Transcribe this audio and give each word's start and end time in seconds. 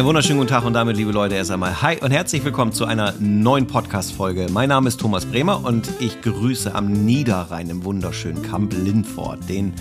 Einen 0.00 0.06
wunderschönen 0.06 0.38
guten 0.38 0.48
Tag 0.48 0.64
und 0.64 0.72
damit, 0.72 0.96
liebe 0.96 1.12
Leute, 1.12 1.34
erst 1.34 1.50
einmal 1.50 1.82
Hi 1.82 2.00
und 2.00 2.10
herzlich 2.10 2.42
willkommen 2.42 2.72
zu 2.72 2.86
einer 2.86 3.12
neuen 3.18 3.66
Podcast-Folge. 3.66 4.46
Mein 4.50 4.70
Name 4.70 4.88
ist 4.88 4.98
Thomas 4.98 5.26
Bremer 5.26 5.62
und 5.62 5.90
ich 6.00 6.22
grüße 6.22 6.74
am 6.74 6.90
Niederrhein 7.04 7.68
im 7.68 7.84
wunderschönen 7.84 8.42
Kamp 8.42 8.72
Lindfort 8.72 9.46
den 9.46 9.74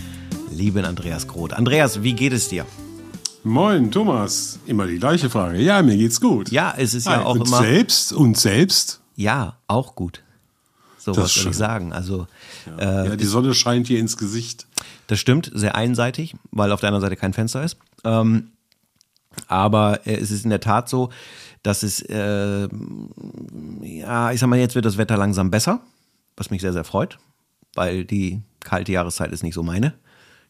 lieben 0.51 0.83
Andreas 0.83 1.25
Groth. 1.25 1.53
Andreas, 1.53 2.03
wie 2.03 2.11
geht 2.11 2.33
es 2.33 2.49
dir? 2.49 2.65
Moin, 3.45 3.91
Thomas. 3.91 4.59
Immer 4.65 4.87
die 4.87 4.99
gleiche 4.99 5.29
Frage. 5.29 5.57
Ja, 5.61 5.81
mir 5.81 5.95
geht's 5.95 6.19
gut. 6.19 6.51
Ja, 6.51 6.73
es 6.75 6.93
ist 6.93 7.05
ja 7.05 7.19
Hi. 7.19 7.23
auch 7.23 7.35
und 7.35 7.47
immer. 7.47 7.59
selbst 7.59 8.11
und 8.11 8.37
selbst. 8.37 8.99
Ja, 9.15 9.55
auch 9.67 9.95
gut. 9.95 10.21
So, 10.97 11.13
Das 11.13 11.23
was 11.23 11.23
soll 11.23 11.23
ist 11.23 11.35
ich 11.37 11.43
schön. 11.43 11.53
sagen? 11.53 11.93
Also, 11.93 12.27
ja, 12.77 13.15
die 13.15 13.23
Sonne 13.25 13.53
scheint 13.53 13.87
hier 13.87 13.99
ins 14.01 14.17
Gesicht. 14.17 14.67
Das 15.07 15.17
stimmt, 15.17 15.49
sehr 15.55 15.75
einseitig, 15.75 16.35
weil 16.51 16.73
auf 16.73 16.81
der 16.81 16.89
anderen 16.89 17.03
Seite 17.03 17.15
kein 17.15 17.31
Fenster 17.31 17.63
ist. 17.63 17.77
Ähm, 18.03 18.49
aber 19.47 20.05
äh, 20.05 20.15
es 20.15 20.31
ist 20.31 20.43
in 20.43 20.49
der 20.49 20.59
Tat 20.59 20.89
so, 20.89 21.09
dass 21.63 21.83
es, 21.83 22.01
äh, 22.01 22.67
ja, 23.81 24.31
ich 24.31 24.39
sag 24.39 24.47
mal, 24.47 24.59
jetzt 24.59 24.75
wird 24.75 24.85
das 24.85 24.97
Wetter 24.97 25.17
langsam 25.17 25.51
besser, 25.51 25.81
was 26.37 26.51
mich 26.51 26.61
sehr, 26.61 26.73
sehr 26.73 26.83
freut, 26.83 27.19
weil 27.75 28.05
die 28.05 28.41
kalte 28.61 28.91
Jahreszeit 28.91 29.31
ist 29.31 29.43
nicht 29.43 29.53
so 29.53 29.63
meine. 29.63 29.93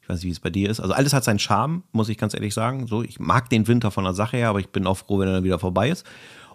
Ich 0.02 0.10
weiß 0.10 0.18
nicht, 0.18 0.26
wie 0.26 0.32
es 0.32 0.40
bei 0.40 0.50
dir 0.50 0.70
ist. 0.70 0.80
Also 0.80 0.94
alles 0.94 1.14
hat 1.14 1.24
seinen 1.24 1.40
Charme, 1.40 1.84
muss 1.92 2.10
ich 2.10 2.18
ganz 2.18 2.34
ehrlich 2.34 2.54
sagen. 2.54 2.88
So, 2.88 3.04
ich 3.04 3.20
mag 3.20 3.50
den 3.50 3.68
Winter 3.68 3.92
von 3.92 4.04
der 4.04 4.14
Sache 4.14 4.38
her, 4.38 4.50
aber 4.50 4.60
ich 4.60 4.70
bin 4.70 4.88
auch 4.88 4.98
froh, 4.98 5.20
wenn 5.20 5.28
er 5.28 5.36
dann 5.36 5.44
wieder 5.44 5.60
vorbei 5.60 5.90
ist. 5.90 6.06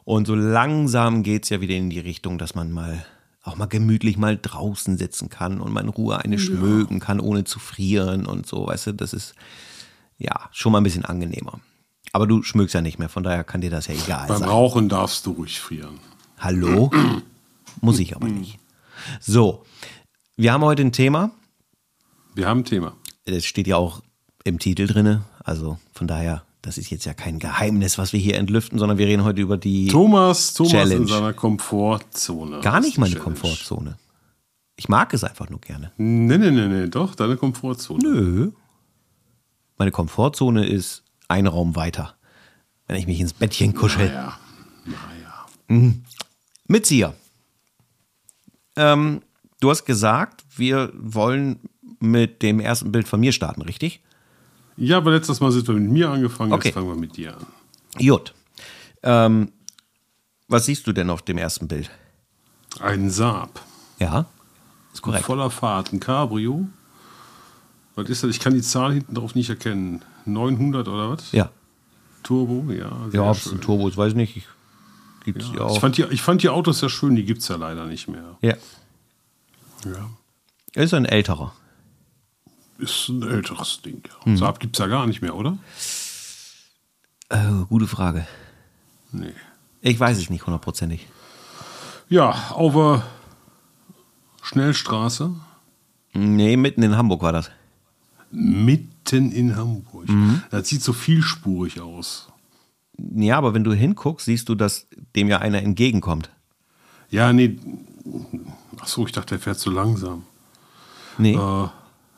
Und 0.04 0.26
so 0.26 0.34
langsam 0.34 1.22
geht's 1.22 1.50
ja 1.50 1.60
wieder 1.60 1.74
in 1.74 1.88
die 1.88 2.00
Richtung, 2.00 2.36
dass 2.38 2.54
man 2.54 2.72
mal 2.72 3.04
auch 3.44 3.56
mal 3.56 3.66
gemütlich 3.66 4.16
mal 4.16 4.38
draußen 4.40 4.96
sitzen 4.96 5.28
kann 5.28 5.60
und 5.60 5.72
mal 5.72 5.82
in 5.82 5.90
Ruhe 5.90 6.18
eine 6.18 6.38
schmögen 6.38 6.98
kann, 6.98 7.20
ohne 7.20 7.44
zu 7.44 7.58
frieren 7.58 8.26
und 8.26 8.46
so, 8.46 8.66
weißt 8.66 8.88
du, 8.88 8.92
das 8.92 9.12
ist 9.12 9.34
ja 10.16 10.48
schon 10.50 10.72
mal 10.72 10.78
ein 10.78 10.84
bisschen 10.84 11.04
angenehmer. 11.04 11.60
Aber 12.14 12.28
du 12.28 12.44
schmögst 12.44 12.72
ja 12.76 12.80
nicht 12.80 13.00
mehr, 13.00 13.08
von 13.08 13.24
daher 13.24 13.42
kann 13.42 13.60
dir 13.60 13.70
das 13.70 13.88
ja 13.88 13.94
egal 13.94 14.28
Beim 14.28 14.38
sein. 14.38 14.48
Rauchen 14.48 14.88
darfst 14.88 15.26
du 15.26 15.32
ruhig 15.32 15.58
frieren. 15.60 15.98
Hallo? 16.38 16.88
Muss 17.80 17.98
ich 17.98 18.14
aber 18.14 18.28
nicht. 18.28 18.60
So, 19.20 19.64
wir 20.36 20.52
haben 20.52 20.62
heute 20.62 20.82
ein 20.82 20.92
Thema, 20.92 21.32
Wir 22.36 22.46
haben 22.46 22.60
ein 22.60 22.64
Thema. 22.64 22.94
das 23.24 23.44
steht 23.44 23.66
ja 23.66 23.78
auch 23.78 24.00
im 24.44 24.60
Titel 24.60 24.86
drinne, 24.86 25.24
also 25.42 25.78
von 25.92 26.06
daher, 26.06 26.44
das 26.62 26.78
ist 26.78 26.88
jetzt 26.90 27.04
ja 27.04 27.14
kein 27.14 27.40
Geheimnis, 27.40 27.98
was 27.98 28.12
wir 28.12 28.20
hier 28.20 28.36
entlüften, 28.38 28.78
sondern 28.78 28.96
wir 28.96 29.08
reden 29.08 29.24
heute 29.24 29.40
über 29.42 29.56
die 29.56 29.88
Thomas, 29.88 30.54
Thomas 30.54 30.70
Challenge. 30.70 30.94
in 31.02 31.06
seiner 31.08 31.32
Komfortzone. 31.32 32.60
gar 32.60 32.78
nicht 32.78 32.96
meine 32.96 33.14
Challenge. 33.14 33.24
Komfortzone. 33.24 33.98
Ich 34.76 34.88
mag 34.88 35.12
es 35.14 35.24
einfach 35.24 35.50
nur 35.50 35.60
gerne. 35.60 35.90
Nee, 35.96 36.38
nee, 36.38 36.52
nee, 36.52 36.68
nee, 36.68 36.86
doch, 36.86 37.16
deine 37.16 37.36
Komfortzone. 37.36 37.98
Nö. 38.04 38.50
Meine 39.78 39.90
Komfortzone 39.90 40.64
ist 40.64 41.03
ein 41.28 41.46
Raum 41.46 41.76
weiter. 41.76 42.14
Wenn 42.86 42.96
ich 42.96 43.06
mich 43.06 43.20
ins 43.20 43.32
Bettchen 43.32 43.74
kuschel. 43.74 44.08
Naja, 44.08 44.38
naja. 45.68 45.92
Mitzieher. 46.66 47.14
Ähm, 48.76 49.22
du 49.60 49.70
hast 49.70 49.84
gesagt, 49.84 50.44
wir 50.56 50.92
wollen 50.94 51.60
mit 52.00 52.42
dem 52.42 52.60
ersten 52.60 52.92
Bild 52.92 53.08
von 53.08 53.20
mir 53.20 53.32
starten, 53.32 53.62
richtig? 53.62 54.02
Ja, 54.76 54.96
aber 54.98 55.12
letztes 55.12 55.40
Mal 55.40 55.52
sind 55.52 55.66
wir 55.68 55.74
mit 55.74 55.90
mir 55.90 56.10
angefangen, 56.10 56.52
Okay. 56.52 56.68
jetzt 56.68 56.74
fangen 56.74 56.88
wir 56.88 56.96
mit 56.96 57.16
dir 57.16 57.36
an. 57.36 57.46
Jut. 57.98 58.34
Ähm, 59.02 59.52
was 60.48 60.66
siehst 60.66 60.86
du 60.86 60.92
denn 60.92 61.10
auf 61.10 61.22
dem 61.22 61.38
ersten 61.38 61.68
Bild? 61.68 61.90
Ein 62.80 63.08
Saab. 63.10 63.62
Ja, 64.00 64.26
ist 64.92 65.00
korrekt. 65.02 65.24
Voller 65.24 65.50
Fahrt, 65.50 65.92
ein 65.92 66.00
Cabrio. 66.00 66.66
Was 67.96 68.08
ist 68.08 68.24
das? 68.24 68.30
Ich 68.30 68.40
kann 68.40 68.54
die 68.54 68.62
Zahl 68.62 68.92
hinten 68.94 69.14
drauf 69.14 69.34
nicht 69.34 69.50
erkennen. 69.50 70.02
900 70.24 70.88
oder 70.88 71.10
was? 71.10 71.32
Ja. 71.32 71.50
Turbo, 72.22 72.72
ja. 72.72 72.90
Ja, 73.12 73.30
ob 73.30 73.36
es 73.36 73.50
ein 73.52 73.60
Turbo 73.60 73.88
ist, 73.88 73.96
weiß 73.96 74.12
ich 74.12 74.16
nicht. 74.16 74.36
Ich, 74.36 74.46
gibt's 75.24 75.50
ja, 75.54 75.60
auch. 75.60 75.74
ich, 75.74 75.80
fand 75.80 75.96
die, 75.96 76.02
ich 76.04 76.22
fand 76.22 76.42
die 76.42 76.48
Autos 76.48 76.80
sehr 76.80 76.88
schön, 76.88 77.14
die 77.14 77.24
gibt 77.24 77.42
es 77.42 77.48
ja 77.48 77.56
leider 77.56 77.86
nicht 77.86 78.08
mehr. 78.08 78.36
ja. 78.40 78.54
Ja. 79.84 80.10
Ist 80.82 80.94
ein 80.94 81.04
älterer. 81.04 81.52
Ist 82.78 83.08
ein 83.10 83.22
älteres 83.22 83.82
Ding. 83.82 84.02
Mhm. 84.24 84.38
Saab 84.38 84.58
gibt 84.58 84.76
es 84.76 84.80
ja 84.80 84.86
gar 84.86 85.06
nicht 85.06 85.20
mehr, 85.20 85.36
oder? 85.36 85.58
Äh, 87.28 87.64
gute 87.68 87.86
Frage. 87.86 88.26
Nee. 89.12 89.34
Ich 89.82 90.00
weiß 90.00 90.16
es 90.18 90.30
nicht 90.30 90.46
hundertprozentig. 90.46 91.06
Ja, 92.08 92.30
auf 92.50 92.72
der 92.72 93.02
Schnellstraße, 94.42 95.34
Nee, 96.14 96.56
mitten 96.56 96.82
in 96.82 96.96
Hamburg 96.96 97.22
war 97.22 97.32
das. 97.32 97.50
Mitten 98.34 99.32
in 99.32 99.56
Hamburg. 99.56 100.08
Mhm. 100.08 100.42
Das 100.50 100.68
sieht 100.68 100.82
so 100.82 100.92
vielspurig 100.92 101.80
aus. 101.80 102.28
Ja, 102.98 103.38
aber 103.38 103.54
wenn 103.54 103.64
du 103.64 103.72
hinguckst, 103.72 104.26
siehst 104.26 104.48
du, 104.48 104.54
dass 104.54 104.86
dem 105.16 105.28
ja 105.28 105.38
einer 105.38 105.62
entgegenkommt. 105.62 106.30
Ja, 107.10 107.32
nee. 107.32 107.58
Achso, 108.78 109.06
ich 109.06 109.12
dachte, 109.12 109.30
der 109.30 109.38
fährt 109.40 109.58
zu 109.58 109.70
langsam. 109.70 110.24
Nee. 111.18 111.34
Äh, 111.34 111.68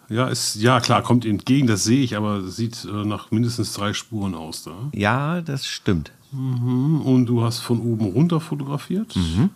ja, 0.09 0.29
ist, 0.29 0.57
ja, 0.57 0.81
klar, 0.81 1.03
kommt 1.03 1.25
entgegen, 1.25 1.67
das 1.67 1.85
sehe 1.85 2.03
ich, 2.03 2.17
aber 2.17 2.43
sieht 2.43 2.85
äh, 2.85 3.05
nach 3.05 3.31
mindestens 3.31 3.73
drei 3.73 3.93
Spuren 3.93 4.35
aus 4.35 4.63
da. 4.63 4.91
Ja, 4.95 5.41
das 5.41 5.67
stimmt. 5.67 6.13
Mhm. 6.33 7.01
Und 7.01 7.27
du 7.27 7.43
hast 7.43 7.59
von 7.61 7.81
oben 7.81 8.07
runter 8.07 8.41
fotografiert? 8.41 9.17
Mhm. 9.17 9.51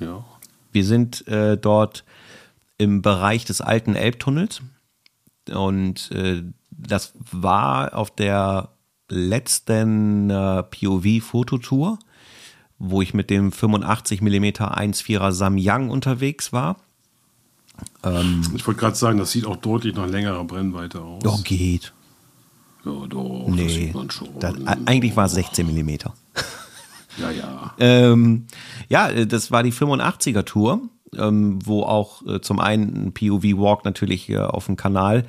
Ja. 0.00 0.24
Wir 0.72 0.84
sind 0.84 1.26
äh, 1.28 1.56
dort 1.56 2.04
im 2.78 3.02
Bereich 3.02 3.44
des 3.44 3.60
alten 3.60 3.94
Elbtunnels 3.94 4.62
und 5.54 6.10
äh, 6.12 6.42
das 6.70 7.12
war 7.30 7.94
auf 7.94 8.10
der 8.10 8.70
letzten 9.08 10.30
äh, 10.30 10.62
POV-Fototour, 10.62 11.98
wo 12.78 13.02
ich 13.02 13.12
mit 13.12 13.28
dem 13.30 13.52
85 13.52 14.22
mm 14.22 14.44
1.4er 14.44 15.32
Samyang 15.32 15.90
unterwegs 15.90 16.52
war. 16.52 16.76
Ich 18.02 18.66
wollte 18.66 18.80
gerade 18.80 18.96
sagen, 18.96 19.18
das 19.18 19.30
sieht 19.32 19.46
auch 19.46 19.56
deutlich 19.56 19.94
nach 19.94 20.06
längerer 20.06 20.44
Brennweite 20.44 21.00
aus. 21.00 21.22
Ja, 21.24 21.34
geht. 21.42 21.92
Ja, 22.84 22.92
doch, 23.08 23.44
das 23.46 23.54
Nee, 23.54 23.68
sieht 23.68 23.94
man 23.94 24.10
schon. 24.10 24.28
das, 24.38 24.54
eigentlich 24.86 25.16
war 25.16 25.26
es 25.26 25.32
16 25.32 25.66
mm. 25.66 25.88
ja, 27.18 27.30
ja. 27.30 27.74
Ähm, 27.78 28.46
ja, 28.88 29.08
äh, 29.08 29.26
das 29.26 29.50
war 29.50 29.62
die 29.62 29.72
85er 29.72 30.44
Tour, 30.44 30.80
ähm, 31.16 31.58
wo 31.64 31.82
auch 31.82 32.26
äh, 32.26 32.40
zum 32.40 32.60
einen 32.60 33.06
ein 33.06 33.12
POV 33.12 33.44
Walk 33.58 33.84
natürlich 33.84 34.28
äh, 34.28 34.38
auf 34.38 34.66
dem 34.66 34.76
Kanal 34.76 35.24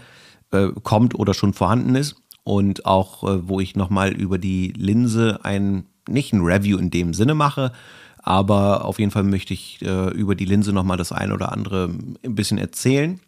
äh, 0.51 0.67
kommt 0.83 1.15
oder 1.15 1.33
schon 1.33 1.53
vorhanden 1.53 1.95
ist 1.95 2.15
und 2.43 2.85
auch 2.85 3.23
äh, 3.23 3.47
wo 3.47 3.59
ich 3.59 3.75
nochmal 3.75 4.11
über 4.13 4.37
die 4.37 4.73
Linse 4.75 5.39
ein 5.43 5.85
nicht 6.07 6.33
ein 6.33 6.41
Review 6.41 6.77
in 6.77 6.89
dem 6.89 7.13
Sinne 7.13 7.35
mache, 7.35 7.71
aber 8.17 8.85
auf 8.85 8.99
jeden 8.99 9.11
Fall 9.11 9.23
möchte 9.23 9.53
ich 9.53 9.79
äh, 9.81 10.09
über 10.09 10.35
die 10.35 10.45
Linse 10.45 10.73
nochmal 10.73 10.97
das 10.97 11.11
ein 11.11 11.31
oder 11.31 11.51
andere 11.51 11.89
ein 12.23 12.35
bisschen 12.35 12.57
erzählen 12.57 13.19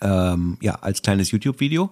ähm, 0.00 0.58
ja, 0.60 0.74
als 0.76 1.02
kleines 1.02 1.30
YouTube-Video. 1.30 1.90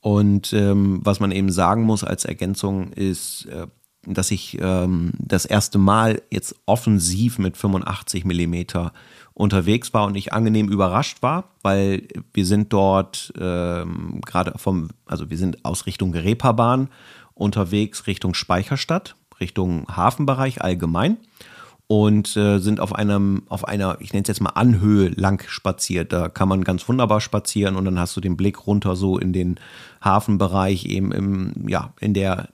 Und 0.00 0.52
ähm, 0.54 1.00
was 1.04 1.20
man 1.20 1.30
eben 1.30 1.50
sagen 1.50 1.82
muss 1.82 2.04
als 2.04 2.24
Ergänzung 2.24 2.92
ist, 2.92 3.46
äh, 3.46 3.66
dass 4.06 4.30
ich 4.30 4.58
ähm, 4.60 5.12
das 5.18 5.44
erste 5.44 5.78
Mal 5.78 6.22
jetzt 6.30 6.54
offensiv 6.66 7.38
mit 7.38 7.56
85 7.56 8.24
Millimeter 8.24 8.92
unterwegs 9.34 9.94
war 9.94 10.06
und 10.06 10.16
ich 10.16 10.32
angenehm 10.32 10.68
überrascht 10.68 11.22
war, 11.22 11.44
weil 11.62 12.08
wir 12.32 12.46
sind 12.46 12.72
dort 12.72 13.32
ähm, 13.38 14.20
gerade 14.24 14.52
vom, 14.56 14.88
also 15.06 15.30
wir 15.30 15.38
sind 15.38 15.64
aus 15.64 15.86
Richtung 15.86 16.14
Reeperbahn 16.14 16.88
unterwegs 17.34 18.06
Richtung 18.06 18.34
Speicherstadt, 18.34 19.16
Richtung 19.40 19.86
Hafenbereich 19.88 20.62
allgemein 20.62 21.16
und 21.86 22.36
äh, 22.36 22.58
sind 22.58 22.78
auf 22.80 22.94
einem, 22.94 23.42
auf 23.48 23.66
einer, 23.66 23.96
ich 24.00 24.12
nenne 24.12 24.22
es 24.22 24.28
jetzt 24.28 24.40
mal 24.40 24.50
Anhöhe 24.50 25.08
lang 25.08 25.42
spaziert. 25.48 26.12
Da 26.12 26.28
kann 26.28 26.48
man 26.48 26.62
ganz 26.62 26.88
wunderbar 26.88 27.20
spazieren 27.20 27.76
und 27.76 27.84
dann 27.84 27.98
hast 27.98 28.16
du 28.16 28.20
den 28.20 28.36
Blick 28.36 28.66
runter 28.66 28.94
so 28.94 29.18
in 29.18 29.32
den 29.32 29.58
Hafenbereich, 30.00 30.84
eben 30.84 31.10
im, 31.12 31.68
ja, 31.68 31.92
in 31.98 32.14
der 32.14 32.50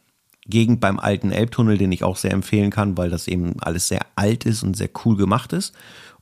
Gegend 0.49 0.81
beim 0.81 0.99
alten 0.99 1.33
Elbtunnel, 1.33 1.79
den 1.79 1.93
ich 1.93 2.05
auch 2.05 2.17
sehr 2.17 2.33
empfehlen 2.33 2.71
kann, 2.71 2.97
weil 2.97 3.11
das 3.11 3.29
eben 3.29 3.55
alles 3.61 3.89
sehr 3.89 4.03
alt 4.15 4.45
ist 4.45 4.63
und 4.63 4.77
sehr 4.77 4.91
cool 5.05 5.17
gemacht 5.17 5.53
ist. 5.53 5.75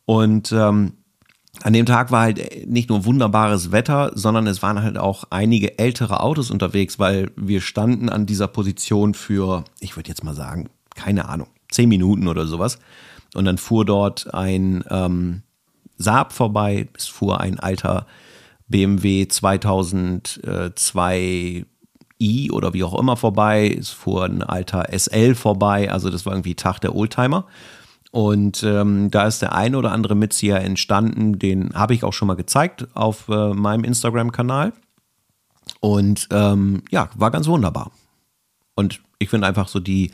Und 0.07 0.53
ähm, 0.53 0.95
an 1.63 1.73
dem 1.73 1.87
Tag 1.87 2.11
war 2.11 2.23
halt 2.23 2.69
nicht 2.69 2.89
nur 2.89 3.05
wunderbares 3.05 3.71
Wetter, 3.71 4.11
sondern 4.15 4.47
es 4.47 4.63
waren 4.63 4.83
halt 4.83 4.99
auch 4.99 5.25
einige 5.31 5.79
ältere 5.79 6.21
Autos 6.21 6.51
unterwegs, 6.51 6.99
weil 6.99 7.31
wir 7.37 7.61
standen 7.61 8.09
an 8.09 8.27
dieser 8.27 8.49
Position 8.49 9.15
für, 9.15 9.65
ich 9.81 9.97
würde 9.97 10.09
jetzt 10.09 10.25
mal 10.25 10.35
sagen, 10.35 10.69
keine 10.97 11.29
Ahnung, 11.29 11.49
zehn 11.71 11.89
Minuten 11.89 12.29
oder 12.29 12.47
sowas. 12.47 12.79
Und 13.35 13.45
dann 13.45 13.59
fuhr 13.59 13.85
dort 13.85 14.33
ein 14.35 14.85
ähm, 14.91 15.43
Saab 15.97 16.33
vorbei, 16.33 16.89
es 16.97 17.07
fuhr 17.07 17.41
ein 17.41 17.61
alter 17.61 18.07
BMW 18.67 19.29
2002 19.29 21.67
i 22.25 22.51
oder 22.51 22.73
wie 22.73 22.85
auch 22.85 22.99
immer 22.99 23.17
vorbei, 23.17 23.77
es 23.79 23.91
fuhr 23.91 24.25
ein 24.25 24.43
alter 24.43 24.87
SL 24.97 25.35
vorbei, 25.35 25.91
also 25.91 26.11
das 26.11 26.25
war 26.27 26.33
irgendwie 26.33 26.55
Tag 26.55 26.81
der 26.81 26.95
Oldtimer. 26.95 27.47
Und 28.11 28.63
ähm, 28.63 29.11
da 29.11 29.27
ist 29.27 29.43
der 29.43 29.55
ein 29.55 29.75
oder 29.75 29.91
andere 29.91 30.15
Mitzieher 30.15 30.61
entstanden, 30.61 31.41
den 31.41 31.75
habe 31.75 31.95
ich 31.95 32.05
auch 32.05 32.13
schon 32.13 32.29
mal 32.29 32.37
gezeigt 32.37 32.87
auf 32.95 33.29
äh, 33.29 33.53
meinem 33.53 33.83
Instagram-Kanal. 33.83 34.73
Und 35.81 36.29
ähm, 36.31 36.83
ja, 36.91 37.09
war 37.17 37.33
ganz 37.33 37.49
wunderbar. 37.49 37.91
Und 38.77 39.01
ich 39.19 39.31
finde 39.31 39.49
einfach 39.49 39.67
so 39.67 39.81
die 39.81 40.13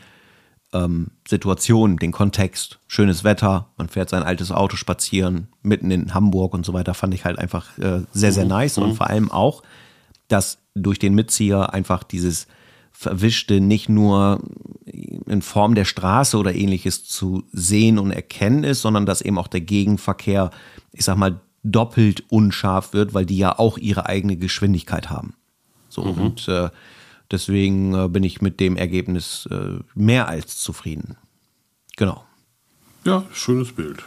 ähm, 0.72 1.08
Situation, 1.28 1.96
den 1.96 2.12
Kontext, 2.12 2.78
schönes 2.86 3.24
Wetter, 3.24 3.66
man 3.76 3.88
fährt 3.88 4.08
sein 4.08 4.22
altes 4.22 4.50
Auto 4.50 4.76
spazieren, 4.76 5.48
mitten 5.62 5.90
in 5.90 6.14
Hamburg 6.14 6.54
und 6.54 6.64
so 6.64 6.72
weiter, 6.72 6.94
fand 6.94 7.12
ich 7.14 7.24
halt 7.24 7.38
einfach 7.38 7.76
äh, 7.78 8.02
sehr, 8.12 8.32
sehr 8.32 8.44
nice. 8.44 8.78
Und 8.78 8.94
vor 8.94 9.08
allem 9.08 9.30
auch, 9.30 9.62
dass 10.32 10.58
durch 10.74 10.98
den 10.98 11.14
Mitzieher 11.14 11.72
einfach 11.72 12.02
dieses 12.02 12.46
Verwischte 12.92 13.60
nicht 13.60 13.88
nur 13.88 14.40
in 14.84 15.42
Form 15.42 15.74
der 15.74 15.84
Straße 15.84 16.36
oder 16.36 16.54
ähnliches 16.54 17.04
zu 17.04 17.44
sehen 17.52 17.98
und 17.98 18.10
erkennen 18.10 18.64
ist, 18.64 18.82
sondern 18.82 19.06
dass 19.06 19.22
eben 19.22 19.38
auch 19.38 19.48
der 19.48 19.62
Gegenverkehr, 19.62 20.50
ich 20.92 21.04
sag 21.04 21.16
mal, 21.16 21.40
doppelt 21.62 22.24
unscharf 22.30 22.92
wird, 22.92 23.14
weil 23.14 23.26
die 23.26 23.38
ja 23.38 23.58
auch 23.58 23.78
ihre 23.78 24.06
eigene 24.06 24.36
Geschwindigkeit 24.36 25.10
haben. 25.10 25.34
So 25.88 26.02
und 26.02 26.46
äh, 26.48 26.70
deswegen 27.30 27.94
äh, 27.94 28.08
bin 28.08 28.22
ich 28.22 28.40
mit 28.40 28.60
dem 28.60 28.76
Ergebnis 28.76 29.48
äh, 29.50 29.78
mehr 29.94 30.28
als 30.28 30.58
zufrieden. 30.58 31.16
Genau. 31.96 32.24
Ja, 33.04 33.24
schönes 33.32 33.72
Bild. 33.72 34.02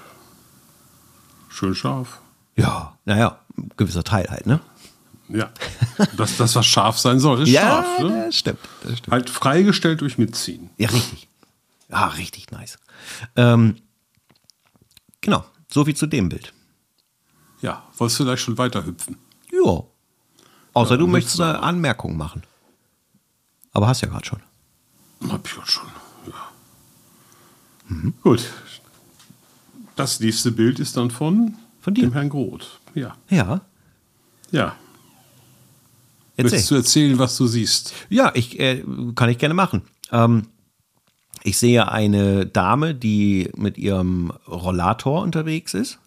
Schön 1.50 1.76
scharf. 1.76 2.22
Ja, 2.56 2.98
naja, 3.06 3.40
gewisser 3.78 4.04
Teil 4.04 4.28
halt, 4.30 4.46
ne? 4.46 4.60
Ja. 5.30 5.52
Das, 6.18 6.38
das 6.38 6.56
was 6.56 6.66
scharf 6.66 6.98
sein 7.00 7.20
soll, 7.20 7.44
ist 7.44 7.50
scharf. 7.54 8.00
Ne? 8.00 8.26
das 8.26 8.36
stimmt, 8.36 8.60
das 8.84 8.98
stimmt. 8.98 9.12
Halt 9.12 9.30
freigestellt 9.30 10.02
durch 10.02 10.18
Mitziehen. 10.18 10.70
Ja, 10.78 10.90
richtig. 10.90 11.28
Ja, 11.90 12.08
richtig 12.08 12.52
nice. 12.52 12.78
Ähm, 13.36 13.78
genau, 15.22 15.46
so 15.72 15.86
viel 15.86 15.96
zu 15.96 16.08
dem 16.08 16.30
Bild. 16.30 16.54
Ja, 17.62 17.84
wolltest 17.98 18.20
du 18.20 18.24
vielleicht 18.26 18.44
schon 18.44 18.58
weiter 18.58 18.86
hüpfen? 18.86 19.18
Ja. 19.52 19.84
Außer 20.74 20.92
Ja, 20.92 20.98
du 20.98 21.08
möchtest 21.08 21.40
eine 21.40 21.60
Anmerkung 21.62 22.18
machen. 22.18 22.44
Aber 23.72 23.88
hast 23.88 24.02
ja 24.02 24.08
gerade 24.10 24.26
schon. 24.26 24.42
Hab 25.30 25.48
ich 25.48 25.58
auch 25.58 25.66
schon, 25.66 25.88
ja. 26.28 28.12
Gut. 28.22 28.50
Das 29.96 30.20
nächste 30.20 30.52
Bild 30.52 30.80
ist 30.80 30.98
dann 30.98 31.12
von, 31.12 31.56
Von 31.82 31.94
dir. 31.94 32.02
dem 32.04 32.14
Herrn 32.14 32.30
Groth. 32.30 32.80
Ja. 32.96 33.16
Ja, 33.30 33.62
Ja. 34.52 34.76
Erzähl. 36.36 36.44
Möchtest 36.44 36.72
du 36.72 36.76
erzählen, 36.76 37.20
was 37.20 37.38
du 37.38 37.48
siehst? 37.48 37.94
Ja, 38.10 38.32
ich 38.34 38.60
äh, 38.60 38.84
kann 39.16 39.30
ich 39.30 39.38
gerne 39.38 39.54
machen. 39.54 39.84
Ähm, 40.12 40.48
ich 41.44 41.58
sehe 41.58 41.92
eine 41.92 42.46
Dame, 42.46 42.96
die 42.96 43.50
mit 43.56 43.78
ihrem 43.78 44.32
Rollator 44.48 45.22
unterwegs 45.22 45.74
ist. 45.74 46.00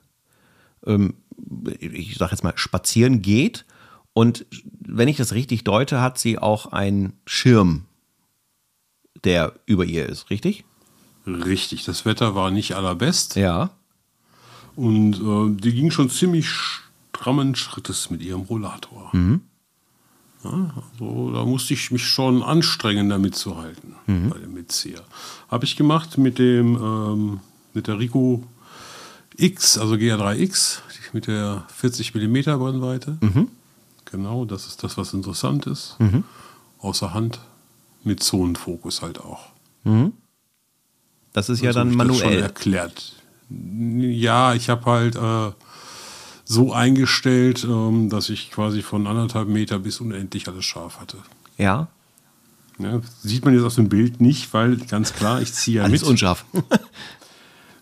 Ähm, 0.86 1.14
ich 1.78 2.16
sage 2.16 2.32
jetzt 2.32 2.44
mal 2.44 2.56
spazieren 2.56 3.22
geht. 3.22 3.66
Und 4.14 4.46
wenn 4.80 5.08
ich 5.08 5.18
das 5.18 5.34
richtig 5.34 5.64
deute, 5.64 6.00
hat 6.00 6.18
sie 6.18 6.38
auch 6.38 6.72
einen 6.72 7.12
Schirm, 7.26 7.84
der 9.24 9.52
über 9.66 9.84
ihr 9.84 10.06
ist, 10.08 10.30
richtig? 10.30 10.64
Richtig, 11.26 11.84
das 11.84 12.06
Wetter 12.06 12.34
war 12.34 12.50
nicht 12.50 12.74
allerbest. 12.74 13.36
Ja. 13.36 13.70
Und 14.74 15.16
äh, 15.16 15.60
die 15.60 15.72
ging 15.72 15.90
schon 15.90 16.08
ziemlich 16.08 16.48
strammen 16.48 17.54
Schrittes 17.56 18.10
mit 18.10 18.22
ihrem 18.22 18.42
Rollator. 18.42 19.10
Ja, 20.44 20.74
also, 20.92 21.32
da 21.32 21.44
musste 21.44 21.74
ich 21.74 21.90
mich 21.90 22.06
schon 22.06 22.42
anstrengen, 22.42 23.08
damit 23.08 23.34
zu 23.34 23.56
halten, 23.56 23.94
bei 24.06 24.38
dem 24.38 24.54
Mitzieher. 24.54 25.02
Habe 25.48 25.64
ich 25.64 25.76
gemacht 25.76 26.18
mit 26.18 26.38
dem 26.38 26.76
ähm, 26.76 27.40
mit 27.74 27.88
der 27.88 27.98
Rico 27.98 28.44
X, 29.36 29.76
also 29.76 29.94
GR3X, 29.94 30.78
mit 31.12 31.26
der 31.26 31.64
40 31.74 32.14
mm 32.14 32.34
Brennweite. 32.58 33.18
Genau, 34.06 34.44
das 34.44 34.66
ist 34.66 34.82
das, 34.84 34.96
was 34.96 35.12
interessant 35.14 35.66
ist. 35.66 35.96
Außer 36.78 37.12
Hand 37.12 37.40
mit 38.04 38.22
Zonenfokus 38.22 39.02
halt 39.02 39.20
auch. 39.20 39.48
Das 41.32 41.48
ist 41.48 41.60
ja 41.60 41.72
So 41.72 41.80
dann 41.80 41.90
ich 41.90 41.96
das 41.98 42.06
schon 42.06 42.16
manuell. 42.26 42.42
erklärt. 42.42 43.12
Ja, 43.50 44.54
ich 44.54 44.68
habe 44.70 44.84
halt 44.86 45.16
äh, 45.16 45.52
so 46.48 46.72
eingestellt, 46.72 47.64
ähm, 47.64 48.08
dass 48.08 48.28
ich 48.30 48.50
quasi 48.50 48.80
von 48.82 49.06
anderthalb 49.06 49.48
Meter 49.48 49.78
bis 49.80 50.00
unendlich 50.00 50.46
alles 50.48 50.64
scharf 50.64 51.00
hatte. 51.00 51.18
Ja. 51.58 51.88
Ja, 52.78 53.00
sieht 53.22 53.44
man 53.44 53.54
jetzt 53.54 53.64
aus 53.64 53.74
dem 53.76 53.88
Bild 53.88 54.20
nicht, 54.20 54.52
weil 54.54 54.76
ganz 54.76 55.12
klar, 55.14 55.40
ich 55.42 55.52
ziehe 55.52 55.78
ja 55.78 55.82
Alles 55.84 56.02
mit. 56.02 56.10
unscharf. 56.10 56.44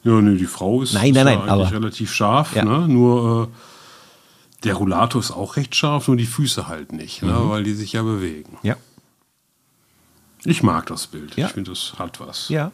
Ja, 0.06 0.20
nee, 0.20 0.36
die 0.36 0.44
Frau 0.44 0.82
ist, 0.82 0.92
Nein, 0.92 1.12
ist 1.12 1.14
nein, 1.14 1.16
ja 1.16 1.24
nein, 1.24 1.38
eigentlich 1.48 1.68
aber- 1.68 1.72
relativ 1.72 2.12
scharf. 2.12 2.54
Ja. 2.54 2.62
Ne? 2.62 2.86
Nur 2.88 3.48
äh, 3.50 4.64
der 4.64 4.74
Rollator 4.74 5.18
ist 5.18 5.30
auch 5.30 5.56
recht 5.56 5.74
scharf, 5.74 6.08
nur 6.08 6.18
die 6.18 6.26
Füße 6.26 6.68
halt 6.68 6.92
nicht, 6.92 7.22
ne? 7.22 7.32
Mhm. 7.32 7.48
weil 7.48 7.64
die 7.64 7.72
sich 7.72 7.94
ja 7.94 8.02
bewegen. 8.02 8.58
ja. 8.62 8.76
Ich 10.44 10.62
mag 10.62 10.84
das 10.88 11.06
Bild. 11.06 11.34
Ja. 11.36 11.46
Ich 11.46 11.52
finde, 11.54 11.70
das 11.70 11.94
hat 11.98 12.20
was. 12.20 12.50
Ja. 12.50 12.70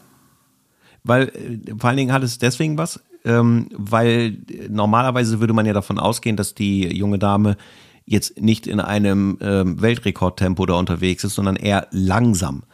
Weil, 1.04 1.28
äh, 1.28 1.72
vor 1.78 1.88
allen 1.90 1.98
Dingen 1.98 2.12
hat 2.12 2.24
es 2.24 2.38
deswegen 2.38 2.76
was, 2.76 2.98
ähm, 3.24 3.68
weil 3.72 4.38
äh, 4.50 4.68
normalerweise 4.68 5.40
würde 5.40 5.52
man 5.52 5.66
ja 5.66 5.72
davon 5.72 5.98
ausgehen, 5.98 6.36
dass 6.36 6.54
die 6.54 6.86
junge 6.96 7.18
Dame 7.18 7.56
jetzt 8.06 8.40
nicht 8.40 8.66
in 8.66 8.80
einem 8.80 9.38
ähm, 9.40 9.80
Weltrekordtempo 9.80 10.66
da 10.66 10.74
unterwegs 10.74 11.22
ist, 11.24 11.34
sondern 11.34 11.56
eher 11.56 11.86
langsam. 11.90 12.64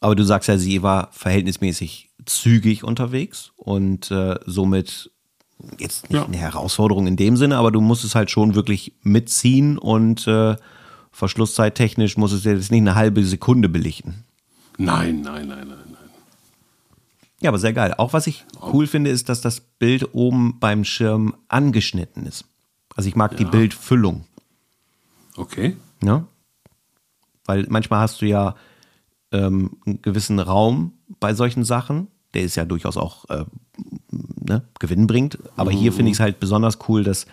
Aber 0.00 0.14
du 0.16 0.24
sagst 0.24 0.48
ja, 0.48 0.58
sie 0.58 0.82
war 0.82 1.08
verhältnismäßig 1.12 2.10
zügig 2.26 2.84
unterwegs 2.84 3.52
und 3.56 4.10
äh, 4.10 4.36
somit 4.46 5.10
jetzt 5.78 6.10
nicht 6.10 6.18
Ja. 6.18 6.26
eine 6.26 6.36
Herausforderung 6.36 7.06
in 7.06 7.16
dem 7.16 7.36
Sinne, 7.36 7.56
aber 7.56 7.70
du 7.70 7.80
musst 7.80 8.04
es 8.04 8.14
halt 8.14 8.30
schon 8.30 8.54
wirklich 8.54 8.94
mitziehen 9.02 9.78
und 9.78 10.26
äh, 10.26 10.56
verschlusszeittechnisch 11.12 12.16
muss 12.16 12.32
es 12.32 12.44
jetzt 12.44 12.70
nicht 12.70 12.80
eine 12.80 12.94
halbe 12.94 13.24
Sekunde 13.24 13.68
belichten. 13.68 14.24
Nein, 14.78 15.20
nein, 15.22 15.48
nein, 15.48 15.58
nein, 15.68 15.68
nein. 15.68 15.78
Ja, 17.42 17.50
aber 17.50 17.58
sehr 17.58 17.72
geil. 17.72 17.94
Auch 17.96 18.12
was 18.12 18.26
ich 18.26 18.44
cool 18.72 18.86
finde, 18.86 19.10
ist, 19.10 19.28
dass 19.28 19.40
das 19.40 19.60
Bild 19.60 20.14
oben 20.14 20.58
beim 20.60 20.84
Schirm 20.84 21.34
angeschnitten 21.48 22.26
ist. 22.26 22.44
Also 22.94 23.08
ich 23.08 23.16
mag 23.16 23.36
die 23.36 23.44
Ja. 23.44 23.48
Bildfüllung. 23.48 24.24
Okay. 25.36 25.76
Ne? 26.02 26.26
Weil 27.46 27.66
manchmal 27.70 28.00
hast 28.00 28.20
du 28.20 28.26
ja 28.26 28.56
ähm, 29.32 29.78
einen 29.86 30.02
gewissen 30.02 30.38
Raum 30.38 30.92
bei 31.18 31.34
solchen 31.34 31.64
Sachen. 31.64 32.08
Der 32.34 32.42
ist 32.42 32.56
ja 32.56 32.64
durchaus 32.64 32.96
auch 32.96 33.28
äh, 33.30 33.44
ne, 34.20 34.62
gewinnbringend. 34.78 35.38
Aber 35.56 35.70
hier 35.70 35.92
finde 35.92 36.10
ich 36.10 36.16
es 36.16 36.20
halt 36.20 36.40
besonders 36.40 36.78
cool, 36.88 37.04
dass, 37.04 37.26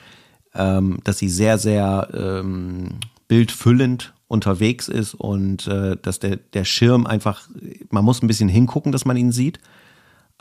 ähm, 0.53 0.99
dass 1.03 1.17
sie 1.17 1.29
sehr, 1.29 1.57
sehr 1.57 2.09
ähm, 2.13 2.99
bildfüllend 3.27 4.13
unterwegs 4.27 4.87
ist 4.87 5.13
und 5.13 5.67
äh, 5.67 5.97
dass 6.01 6.19
der, 6.19 6.37
der 6.37 6.65
Schirm 6.65 7.05
einfach, 7.05 7.47
man 7.91 8.03
muss 8.05 8.21
ein 8.21 8.27
bisschen 8.27 8.49
hingucken, 8.49 8.91
dass 8.91 9.05
man 9.05 9.17
ihn 9.17 9.31
sieht. 9.31 9.59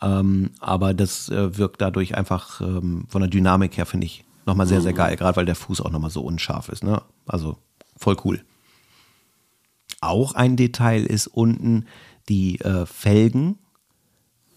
Ähm, 0.03 0.51
aber 0.61 0.95
das 0.95 1.29
äh, 1.31 1.57
wirkt 1.57 1.81
dadurch 1.81 2.17
einfach 2.17 2.61
ähm, 2.61 3.07
von 3.09 3.21
der 3.23 3.31
Dynamik 3.31 3.77
her, 3.77 3.87
finde 3.87 4.07
ich, 4.07 4.25
nochmal 4.45 4.67
sehr, 4.67 4.81
sehr 4.83 4.93
geil. 4.93 5.17
Gerade 5.17 5.37
weil 5.37 5.47
der 5.47 5.55
Fuß 5.55 5.81
auch 5.81 5.91
nochmal 5.91 6.11
so 6.11 6.23
unscharf 6.23 6.69
ist. 6.69 6.85
Ne? 6.85 7.03
Also 7.27 7.59
voll 7.97 8.17
cool. 8.25 8.45
Auch 10.01 10.35
ein 10.35 10.57
Detail 10.57 11.05
ist 11.05 11.27
unten 11.27 11.87
die 12.29 12.61
äh, 12.61 12.85
Felgen. 12.87 13.59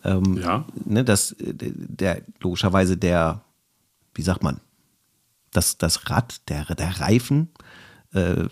Ja. 0.03 0.65
Ne, 0.85 1.03
das, 1.03 1.33
äh, 1.33 1.53
der, 1.53 2.21
logischerweise 2.39 2.95
der, 2.95 3.41
wie 4.13 4.21
sagt 4.21 4.43
man, 4.43 4.61
das, 5.51 5.77
das 5.77 6.09
Rad, 6.09 6.47
der, 6.49 6.63
der 6.75 7.01
Reifen, 7.01 7.49
äh, 8.13 8.45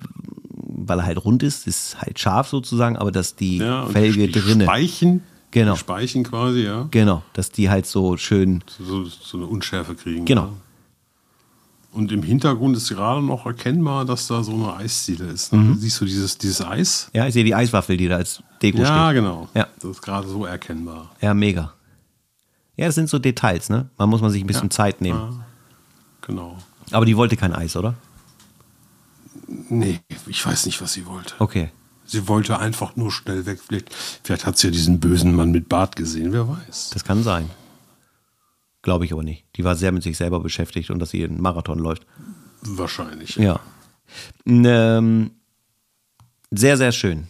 weil 0.49 0.99
er 0.99 1.05
halt 1.05 1.23
rund 1.23 1.43
ist, 1.43 1.65
ist 1.65 2.01
halt 2.01 2.19
scharf 2.19 2.49
sozusagen, 2.49 2.97
aber 2.97 3.11
dass 3.11 3.35
die 3.35 3.57
Ja, 3.59 3.85
Felge 3.85 4.27
die 4.27 4.33
drinne, 4.33 4.65
Speichen. 4.65 5.23
Genau. 5.51 5.73
Die 5.73 5.79
Speichen 5.79 6.23
quasi, 6.23 6.63
ja. 6.65 6.87
genau, 6.91 7.23
dass 7.33 7.49
die 7.51 7.69
halt 7.69 7.85
so 7.85 8.17
schön, 8.17 8.63
So, 8.79 9.05
so 9.05 9.37
eine 9.37 9.47
Unschärfe 9.47 9.95
kriegen. 9.95 10.25
genau, 10.25 10.43
Ja. 10.47 10.53
Und 11.93 12.11
im 12.11 12.21
Hintergrund 12.21 12.77
ist 12.77 12.89
gerade 12.89 13.23
noch 13.23 13.45
erkennbar, 13.47 14.05
dass 14.05 14.27
da 14.27 14.43
so 14.43 14.53
eine 14.53 14.75
Eisdiele 14.75 15.25
ist. 15.25 15.51
Ne? 15.53 15.59
Mhm. 15.59 15.75
Siehst 15.77 15.99
du 15.99 16.05
dieses, 16.05 16.37
dieses 16.37 16.61
Eis? 16.61 17.09
ja, 17.13 17.25
ich 17.25 17.33
sehe 17.33 17.43
die 17.43 17.55
Eiswaffel, 17.55 17.97
die 17.97 18.07
da 18.07 18.17
als 18.17 18.43
Deko 18.61 18.79
Ja, 18.79 19.07
steht. 19.09 19.15
genau. 19.23 19.47
Ja. 19.55 19.67
Das 19.79 19.91
ist 19.91 20.01
gerade 20.01 20.27
so 20.27 20.45
erkennbar. 20.45 21.09
Ja, 21.21 21.33
mega. 21.33 21.73
Ja, 22.75 22.85
das 22.85 22.95
sind 22.95 23.09
so 23.09 23.17
Details, 23.17 23.69
ne? 23.69 23.89
Man 23.97 24.09
muss 24.09 24.21
man 24.21 24.29
sich 24.29 24.43
ein 24.43 24.47
bisschen 24.47 24.65
Ja. 24.65 24.69
Zeit 24.71 25.01
nehmen. 25.01 25.17
Ja. 25.17 25.45
Genau. 26.21 26.57
Aber 26.91 27.05
die 27.05 27.17
wollte 27.17 27.35
kein 27.37 27.53
Eis, 27.53 27.75
oder? 27.75 27.95
Nee, 29.47 30.01
ich 30.27 30.45
weiß 30.45 30.65
nicht, 30.65 30.81
was 30.81 30.93
sie 30.93 31.05
wollte. 31.05 31.33
Okay. 31.39 31.69
Sie 32.07 32.27
wollte 32.29 32.57
einfach 32.57 32.95
nur 32.95 33.11
schnell 33.11 33.45
weg. 33.45 33.59
Vielleicht, 33.59 33.93
vielleicht 34.23 34.45
hat 34.45 34.57
sie 34.57 34.67
ja 34.67 34.71
diesen 34.71 34.99
bösen 35.01 35.35
Mann 35.35 35.51
mit 35.51 35.67
Bart 35.67 35.97
gesehen, 35.97 36.31
wer 36.31 36.47
weiß. 36.47 36.91
Das 36.93 37.03
kann 37.03 37.21
sein. 37.21 37.49
Glaube 38.81 39.03
ich 39.03 39.11
aber 39.11 39.23
nicht. 39.23 39.43
Die 39.57 39.65
war 39.65 39.75
sehr 39.75 39.91
mit 39.91 40.03
sich 40.03 40.15
selber 40.15 40.39
beschäftigt 40.39 40.89
und 40.89 40.99
dass 40.99 41.09
sie 41.09 41.23
einen 41.23 41.41
Marathon 41.41 41.79
läuft. 41.79 42.07
Wahrscheinlich. 42.61 43.35
Ja. 43.35 43.59
Ähm, 44.45 45.31
sehr, 46.49 46.77
sehr 46.77 46.93
schön. 46.93 47.27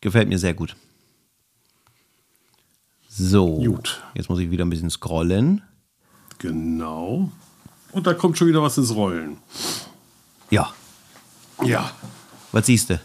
Gefällt 0.00 0.28
mir 0.28 0.38
sehr 0.38 0.54
gut. 0.54 0.76
So. 3.08 3.58
Gut. 3.58 4.00
Jetzt 4.14 4.30
muss 4.30 4.38
ich 4.38 4.52
wieder 4.52 4.64
ein 4.64 4.70
bisschen 4.70 4.90
scrollen. 4.90 5.62
Genau. 6.38 7.32
Und 7.90 8.06
da 8.06 8.14
kommt 8.14 8.38
schon 8.38 8.46
wieder 8.46 8.62
was 8.62 8.78
ins 8.78 8.94
Rollen. 8.94 9.38
Ja. 10.50 10.72
Ja. 11.64 11.90
Was 12.52 12.66
siehst 12.66 12.90
du? 12.90 13.00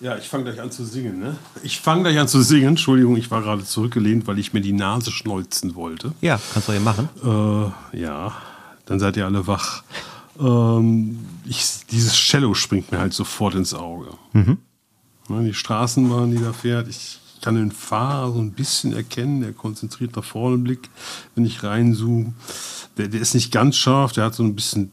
Ja, 0.00 0.16
ich 0.16 0.28
fange 0.28 0.44
gleich 0.44 0.60
an 0.60 0.70
zu 0.70 0.84
singen, 0.84 1.20
ne? 1.20 1.36
Ich 1.62 1.78
fange 1.78 2.02
gleich 2.04 2.18
an 2.18 2.26
zu 2.26 2.40
singen. 2.40 2.68
Entschuldigung, 2.68 3.16
ich 3.16 3.30
war 3.30 3.42
gerade 3.42 3.64
zurückgelehnt, 3.64 4.26
weil 4.26 4.38
ich 4.38 4.54
mir 4.54 4.62
die 4.62 4.72
Nase 4.72 5.10
schnolzen 5.10 5.74
wollte. 5.74 6.12
Ja, 6.22 6.40
kannst 6.54 6.68
du 6.68 6.72
ja 6.72 6.80
machen. 6.80 7.08
Äh, 7.22 8.00
ja, 8.00 8.34
dann 8.86 8.98
seid 8.98 9.18
ihr 9.18 9.26
alle 9.26 9.46
wach. 9.46 9.82
Ähm, 10.38 11.18
ich, 11.44 11.86
dieses 11.90 12.14
Cello 12.14 12.54
springt 12.54 12.90
mir 12.90 12.98
halt 12.98 13.12
sofort 13.12 13.54
ins 13.54 13.74
Auge. 13.74 14.08
Mhm. 14.32 14.56
Die 15.28 15.54
Straßenbahn, 15.54 16.30
die 16.30 16.42
da 16.42 16.52
fährt, 16.52 16.88
ich 16.88 17.20
kann 17.42 17.54
den 17.54 17.70
Fahrer 17.70 18.32
so 18.32 18.38
ein 18.40 18.52
bisschen 18.52 18.94
erkennen, 18.94 19.42
der 19.42 19.52
konzentriert 19.52 20.16
nach 20.16 20.24
vorne 20.24 20.58
blickt, 20.58 20.90
wenn 21.34 21.44
ich 21.44 21.62
reinzoome. 21.62 22.32
Der, 22.96 23.08
der 23.08 23.20
ist 23.20 23.34
nicht 23.34 23.52
ganz 23.52 23.76
scharf, 23.76 24.12
der 24.12 24.24
hat 24.24 24.34
so 24.34 24.42
ein 24.42 24.54
bisschen 24.54 24.92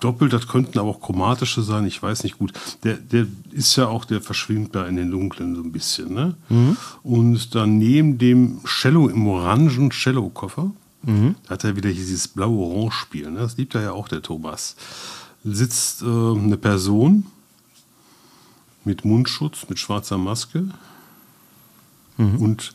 doppelt, 0.00 0.32
das 0.32 0.48
könnten 0.48 0.78
aber 0.78 0.90
auch 0.90 1.00
chromatische 1.00 1.62
sein, 1.62 1.86
ich 1.86 2.02
weiß 2.02 2.24
nicht 2.24 2.38
gut. 2.38 2.52
Der, 2.82 2.94
der 2.94 3.26
ist 3.52 3.76
ja 3.76 3.88
auch, 3.88 4.04
der 4.04 4.20
verschwimmt 4.20 4.74
da 4.74 4.86
in 4.86 4.96
den 4.96 5.10
Dunklen 5.10 5.54
so 5.54 5.62
ein 5.62 5.72
bisschen. 5.72 6.12
Ne? 6.14 6.34
Mhm. 6.48 6.76
Und 7.02 7.54
dann 7.54 7.78
neben 7.78 8.18
dem 8.18 8.60
Cello 8.66 9.08
im 9.08 9.26
orangen 9.26 9.90
Cello-Koffer, 9.90 10.70
mhm. 11.02 11.36
da 11.44 11.50
hat 11.50 11.64
er 11.64 11.76
wieder 11.76 11.90
dieses 11.90 12.28
blau-orange-Spiel, 12.28 13.30
ne? 13.30 13.40
das 13.40 13.56
liebt 13.56 13.74
er 13.74 13.82
ja 13.82 13.92
auch, 13.92 14.08
der 14.08 14.22
Thomas, 14.22 14.76
sitzt 15.44 16.02
äh, 16.02 16.06
eine 16.06 16.56
Person 16.56 17.26
mit 18.84 19.04
Mundschutz, 19.04 19.66
mit 19.68 19.78
schwarzer 19.78 20.18
Maske 20.18 20.68
mhm. 22.16 22.36
und 22.36 22.72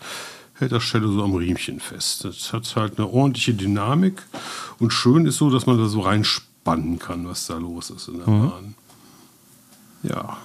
hält 0.56 0.72
das 0.72 0.84
Cello 0.84 1.12
so 1.12 1.24
am 1.24 1.36
Riemchen 1.36 1.80
fest. 1.80 2.26
Das 2.26 2.52
hat 2.52 2.76
halt 2.76 2.98
eine 2.98 3.08
ordentliche 3.08 3.54
Dynamik 3.54 4.22
und 4.80 4.92
schön 4.92 5.26
ist 5.26 5.38
so, 5.38 5.50
dass 5.50 5.66
man 5.66 5.78
da 5.78 5.88
so 5.88 6.02
reinspielt 6.02 6.49
spannen 6.62 7.00
kann, 7.00 7.28
was 7.28 7.48
da 7.48 7.58
los 7.58 7.90
ist 7.90 8.08
in 8.08 8.18
der 8.18 8.30
mhm. 8.30 8.50
Bahn. 8.50 8.76
Ja. 10.04 10.38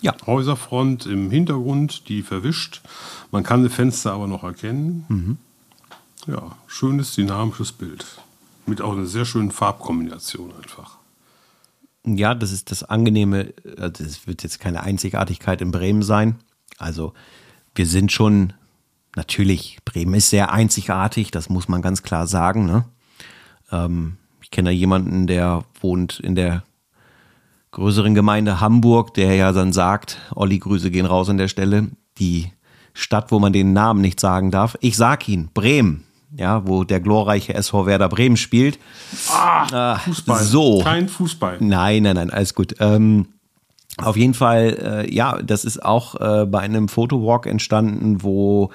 Ja. 0.00 0.14
Häuserfront 0.26 1.06
im 1.06 1.30
Hintergrund, 1.30 2.08
die 2.08 2.22
verwischt. 2.22 2.82
Man 3.32 3.42
kann 3.42 3.64
die 3.64 3.68
Fenster 3.68 4.12
aber 4.12 4.28
noch 4.28 4.44
erkennen. 4.44 5.04
Mhm. 5.08 5.38
Ja, 6.26 6.56
schönes, 6.66 7.14
dynamisches 7.14 7.72
Bild. 7.72 8.04
Mit 8.66 8.80
auch 8.80 8.92
einer 8.92 9.06
sehr 9.06 9.24
schönen 9.24 9.50
Farbkombination 9.50 10.52
einfach. 10.62 10.98
Ja, 12.04 12.34
das 12.34 12.52
ist 12.52 12.70
das 12.70 12.84
Angenehme. 12.84 13.54
Das 13.64 14.00
also 14.00 14.26
wird 14.26 14.42
jetzt 14.42 14.60
keine 14.60 14.82
Einzigartigkeit 14.82 15.60
in 15.60 15.72
Bremen 15.72 16.02
sein. 16.02 16.36
Also, 16.76 17.12
wir 17.74 17.86
sind 17.86 18.12
schon, 18.12 18.52
natürlich, 19.16 19.78
Bremen 19.84 20.14
ist 20.14 20.30
sehr 20.30 20.52
einzigartig, 20.52 21.30
das 21.30 21.48
muss 21.48 21.66
man 21.66 21.82
ganz 21.82 22.02
klar 22.02 22.26
sagen. 22.26 22.66
Ne? 22.66 22.84
Ähm, 23.72 24.16
ich 24.48 24.50
kenne 24.50 24.70
da 24.70 24.72
jemanden, 24.72 25.26
der 25.26 25.64
wohnt 25.82 26.20
in 26.20 26.34
der 26.34 26.62
größeren 27.72 28.14
Gemeinde 28.14 28.60
Hamburg, 28.62 29.12
der 29.12 29.34
ja 29.34 29.52
dann 29.52 29.74
sagt, 29.74 30.16
Olli, 30.34 30.58
Grüße 30.58 30.90
gehen 30.90 31.04
raus 31.04 31.28
an 31.28 31.36
der 31.36 31.48
Stelle, 31.48 31.88
die 32.16 32.50
Stadt, 32.94 33.30
wo 33.30 33.40
man 33.40 33.52
den 33.52 33.74
Namen 33.74 34.00
nicht 34.00 34.18
sagen 34.18 34.50
darf. 34.50 34.78
Ich 34.80 34.96
sag 34.96 35.28
ihn, 35.28 35.50
Bremen, 35.52 36.04
ja, 36.34 36.66
wo 36.66 36.84
der 36.84 36.98
glorreiche 37.00 37.52
SV 37.52 37.84
Werder 37.84 38.08
Bremen 38.08 38.38
spielt. 38.38 38.78
Ah, 39.30 39.96
äh, 39.96 39.98
Fußball. 39.98 40.42
So. 40.42 40.80
Kein 40.82 41.10
Fußball. 41.10 41.58
Nein, 41.60 42.04
nein, 42.04 42.16
nein, 42.16 42.30
alles 42.30 42.54
gut. 42.54 42.74
Ähm, 42.80 43.26
auf 43.98 44.16
jeden 44.16 44.32
Fall, 44.32 45.04
äh, 45.04 45.14
ja, 45.14 45.42
das 45.42 45.66
ist 45.66 45.84
auch 45.84 46.14
äh, 46.14 46.46
bei 46.46 46.60
einem 46.60 46.88
Fotowalk 46.88 47.44
entstanden, 47.44 48.22
wo 48.22 48.70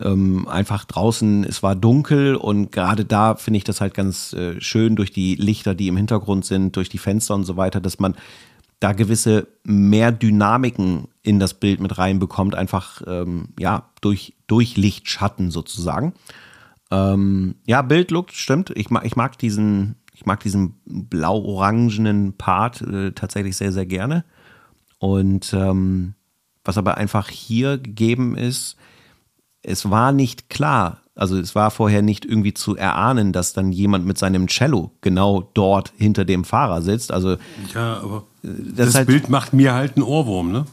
ähm, 0.00 0.46
einfach 0.48 0.84
draußen, 0.84 1.44
es 1.44 1.62
war 1.62 1.74
dunkel 1.74 2.36
und 2.36 2.70
gerade 2.70 3.04
da 3.04 3.34
finde 3.34 3.58
ich 3.58 3.64
das 3.64 3.80
halt 3.80 3.94
ganz 3.94 4.32
äh, 4.32 4.60
schön 4.60 4.96
durch 4.96 5.12
die 5.12 5.34
Lichter, 5.34 5.74
die 5.74 5.88
im 5.88 5.96
Hintergrund 5.96 6.44
sind, 6.44 6.76
durch 6.76 6.88
die 6.88 6.98
Fenster 6.98 7.34
und 7.34 7.44
so 7.44 7.56
weiter, 7.56 7.80
dass 7.80 7.98
man 7.98 8.14
da 8.80 8.92
gewisse 8.92 9.48
mehr 9.64 10.12
Dynamiken 10.12 11.08
in 11.22 11.40
das 11.40 11.54
Bild 11.54 11.80
mit 11.80 11.98
reinbekommt, 11.98 12.54
einfach 12.54 13.02
ähm, 13.06 13.48
ja 13.58 13.90
durch, 14.00 14.34
durch 14.46 14.76
Lichtschatten 14.76 15.50
sozusagen. 15.50 16.14
Ähm, 16.90 17.56
ja, 17.66 17.82
Bildlook 17.82 18.30
stimmt. 18.30 18.70
Ich 18.76 18.90
mag, 18.90 19.04
ich 19.04 19.16
mag 19.16 19.36
diesen, 19.38 19.96
ich 20.14 20.26
mag 20.26 20.40
diesen 20.40 20.74
blau-orangenen 20.86 22.34
Part 22.34 22.82
äh, 22.82 23.12
tatsächlich 23.12 23.56
sehr, 23.56 23.72
sehr 23.72 23.86
gerne. 23.86 24.24
Und 24.98 25.52
ähm, 25.52 26.14
was 26.64 26.78
aber 26.78 26.96
einfach 26.96 27.28
hier 27.28 27.78
gegeben 27.78 28.36
ist, 28.36 28.76
es 29.62 29.90
war 29.90 30.12
nicht 30.12 30.48
klar, 30.48 31.02
also 31.18 31.36
es 31.36 31.56
war 31.56 31.72
vorher 31.72 32.00
nicht 32.00 32.24
irgendwie 32.24 32.54
zu 32.54 32.76
erahnen, 32.76 33.32
dass 33.32 33.52
dann 33.52 33.72
jemand 33.72 34.06
mit 34.06 34.18
seinem 34.18 34.46
Cello 34.46 34.92
genau 35.00 35.50
dort 35.52 35.92
hinter 35.96 36.24
dem 36.24 36.44
Fahrer 36.44 36.80
sitzt. 36.80 37.10
Also 37.10 37.36
ja, 37.74 37.98
aber 38.00 38.24
äh, 38.44 38.48
das, 38.76 38.86
das 38.86 38.94
halt, 38.94 39.08
Bild 39.08 39.28
macht 39.28 39.52
mir 39.52 39.74
halt 39.74 39.96
einen 39.96 40.04
Ohrwurm, 40.04 40.52
ne? 40.52 40.64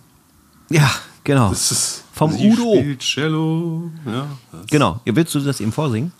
Ja, 0.69 0.89
genau. 1.23 1.49
Das 1.49 1.71
ist, 1.71 2.03
Vom 2.13 2.31
sie 2.31 2.51
Udo. 2.51 2.75
Spielt 2.77 2.99
Cello. 2.99 3.89
Ja, 4.05 4.27
genau. 4.69 5.01
Willst 5.05 5.33
du 5.33 5.39
das 5.39 5.59
ihm 5.59 5.71
vorsingen? 5.71 6.11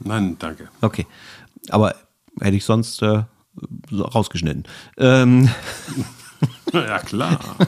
Nein, 0.00 0.36
danke. 0.38 0.68
Okay, 0.82 1.06
aber 1.70 1.94
hätte 2.40 2.56
ich 2.56 2.64
sonst 2.66 3.00
äh, 3.00 3.22
rausgeschnitten. 3.90 4.64
Ähm. 4.98 5.48
ja 6.72 6.98
klar. 6.98 7.38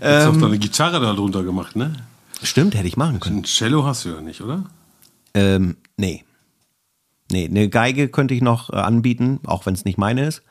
Du 0.00 0.06
hast 0.06 0.26
ähm, 0.26 0.42
auch 0.44 0.46
eine 0.46 0.58
Gitarre 0.58 1.00
darunter 1.00 1.42
gemacht, 1.42 1.74
ne? 1.74 1.92
Stimmt, 2.46 2.74
hätte 2.74 2.86
ich 2.86 2.96
machen 2.96 3.20
können. 3.20 3.38
Ein 3.38 3.44
Cello 3.44 3.84
hast 3.84 4.04
du 4.04 4.10
ja 4.10 4.20
nicht, 4.20 4.40
oder? 4.40 4.64
Ähm, 5.34 5.76
nee. 5.96 6.24
Nee, 7.30 7.46
eine 7.46 7.68
Geige 7.68 8.08
könnte 8.08 8.34
ich 8.34 8.40
noch 8.40 8.70
äh, 8.70 8.76
anbieten, 8.76 9.40
auch 9.46 9.66
wenn 9.66 9.74
es 9.74 9.84
nicht 9.84 9.98
meine 9.98 10.26
ist. 10.26 10.42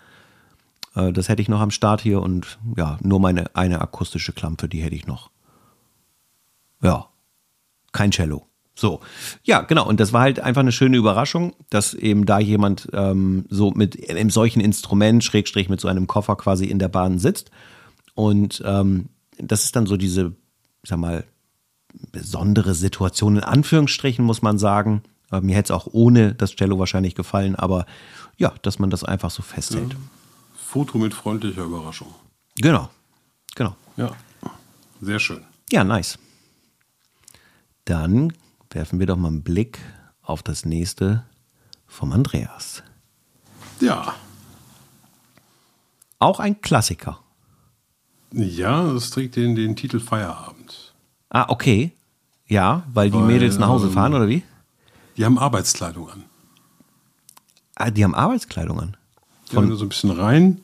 Äh, 0.96 1.14
das 1.14 1.30
hätte 1.30 1.42
ich 1.42 1.48
noch 1.48 1.62
am 1.62 1.72
Start 1.72 2.02
hier 2.02 2.22
und 2.22 2.60
ja, 2.76 2.98
nur 3.02 3.20
meine 3.20 3.56
eine 3.56 3.80
akustische 3.82 4.34
Klampe, 4.34 4.68
die 4.68 4.82
hätte 4.82 4.96
ich 4.96 5.08
noch. 5.08 5.32
Ja, 6.82 7.08
kein 7.94 8.12
Cello. 8.12 8.46
So, 8.76 9.00
ja, 9.44 9.62
genau. 9.62 9.88
Und 9.88 10.02
das 10.02 10.12
war 10.12 10.22
halt 10.22 10.42
einfach 10.42 10.60
eine 10.60 10.74
schöne 10.74 10.98
Überraschung, 10.98 11.54
dass 11.70 11.94
eben 11.94 12.26
da 12.26 12.40
jemand 12.40 12.90
ähm, 12.92 13.46
so 13.50 13.72
mit 13.72 14.10
einem 14.10 14.30
solchen 14.30 14.60
Instrument, 14.60 15.24
Schrägstrich 15.24 15.70
mit 15.70 15.80
so 15.80 15.88
einem 15.88 16.08
Koffer 16.08 16.36
quasi 16.36 16.66
in 16.66 16.80
der 16.80 16.90
Bahn 16.90 17.20
sitzt. 17.20 17.52
Und 18.16 18.62
ähm, 18.66 19.08
das 19.38 19.64
ist 19.64 19.78
dann 19.78 19.86
so 19.86 19.96
diese, 19.96 20.36
ich 20.84 20.90
sag 20.90 21.00
mal, 21.00 21.24
besondere 22.12 22.74
Situation 22.74 23.38
in 23.38 23.44
Anführungsstrichen, 23.44 24.24
muss 24.24 24.42
man 24.42 24.58
sagen. 24.58 25.04
Äh, 25.32 25.42
mir 25.42 25.56
hätte 25.56 25.74
es 25.74 25.80
auch 25.80 25.88
ohne 25.92 26.34
das 26.34 26.56
Cello 26.56 26.80
wahrscheinlich 26.80 27.16
gefallen, 27.16 27.56
aber 27.56 27.86
ja, 28.38 28.54
dass 28.62 28.80
man 28.80 28.90
das 28.90 29.04
einfach 29.04 29.32
so 29.32 29.42
festhält. 29.42 29.94
Ja. 29.94 30.00
Foto 30.56 30.98
mit 30.98 31.14
freundlicher 31.14 31.64
Überraschung. 31.64 32.14
Genau, 32.56 32.90
genau. 33.56 33.76
Ja, 33.98 34.12
sehr 35.02 35.20
schön. 35.20 35.44
Ja, 35.72 35.84
nice. 35.84 36.20
Dann 37.86 38.34
werfen 38.72 39.00
wir 39.00 39.06
doch 39.06 39.18
mal 39.18 39.30
einen 39.30 39.44
Blick 39.44 39.80
auf 40.22 40.44
das 40.44 40.66
nächste 40.66 41.24
vom 41.88 42.12
Andreas. 42.12 42.84
Ja. 43.80 44.16
Auch 46.20 46.40
ein 46.40 46.62
Klassiker. 46.62 47.20
Ja, 48.32 48.92
das 48.92 49.12
trägt 49.12 49.36
den, 49.36 49.56
den 49.56 49.76
Titel 49.76 50.00
Feierabend. 50.00 50.85
Ah, 51.30 51.46
okay. 51.50 51.92
Ja, 52.48 52.84
weil 52.94 53.10
die 53.10 53.18
weil, 53.18 53.26
Mädels 53.26 53.58
nach 53.58 53.68
Hause 53.68 53.90
fahren, 53.90 54.14
oder 54.14 54.28
wie? 54.28 54.44
Die 55.18 55.26
haben 55.26 55.40
Arbeitskleidung 55.40 56.10
an. 56.10 56.24
Ah, 57.76 57.90
die 57.90 58.04
haben 58.04 58.16
Arbeitskleidung 58.16 58.80
an. 58.80 58.98
Ja, 59.52 59.62
wenn 59.62 59.70
du 59.70 59.76
so 59.76 59.86
ein 59.86 59.90
bisschen 59.90 60.12
rein 60.12 60.62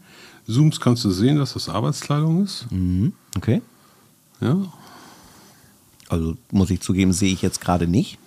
zoomst, 0.48 0.82
kannst 0.82 1.04
du 1.06 1.12
sehen, 1.12 1.38
dass 1.38 1.54
das 1.54 1.70
Arbeitskleidung 1.70 2.44
ist. 2.44 2.70
Mhm. 2.72 3.14
Okay. 3.38 3.62
Ja. 4.42 4.58
Also 6.10 6.36
muss 6.52 6.70
ich 6.70 6.82
zugeben, 6.82 7.14
sehe 7.14 7.32
ich 7.32 7.42
jetzt 7.42 7.62
gerade 7.62 7.88
nicht. 7.88 8.18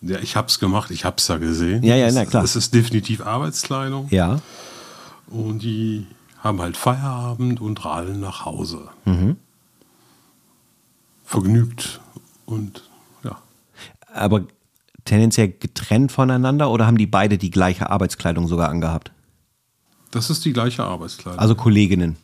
Ja, 0.00 0.18
ich 0.18 0.36
habe 0.36 0.48
es 0.48 0.58
gemacht, 0.58 0.90
ich 0.90 1.04
habe 1.04 1.16
es 1.18 1.28
ja 1.28 1.38
gesehen. 1.38 1.82
Ja, 1.82 1.96
ja, 1.96 2.10
na 2.12 2.24
klar. 2.24 2.44
Es 2.44 2.56
ist 2.56 2.74
definitiv 2.74 3.20
Arbeitskleidung. 3.24 4.08
Ja. 4.10 4.40
Und 5.28 5.60
die 5.60 6.06
haben 6.38 6.60
halt 6.60 6.76
Feierabend 6.76 7.60
und 7.60 7.84
rallen 7.84 8.20
nach 8.20 8.44
Hause. 8.44 8.88
Mhm 9.04 9.36
vergnügt 11.32 12.00
und 12.44 12.82
ja. 13.24 13.38
Aber 14.12 14.44
tendenziell 15.04 15.48
getrennt 15.48 16.12
voneinander 16.12 16.70
oder 16.70 16.86
haben 16.86 16.98
die 16.98 17.06
beide 17.06 17.38
die 17.38 17.50
gleiche 17.50 17.88
Arbeitskleidung 17.88 18.46
sogar 18.46 18.68
angehabt? 18.68 19.12
Das 20.10 20.28
ist 20.28 20.44
die 20.44 20.52
gleiche 20.52 20.84
Arbeitskleidung. 20.84 21.40
Also 21.40 21.54
Kolleginnen, 21.54 22.16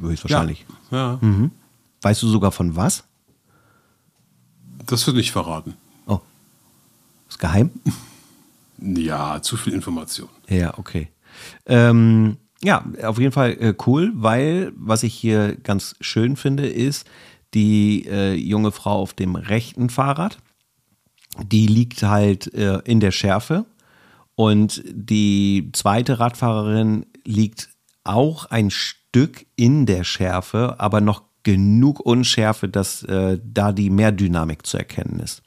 höchstwahrscheinlich. 0.00 0.64
Ja. 0.90 1.12
ja. 1.12 1.18
Mhm. 1.20 1.50
Weißt 2.00 2.22
du 2.22 2.28
sogar 2.28 2.50
von 2.50 2.74
was? 2.74 3.04
Das 4.86 5.06
wird 5.06 5.16
nicht 5.16 5.30
verraten. 5.30 5.74
Oh. 6.06 6.20
Ist 7.28 7.38
geheim? 7.38 7.70
Ja, 8.80 9.42
zu 9.42 9.56
viel 9.56 9.72
Information. 9.72 10.28
Ja, 10.48 10.78
okay. 10.78 11.08
Ähm, 11.66 12.36
ja, 12.62 12.84
auf 13.02 13.18
jeden 13.18 13.32
Fall 13.32 13.56
äh, 13.58 13.74
cool, 13.88 14.12
weil 14.14 14.72
was 14.76 15.02
ich 15.02 15.14
hier 15.14 15.56
ganz 15.56 15.96
schön 16.00 16.36
finde, 16.36 16.68
ist, 16.68 17.04
die 17.54 18.06
äh, 18.06 18.34
junge 18.34 18.72
Frau 18.72 19.00
auf 19.00 19.14
dem 19.14 19.34
rechten 19.36 19.90
Fahrrad, 19.90 20.38
die 21.42 21.66
liegt 21.66 22.02
halt 22.02 22.52
äh, 22.54 22.78
in 22.84 23.00
der 23.00 23.12
Schärfe 23.12 23.64
und 24.34 24.82
die 24.86 25.70
zweite 25.72 26.20
Radfahrerin 26.20 27.06
liegt 27.24 27.70
auch 28.04 28.46
ein 28.46 28.70
Stück 28.70 29.46
in 29.56 29.86
der 29.86 30.04
Schärfe, 30.04 30.76
aber 30.78 31.00
noch 31.00 31.22
genug 31.42 32.00
Unschärfe, 32.00 32.68
dass 32.68 33.02
äh, 33.04 33.38
da 33.42 33.72
die 33.72 33.90
Mehrdynamik 33.90 34.66
zu 34.66 34.78
erkennen 34.78 35.20
ist. 35.20 35.42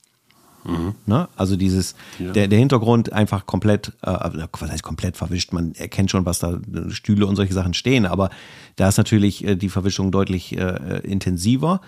Mhm. 0.63 0.95
Ne? 1.05 1.27
Also 1.35 1.55
dieses, 1.55 1.95
ja. 2.19 2.31
der, 2.31 2.47
der 2.47 2.59
Hintergrund 2.59 3.11
einfach 3.13 3.45
komplett, 3.45 3.93
äh, 4.01 4.47
was 4.51 4.71
heißt 4.71 4.83
komplett 4.83 5.17
verwischt, 5.17 5.53
man 5.53 5.73
erkennt 5.75 6.11
schon, 6.11 6.25
was 6.25 6.39
da 6.39 6.53
äh, 6.53 6.89
Stühle 6.89 7.25
und 7.25 7.35
solche 7.35 7.53
Sachen 7.53 7.73
stehen, 7.73 8.05
aber 8.05 8.29
da 8.75 8.89
ist 8.89 8.97
natürlich 8.97 9.45
äh, 9.45 9.55
die 9.55 9.69
Verwischung 9.69 10.11
deutlich 10.11 10.57
äh, 10.57 10.99
intensiver. 11.03 11.81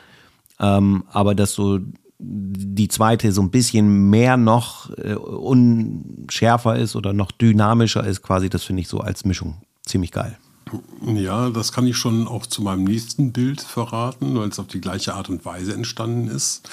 Ähm, 0.60 1.03
aber 1.12 1.36
dass 1.36 1.53
so 1.53 1.80
die 2.20 2.88
zweite 2.88 3.32
so 3.32 3.42
ein 3.42 3.51
bisschen 3.51 4.10
mehr 4.10 4.38
noch 4.38 4.89
äh, 4.98 5.15
unschärfer 5.15 6.77
ist 6.77 6.96
oder 6.96 7.12
noch 7.12 7.32
dynamischer 7.32 8.06
ist, 8.06 8.22
quasi, 8.22 8.50
das 8.50 8.63
finde 8.63 8.82
ich 8.82 8.88
so 8.88 9.00
als 9.00 9.25
Mischung 9.25 9.58
ziemlich 9.86 10.12
geil. 10.12 10.38
Ja, 11.06 11.50
das 11.50 11.72
kann 11.72 11.86
ich 11.86 11.98
schon 11.98 12.27
auch 12.27 12.46
zu 12.46 12.62
meinem 12.62 12.86
nächsten 12.86 13.32
Bild 13.32 13.62
verraten, 13.62 14.36
weil 14.36 14.50
es 14.50 14.60
auf 14.60 14.68
die 14.68 14.82
gleiche 14.82 15.13
Art 15.13 15.30
und 15.30 15.46
Weise 15.46 15.74
entstanden 15.74 16.30
ist. 16.30 16.70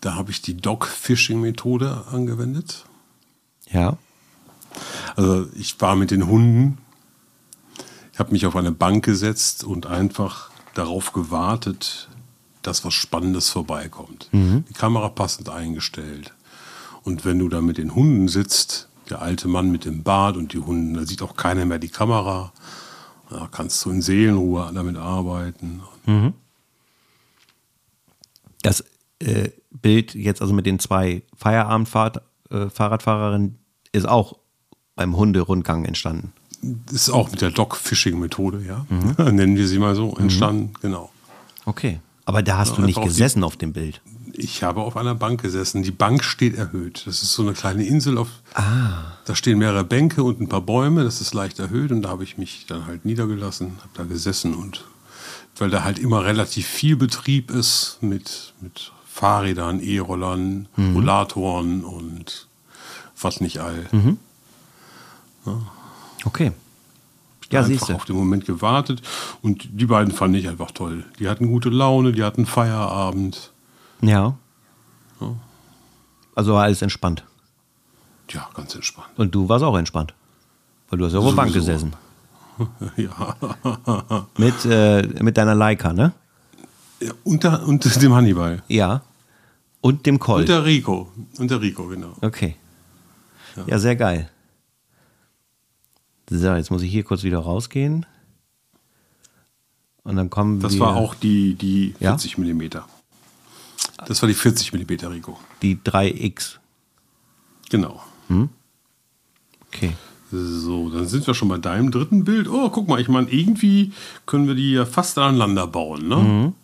Da 0.00 0.14
habe 0.14 0.30
ich 0.30 0.40
die 0.42 0.56
Dog-Fishing-Methode 0.56 2.04
angewendet. 2.10 2.84
Ja. 3.70 3.98
Also 5.16 5.48
ich 5.54 5.80
war 5.80 5.96
mit 5.96 6.10
den 6.10 6.26
Hunden, 6.26 6.78
ich 8.12 8.18
habe 8.18 8.32
mich 8.32 8.46
auf 8.46 8.56
eine 8.56 8.72
Bank 8.72 9.04
gesetzt 9.04 9.64
und 9.64 9.86
einfach 9.86 10.50
darauf 10.74 11.12
gewartet, 11.12 12.08
dass 12.62 12.84
was 12.84 12.94
Spannendes 12.94 13.50
vorbeikommt. 13.50 14.28
Mhm. 14.32 14.64
Die 14.68 14.74
Kamera 14.74 15.08
passend 15.08 15.48
eingestellt. 15.48 16.34
Und 17.02 17.24
wenn 17.24 17.38
du 17.38 17.48
da 17.48 17.60
mit 17.60 17.78
den 17.78 17.94
Hunden 17.94 18.28
sitzt, 18.28 18.88
der 19.08 19.22
alte 19.22 19.48
Mann 19.48 19.70
mit 19.70 19.84
dem 19.84 20.02
Bart 20.02 20.36
und 20.36 20.52
die 20.52 20.58
Hunden, 20.58 20.94
da 20.94 21.06
sieht 21.06 21.22
auch 21.22 21.36
keiner 21.36 21.64
mehr 21.64 21.78
die 21.78 21.88
Kamera. 21.88 22.52
Da 23.28 23.48
kannst 23.50 23.84
du 23.84 23.90
in 23.90 24.02
Seelenruhe 24.02 24.70
damit 24.74 24.96
arbeiten. 24.96 25.82
Mhm. 26.06 26.34
Das 28.62 28.84
äh, 29.20 29.50
Bild 29.70 30.14
jetzt 30.14 30.42
also 30.42 30.52
mit 30.52 30.66
den 30.66 30.78
zwei 30.78 31.22
Feierabend-Fahrradfahrerinnen 31.36 33.58
äh, 33.92 33.96
ist 33.96 34.08
auch 34.08 34.38
beim 34.96 35.16
Hunderundgang 35.16 35.84
entstanden. 35.84 36.32
Ist 36.92 37.10
auch 37.10 37.30
mit 37.30 37.40
der 37.40 37.50
Dog-Fishing-Methode, 37.50 38.62
ja. 38.66 38.84
Mhm. 38.88 39.14
Nennen 39.36 39.56
wir 39.56 39.66
sie 39.66 39.78
mal 39.78 39.94
so, 39.94 40.14
entstanden, 40.16 40.64
mhm. 40.64 40.80
genau. 40.80 41.10
Okay. 41.64 42.00
Aber 42.26 42.42
da 42.42 42.58
hast 42.58 42.70
ja, 42.70 42.76
du 42.76 42.82
nicht 42.82 43.00
gesessen 43.00 43.40
die, 43.40 43.44
auf 43.44 43.56
dem 43.56 43.72
Bild. 43.72 44.00
Ich 44.34 44.62
habe 44.62 44.82
auf 44.82 44.96
einer 44.96 45.14
Bank 45.14 45.42
gesessen. 45.42 45.82
Die 45.82 45.90
Bank 45.90 46.22
steht 46.22 46.56
erhöht. 46.56 47.02
Das 47.06 47.22
ist 47.22 47.32
so 47.32 47.42
eine 47.42 47.54
kleine 47.54 47.84
Insel. 47.84 48.18
Auf, 48.18 48.28
ah. 48.54 49.16
Da 49.24 49.34
stehen 49.34 49.58
mehrere 49.58 49.84
Bänke 49.84 50.22
und 50.22 50.40
ein 50.40 50.48
paar 50.48 50.60
Bäume. 50.60 51.02
Das 51.02 51.20
ist 51.20 51.34
leicht 51.34 51.58
erhöht. 51.58 51.90
Und 51.90 52.02
da 52.02 52.10
habe 52.10 52.22
ich 52.22 52.38
mich 52.38 52.66
dann 52.66 52.86
halt 52.86 53.04
niedergelassen, 53.04 53.78
habe 53.80 53.90
da 53.94 54.04
gesessen. 54.04 54.54
Und 54.54 54.84
weil 55.56 55.70
da 55.70 55.82
halt 55.82 55.98
immer 55.98 56.24
relativ 56.24 56.66
viel 56.66 56.96
Betrieb 56.96 57.50
ist 57.50 57.98
mit, 58.00 58.54
mit 58.60 58.92
Fahrrädern, 59.20 59.80
E-Rollern, 59.80 60.66
mhm. 60.76 60.94
Rollatoren 60.94 61.84
und 61.84 62.48
was 63.20 63.42
nicht 63.42 63.58
all. 63.58 63.86
Mhm. 63.92 64.16
Ja. 65.44 65.60
Okay. 66.24 66.52
Ja, 67.50 67.62
einfach 67.62 67.90
auf 67.90 68.06
den 68.06 68.16
Moment 68.16 68.46
gewartet 68.46 69.02
und 69.42 69.68
die 69.72 69.84
beiden 69.84 70.14
fand 70.14 70.36
ich 70.36 70.48
einfach 70.48 70.70
toll. 70.70 71.04
Die 71.18 71.28
hatten 71.28 71.48
gute 71.48 71.68
Laune, 71.68 72.12
die 72.12 72.24
hatten 72.24 72.46
Feierabend. 72.46 73.52
Ja. 74.00 74.36
ja. 75.20 75.34
Also 76.34 76.54
war 76.54 76.62
alles 76.62 76.80
entspannt. 76.80 77.22
Ja, 78.30 78.48
ganz 78.54 78.74
entspannt. 78.74 79.08
Und 79.16 79.34
du 79.34 79.50
warst 79.50 79.64
auch 79.64 79.76
entspannt. 79.76 80.14
Weil 80.88 80.98
du 80.98 81.04
hast 81.04 81.12
ja 81.12 81.18
auf 81.18 81.26
der 81.26 81.32
Bank 81.32 81.52
gesessen. 81.52 81.92
ja. 82.96 83.36
mit, 84.38 84.64
äh, 84.64 85.02
mit 85.22 85.36
deiner 85.36 85.54
Leica, 85.54 85.92
ne? 85.92 86.12
Ja, 87.00 87.12
und, 87.24 87.44
der, 87.44 87.66
und 87.66 88.02
dem 88.02 88.14
Hannibal. 88.14 88.62
Ja. 88.68 89.02
Und 89.80 90.06
dem 90.06 90.18
Colt. 90.18 90.42
Und 90.42 90.48
der 90.48 90.64
Rico. 90.64 91.10
Und 91.38 91.50
der 91.50 91.60
Rico, 91.60 91.86
genau. 91.86 92.14
Okay. 92.20 92.56
Ja, 93.56 93.64
ja 93.66 93.78
sehr 93.78 93.96
geil. 93.96 94.30
So, 96.28 96.54
jetzt 96.54 96.70
muss 96.70 96.82
ich 96.82 96.90
hier 96.90 97.02
kurz 97.02 97.24
wieder 97.24 97.38
rausgehen. 97.38 98.06
Und 100.04 100.16
dann 100.16 100.30
kommen 100.30 100.60
das 100.60 100.74
wir. 100.74 100.78
Das 100.78 100.88
war 100.88 100.96
auch 100.96 101.14
die, 101.14 101.54
die 101.54 101.94
40 101.98 102.36
ja? 102.36 102.44
mm. 102.44 102.70
Das 104.06 104.22
war 104.22 104.28
die 104.28 104.34
40 104.34 104.72
mm, 104.72 105.06
Rico. 105.06 105.38
Die 105.62 105.76
3X. 105.76 106.58
Genau. 107.68 108.02
Hm? 108.28 108.48
Okay. 109.68 109.92
So, 110.32 110.90
dann 110.90 111.08
sind 111.08 111.26
wir 111.26 111.34
schon 111.34 111.48
bei 111.48 111.58
deinem 111.58 111.90
dritten 111.90 112.24
Bild. 112.24 112.48
Oh, 112.48 112.70
guck 112.70 112.88
mal, 112.88 113.00
ich 113.00 113.08
meine, 113.08 113.28
irgendwie 113.30 113.92
können 114.26 114.46
wir 114.46 114.54
die 114.54 114.72
ja 114.72 114.86
fast 114.86 115.18
aneinander 115.18 115.66
bauen, 115.66 116.06
ne? 116.06 116.16
Mhm. 116.16 116.54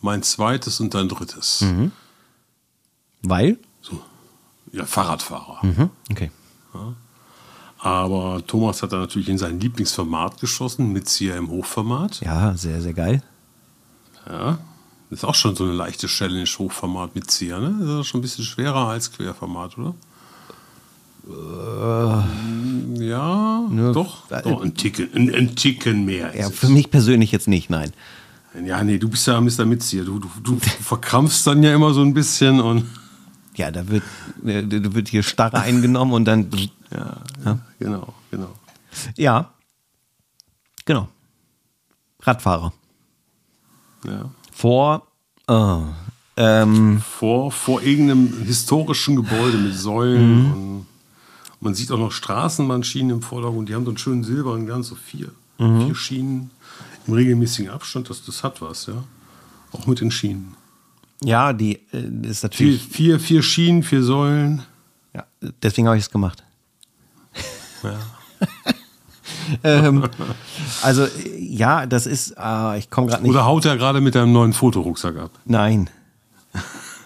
Mein 0.00 0.22
zweites 0.22 0.80
und 0.80 0.94
dein 0.94 1.08
drittes. 1.08 1.60
Mhm. 1.60 1.92
Weil? 3.22 3.58
So. 3.80 4.00
Ja, 4.72 4.84
Fahrradfahrer. 4.84 5.58
Mhm. 5.62 5.90
Okay. 6.10 6.30
Ja. 6.74 6.94
Aber 7.78 8.42
Thomas 8.46 8.82
hat 8.82 8.92
da 8.92 8.98
natürlich 8.98 9.28
in 9.28 9.38
sein 9.38 9.58
Lieblingsformat 9.58 10.40
geschossen, 10.40 10.92
mit 10.92 11.20
im 11.20 11.48
Hochformat. 11.48 12.20
Ja, 12.20 12.54
sehr, 12.54 12.80
sehr 12.80 12.92
geil. 12.92 13.22
Ja, 14.28 14.58
das 15.10 15.18
ist 15.18 15.24
auch 15.24 15.34
schon 15.34 15.56
so 15.56 15.64
eine 15.64 15.72
leichte 15.72 16.06
Challenge, 16.06 16.46
Hochformat 16.46 17.16
mit 17.16 17.28
Zieher, 17.30 17.58
ne? 17.58 17.74
Das 17.80 18.00
ist 18.00 18.06
schon 18.06 18.20
ein 18.20 18.22
bisschen 18.22 18.44
schwerer 18.44 18.88
als 18.88 19.10
Querformat, 19.10 19.76
oder? 19.78 19.94
Äh, 21.28 23.04
ja, 23.04 23.66
ne, 23.68 23.92
doch, 23.92 24.30
äh, 24.30 24.42
doch 24.42 24.62
ein, 24.62 24.74
Ticken, 24.74 25.08
ein, 25.14 25.34
ein 25.34 25.56
Ticken 25.56 26.04
mehr. 26.04 26.36
Ja, 26.36 26.50
für 26.50 26.68
mich 26.68 26.90
persönlich 26.90 27.32
jetzt 27.32 27.48
nicht, 27.48 27.68
nein. 27.68 27.92
Ja, 28.64 28.82
nee, 28.84 28.98
du 28.98 29.08
bist 29.08 29.26
ja 29.26 29.40
Mr. 29.40 29.64
Mitzieher. 29.64 30.04
Du, 30.04 30.18
du, 30.18 30.28
du 30.42 30.58
verkrampfst 30.58 31.46
dann 31.46 31.62
ja 31.62 31.74
immer 31.74 31.94
so 31.94 32.02
ein 32.02 32.14
bisschen 32.14 32.60
und. 32.60 32.84
Ja, 33.54 33.70
da 33.70 33.88
wird, 33.88 34.02
äh, 34.44 34.62
da 34.62 34.94
wird 34.94 35.08
hier 35.08 35.22
Starre 35.22 35.60
eingenommen 35.60 36.12
und 36.12 36.24
dann. 36.24 36.50
Ja, 36.90 37.22
ja, 37.44 37.58
genau, 37.78 38.14
genau. 38.30 38.50
Ja, 39.16 39.52
genau. 40.84 41.08
Radfahrer. 42.20 42.72
Ja. 44.04 44.30
Vor. 44.52 45.06
Oh, 45.48 45.82
ähm, 46.36 47.00
vor, 47.00 47.52
vor 47.52 47.82
irgendeinem 47.82 48.44
historischen 48.44 49.16
Gebäude 49.16 49.58
mit 49.58 49.74
Säulen 49.74 50.44
mhm. 50.44 50.52
und 50.52 50.86
man 51.60 51.74
sieht 51.74 51.92
auch 51.92 51.98
noch 51.98 52.12
Straßenbahnschienen 52.12 53.10
im 53.10 53.22
Vordergrund. 53.22 53.68
Die 53.68 53.74
haben 53.74 53.84
so 53.84 53.90
einen 53.90 53.98
schönen 53.98 54.24
silbernen 54.24 54.66
Glanz, 54.66 54.88
so 54.88 54.94
vier, 54.94 55.30
mhm. 55.58 55.86
vier 55.86 55.94
Schienen 55.94 56.50
im 57.06 57.14
regelmäßigen 57.14 57.70
Abstand. 57.70 58.08
Das, 58.08 58.24
das 58.24 58.42
hat 58.42 58.62
was, 58.62 58.86
ja. 58.86 59.04
Auch 59.72 59.86
mit 59.86 60.00
den 60.00 60.10
Schienen. 60.10 60.54
Ja, 61.24 61.52
die 61.52 61.76
äh, 61.92 62.28
ist 62.28 62.42
natürlich. 62.42 62.82
Vier, 62.82 63.18
vier, 63.18 63.20
vier 63.20 63.42
Schienen, 63.42 63.82
vier 63.82 64.02
Säulen. 64.02 64.62
Ja, 65.14 65.24
deswegen 65.62 65.86
habe 65.86 65.96
ich 65.96 66.04
es 66.04 66.10
gemacht. 66.10 66.42
Ja. 67.82 67.98
ähm, 69.64 70.04
also, 70.82 71.06
ja, 71.38 71.86
das 71.86 72.06
ist, 72.06 72.34
äh, 72.38 72.78
ich 72.78 72.90
komme 72.90 73.08
gerade 73.08 73.22
nicht. 73.22 73.30
Oder 73.30 73.44
haut 73.44 73.64
er 73.64 73.76
gerade 73.76 74.00
mit 74.00 74.14
deinem 74.14 74.32
neuen 74.32 74.52
Fotorucksack 74.52 75.16
ab? 75.16 75.30
Nein. 75.44 75.90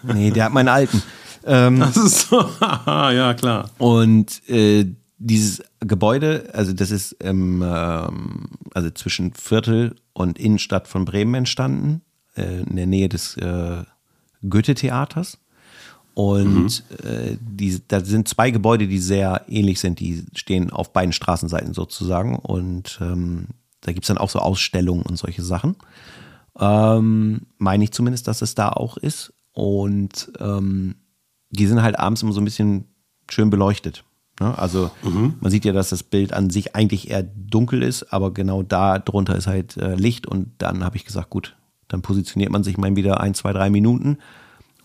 Nee, 0.03 0.31
der 0.31 0.45
hat 0.45 0.53
meinen 0.53 0.67
alten. 0.67 1.01
Ähm, 1.45 1.79
das 1.79 1.97
ist 1.97 2.29
so, 2.29 2.39
ja, 2.85 3.33
klar. 3.33 3.69
Und 3.77 4.47
äh, 4.49 4.85
dieses 5.17 5.63
Gebäude, 5.79 6.49
also 6.53 6.73
das 6.73 6.91
ist 6.91 7.15
ähm, 7.21 7.63
also 8.73 8.89
zwischen 8.91 9.33
Viertel 9.33 9.95
und 10.13 10.37
Innenstadt 10.37 10.87
von 10.87 11.05
Bremen 11.05 11.33
entstanden, 11.33 12.01
äh, 12.35 12.61
in 12.61 12.75
der 12.75 12.87
Nähe 12.87 13.09
des 13.09 13.37
äh, 13.37 13.83
Goethe-Theaters. 14.47 15.37
Und 16.13 16.83
mhm. 16.89 17.07
äh, 17.07 17.37
die, 17.39 17.81
da 17.87 17.99
sind 18.03 18.27
zwei 18.27 18.49
Gebäude, 18.49 18.87
die 18.87 18.99
sehr 18.99 19.45
ähnlich 19.47 19.79
sind. 19.79 19.99
Die 19.99 20.25
stehen 20.33 20.71
auf 20.71 20.91
beiden 20.91 21.13
Straßenseiten 21.13 21.73
sozusagen. 21.73 22.35
Und 22.35 22.97
ähm, 23.01 23.49
da 23.81 23.91
gibt 23.91 24.03
es 24.03 24.07
dann 24.07 24.17
auch 24.17 24.29
so 24.29 24.39
Ausstellungen 24.39 25.03
und 25.03 25.17
solche 25.17 25.43
Sachen. 25.43 25.75
Ähm, 26.59 27.41
meine 27.57 27.83
ich 27.83 27.91
zumindest, 27.91 28.27
dass 28.27 28.41
es 28.41 28.55
da 28.55 28.69
auch 28.69 28.97
ist. 28.97 29.33
Und 29.53 30.31
ähm, 30.39 30.95
die 31.49 31.67
sind 31.67 31.81
halt 31.81 31.99
abends 31.99 32.21
immer 32.21 32.33
so 32.33 32.41
ein 32.41 32.45
bisschen 32.45 32.85
schön 33.29 33.49
beleuchtet. 33.49 34.03
Ne? 34.39 34.57
Also 34.57 34.91
mhm. 35.03 35.35
man 35.39 35.51
sieht 35.51 35.65
ja, 35.65 35.73
dass 35.73 35.89
das 35.89 36.03
Bild 36.03 36.33
an 36.33 36.49
sich 36.49 36.75
eigentlich 36.75 37.09
eher 37.09 37.23
dunkel 37.23 37.83
ist, 37.83 38.13
aber 38.13 38.33
genau 38.33 38.63
da 38.63 38.99
drunter 38.99 39.35
ist 39.35 39.47
halt 39.47 39.77
äh, 39.77 39.95
Licht. 39.95 40.27
Und 40.27 40.51
dann 40.59 40.83
habe 40.83 40.97
ich 40.97 41.05
gesagt, 41.05 41.29
gut, 41.29 41.56
dann 41.87 42.01
positioniert 42.01 42.51
man 42.51 42.63
sich 42.63 42.77
mal 42.77 42.95
wieder 42.95 43.21
ein, 43.21 43.33
zwei, 43.33 43.53
drei 43.53 43.69
Minuten. 43.69 44.17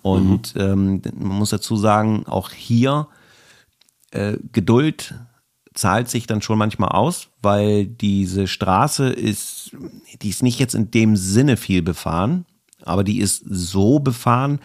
Und 0.02 0.54
mhm. 0.54 0.60
ähm, 0.60 1.02
man 1.14 1.38
muss 1.38 1.50
dazu 1.50 1.76
sagen, 1.76 2.26
auch 2.26 2.50
hier 2.50 3.08
äh, 4.10 4.36
Geduld 4.52 5.14
zahlt 5.74 6.08
sich 6.08 6.26
dann 6.26 6.42
schon 6.42 6.58
manchmal 6.58 6.90
aus, 6.90 7.28
weil 7.40 7.86
diese 7.86 8.46
Straße 8.46 9.08
ist, 9.08 9.70
die 10.20 10.28
ist 10.28 10.42
nicht 10.42 10.58
jetzt 10.58 10.74
in 10.74 10.90
dem 10.90 11.16
Sinne 11.16 11.56
viel 11.56 11.82
befahren, 11.82 12.44
aber 12.84 13.04
die 13.04 13.20
ist 13.20 13.42
so 13.48 13.98
befahren, 13.98 14.60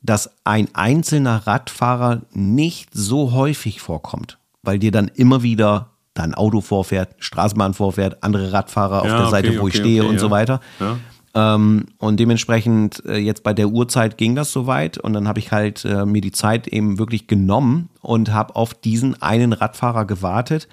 dass 0.00 0.30
ein 0.44 0.68
einzelner 0.74 1.46
Radfahrer 1.46 2.22
nicht 2.32 2.90
so 2.92 3.32
häufig 3.32 3.80
vorkommt, 3.80 4.38
weil 4.62 4.78
dir 4.78 4.92
dann 4.92 5.08
immer 5.08 5.42
wieder 5.42 5.90
da 6.12 6.22
ein 6.22 6.34
Auto 6.34 6.60
vorfährt, 6.60 7.16
Straßenbahn 7.18 7.74
vorfährt, 7.74 8.22
andere 8.22 8.52
Radfahrer 8.52 9.02
auf 9.02 9.08
Ja, 9.08 9.18
der 9.18 9.30
Seite, 9.30 9.48
okay, 9.48 9.60
wo 9.60 9.68
ich 9.68 9.74
okay, 9.74 9.82
stehe 9.82 10.02
okay, 10.02 10.08
und 10.08 10.14
ja. 10.14 10.20
so 10.20 10.30
weiter. 10.30 10.60
Ja. 10.78 10.98
Ähm, 11.34 11.86
und 11.98 12.20
dementsprechend 12.20 13.04
äh, 13.06 13.16
jetzt 13.16 13.42
bei 13.42 13.52
der 13.52 13.68
Uhrzeit 13.68 14.18
ging 14.18 14.34
das 14.34 14.52
soweit 14.52 14.98
und 14.98 15.12
dann 15.14 15.26
habe 15.26 15.40
ich 15.40 15.50
halt 15.50 15.84
äh, 15.84 16.06
mir 16.06 16.20
die 16.20 16.32
Zeit 16.32 16.68
eben 16.68 16.98
wirklich 16.98 17.26
genommen 17.26 17.88
und 18.02 18.32
habe 18.32 18.54
auf 18.54 18.72
diesen 18.74 19.20
einen 19.20 19.52
Radfahrer 19.52 20.04
gewartet 20.04 20.68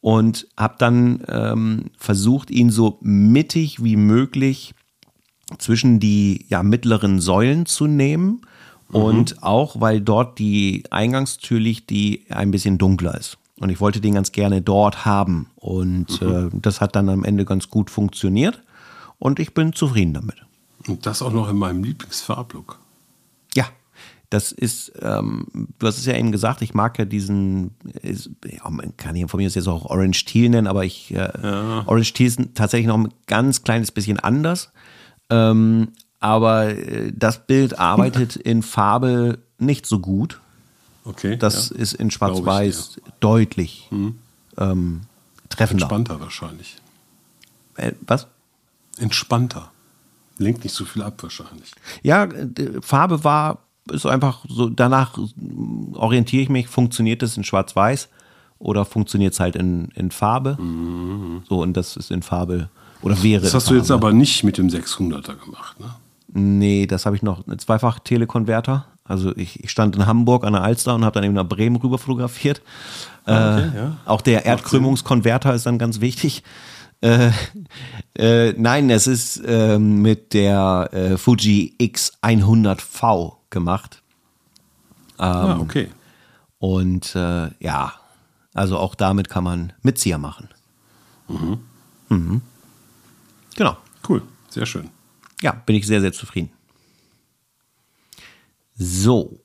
und 0.00 0.48
habe 0.56 0.74
dann 0.78 1.22
ähm, 1.28 1.84
versucht, 1.96 2.50
ihn 2.50 2.70
so 2.70 2.98
mittig 3.02 3.84
wie 3.84 3.96
möglich 3.96 4.74
zwischen 5.58 6.00
die 6.00 6.46
ja, 6.48 6.62
mittleren 6.62 7.20
Säulen 7.20 7.66
zu 7.66 7.86
nehmen 7.86 8.40
und 8.94 9.42
auch, 9.42 9.80
weil 9.80 10.00
dort 10.00 10.38
die 10.38 10.84
Eingangstür 10.90 11.58
liegt, 11.58 11.90
die 11.90 12.24
ein 12.28 12.50
bisschen 12.50 12.78
dunkler 12.78 13.16
ist. 13.18 13.38
Und 13.58 13.70
ich 13.70 13.80
wollte 13.80 14.00
den 14.00 14.14
ganz 14.14 14.30
gerne 14.32 14.62
dort 14.62 15.04
haben. 15.04 15.50
Und 15.56 16.22
äh, 16.22 16.48
das 16.52 16.80
hat 16.80 16.94
dann 16.94 17.08
am 17.08 17.24
Ende 17.24 17.44
ganz 17.44 17.70
gut 17.70 17.90
funktioniert. 17.90 18.62
Und 19.24 19.38
ich 19.38 19.54
bin 19.54 19.72
zufrieden 19.72 20.12
damit. 20.12 20.36
Und 20.86 21.06
das 21.06 21.22
auch 21.22 21.32
noch 21.32 21.48
in 21.48 21.56
meinem 21.56 21.82
Lieblingsfarblook. 21.82 22.78
Ja, 23.54 23.66
das 24.28 24.52
ist, 24.52 24.92
ähm, 25.00 25.46
du 25.78 25.86
hast 25.86 25.96
es 25.96 26.04
ja 26.04 26.14
eben 26.14 26.30
gesagt, 26.30 26.60
ich 26.60 26.74
mag 26.74 26.98
ja 26.98 27.06
diesen, 27.06 27.70
ist, 28.02 28.28
ja, 28.44 28.68
man 28.68 28.94
kann 28.98 29.14
hier 29.14 29.26
von 29.26 29.38
mir 29.38 29.48
jetzt 29.48 29.66
auch 29.66 29.86
Orange 29.86 30.26
Teal 30.26 30.50
nennen, 30.50 30.66
aber 30.66 30.84
ich, 30.84 31.14
äh, 31.14 31.30
Orange 31.86 32.12
Teal 32.12 32.28
ist 32.28 32.38
tatsächlich 32.52 32.86
noch 32.86 32.98
ein 32.98 33.14
ganz 33.26 33.62
kleines 33.62 33.92
bisschen 33.92 34.20
anders. 34.20 34.72
Ähm, 35.30 35.92
aber 36.20 36.66
äh, 36.76 37.10
das 37.16 37.46
Bild 37.46 37.78
arbeitet 37.78 38.36
in 38.50 38.62
Farbe 38.62 39.38
nicht 39.56 39.86
so 39.86 40.00
gut. 40.00 40.38
Okay. 41.06 41.38
Das 41.38 41.70
ja. 41.70 41.76
ist 41.76 41.94
in 41.94 42.10
Schwarz-Weiß 42.10 43.00
deutlich 43.20 43.88
ähm, 44.58 45.00
treffender. 45.48 45.84
Entspannter 45.84 46.20
wahrscheinlich. 46.20 46.76
Äh, 47.76 47.92
was? 48.02 48.26
Entspannter. 48.98 49.70
Lenkt 50.38 50.64
nicht 50.64 50.74
so 50.74 50.84
viel 50.84 51.02
ab 51.02 51.22
wahrscheinlich. 51.22 51.72
Ja, 52.02 52.26
die 52.26 52.78
Farbe 52.80 53.22
war, 53.24 53.58
ist 53.90 54.06
einfach 54.06 54.44
so, 54.48 54.68
danach 54.68 55.18
orientiere 55.94 56.42
ich 56.42 56.48
mich, 56.48 56.68
funktioniert 56.68 57.22
es 57.22 57.36
in 57.36 57.44
Schwarz-Weiß 57.44 58.08
oder 58.58 58.84
funktioniert 58.84 59.34
es 59.34 59.40
halt 59.40 59.56
in, 59.56 59.88
in 59.94 60.10
Farbe? 60.10 60.58
So, 61.48 61.62
und 61.62 61.76
das 61.76 61.96
ist 61.96 62.10
in 62.10 62.22
Farbe 62.22 62.68
oder 63.02 63.22
wäre. 63.22 63.42
Das 63.42 63.54
hast 63.54 63.70
du 63.70 63.74
jetzt 63.74 63.88
Farbe. 63.88 64.06
aber 64.06 64.14
nicht 64.14 64.42
mit 64.42 64.58
dem 64.58 64.68
600er 64.68 65.36
gemacht, 65.36 65.78
ne? 65.78 65.94
Nee, 66.36 66.86
das 66.88 67.06
habe 67.06 67.14
ich 67.14 67.22
noch, 67.22 67.46
ein 67.46 67.58
Zweifach-Telekonverter. 67.58 68.86
Also 69.04 69.36
ich, 69.36 69.62
ich 69.62 69.70
stand 69.70 69.94
in 69.94 70.06
Hamburg 70.06 70.44
an 70.44 70.54
der 70.54 70.62
Alster 70.62 70.94
und 70.94 71.04
habe 71.04 71.14
dann 71.14 71.24
eben 71.24 71.34
nach 71.34 71.46
Bremen 71.46 71.76
rüber 71.76 71.98
fotografiert. 71.98 72.60
Ah, 73.24 73.58
okay, 73.58 73.70
äh, 73.72 73.78
ja. 73.78 73.96
Auch 74.04 74.20
der 74.20 74.44
Erdkrümmungskonverter 74.46 75.54
ist 75.54 75.66
dann 75.66 75.78
ganz 75.78 76.00
wichtig. 76.00 76.42
Äh, 77.00 77.30
äh, 78.16 78.52
nein, 78.56 78.88
es 78.90 79.06
ist 79.06 79.42
ähm, 79.44 80.00
mit 80.02 80.32
der 80.32 80.88
äh, 80.92 81.16
Fuji 81.18 81.74
X100V 81.78 83.34
gemacht. 83.50 84.02
Ähm, 85.18 85.24
ah, 85.24 85.58
okay. 85.60 85.90
Und 86.58 87.14
äh, 87.14 87.50
ja, 87.60 87.92
also 88.54 88.78
auch 88.78 88.94
damit 88.94 89.28
kann 89.28 89.44
man 89.44 89.72
Mitzieher 89.82 90.18
machen. 90.18 90.48
Mhm. 92.08 92.40
Genau. 93.56 93.76
Cool. 94.08 94.22
Sehr 94.48 94.66
schön. 94.66 94.90
Ja, 95.42 95.52
bin 95.52 95.76
ich 95.76 95.86
sehr, 95.86 96.00
sehr 96.00 96.12
zufrieden. 96.12 96.50
So, 98.76 99.38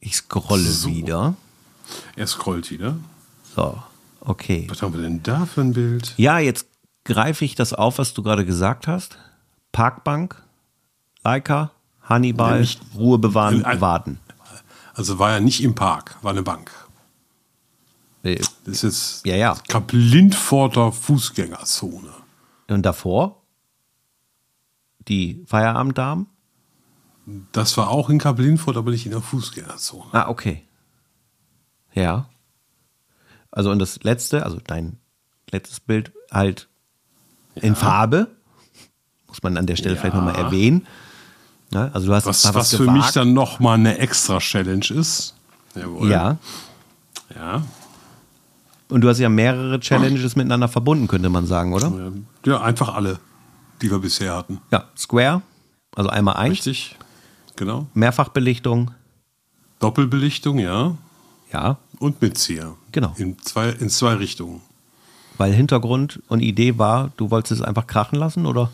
ich 0.00 0.16
scrolle 0.16 0.62
So. 0.62 0.88
wieder. 0.88 1.34
Er 2.16 2.26
scrollt 2.26 2.70
wieder. 2.70 2.96
So, 3.56 3.82
okay. 4.20 4.66
Was 4.68 4.82
haben 4.82 4.94
wir 4.94 5.02
denn 5.02 5.22
da 5.22 5.46
für 5.46 5.62
ein 5.62 5.72
Bild? 5.72 6.14
Ja, 6.16 6.38
jetzt 6.38 6.66
greife 7.08 7.44
ich 7.44 7.54
das 7.56 7.72
auf, 7.72 7.98
was 7.98 8.14
du 8.14 8.22
gerade 8.22 8.44
gesagt 8.46 8.86
hast. 8.86 9.18
Parkbank, 9.72 10.40
Leica, 11.24 11.72
Hannibal, 12.02 12.60
nicht- 12.60 12.80
Ruhe 12.94 13.18
bewahren, 13.18 13.64
Ein- 13.64 13.80
warten. 13.80 14.20
Also 14.94 15.18
war 15.18 15.30
ja 15.32 15.40
nicht 15.40 15.62
im 15.62 15.74
Park, 15.74 16.16
war 16.22 16.30
eine 16.32 16.42
Bank. 16.42 16.70
Äh, 18.22 18.40
Das 18.64 18.84
ist 18.84 19.24
Ja, 19.26 19.36
ja. 19.36 19.56
Kap-Lindforter 19.68 20.92
Fußgängerzone. 20.92 22.12
Und 22.68 22.82
davor 22.84 23.42
die 25.08 25.42
Feierabenddamen. 25.46 26.26
Das 27.52 27.76
war 27.76 27.88
auch 27.90 28.10
in 28.10 28.18
Kap-Lindfort, 28.18 28.76
aber 28.76 28.90
nicht 28.90 29.06
in 29.06 29.12
der 29.12 29.22
Fußgängerzone. 29.22 30.12
Ah, 30.12 30.28
okay. 30.28 30.66
Ja. 31.94 32.28
Also 33.50 33.70
und 33.70 33.78
das 33.78 34.02
letzte, 34.02 34.44
also 34.44 34.58
dein 34.66 34.98
letztes 35.50 35.80
Bild 35.80 36.12
halt 36.30 36.68
in 37.62 37.74
Farbe. 37.76 38.28
Muss 39.28 39.42
man 39.42 39.56
an 39.56 39.66
der 39.66 39.76
Stelle 39.76 39.94
Ja. 39.94 40.00
vielleicht 40.00 40.16
nochmal 40.16 40.36
erwähnen. 40.36 40.86
Ja, 41.72 41.90
also 41.92 42.06
du 42.06 42.14
hast 42.14 42.24
Was, 42.26 42.44
mal 42.44 42.54
was 42.54 42.70
für 42.70 42.78
gewagt. 42.78 42.96
mich 42.98 43.06
dann 43.10 43.34
nochmal 43.34 43.74
eine 43.74 43.98
extra 43.98 44.38
Challenge 44.38 44.86
ist. 44.90 45.34
Jawohl. 45.74 46.10
Ja. 46.10 46.38
Ja. 47.36 47.62
Und 48.88 49.02
du 49.02 49.08
hast 49.08 49.18
ja 49.18 49.28
mehrere 49.28 49.78
Challenges 49.80 50.34
miteinander 50.34 50.66
verbunden, 50.68 51.08
könnte 51.08 51.28
man 51.28 51.46
sagen, 51.46 51.74
oder? 51.74 51.92
Ja, 52.46 52.62
einfach 52.62 52.94
alle, 52.94 53.18
die 53.82 53.90
wir 53.90 53.98
bisher 53.98 54.34
hatten. 54.34 54.62
Ja. 54.70 54.84
Square, 54.96 55.42
also 55.94 56.08
einmal 56.08 56.36
eins, 56.36 56.52
Richtig. 56.66 56.96
Genau. 57.56 57.86
Mehrfachbelichtung, 57.92 58.92
Doppelbelichtung, 59.78 60.58
ja. 60.58 60.94
ja, 61.52 61.76
Und 61.98 62.22
Mitzieher. 62.22 62.74
Genau. 62.92 63.12
In 63.18 63.38
zwei, 63.40 63.68
in 63.70 63.90
zwei 63.90 64.14
Richtungen. 64.14 64.62
Weil 65.38 65.52
Hintergrund 65.52 66.20
und 66.28 66.40
Idee 66.40 66.76
war, 66.78 67.10
du 67.16 67.30
wolltest 67.30 67.60
es 67.60 67.62
einfach 67.66 67.86
krachen 67.86 68.18
lassen, 68.18 68.44
oder? 68.46 68.70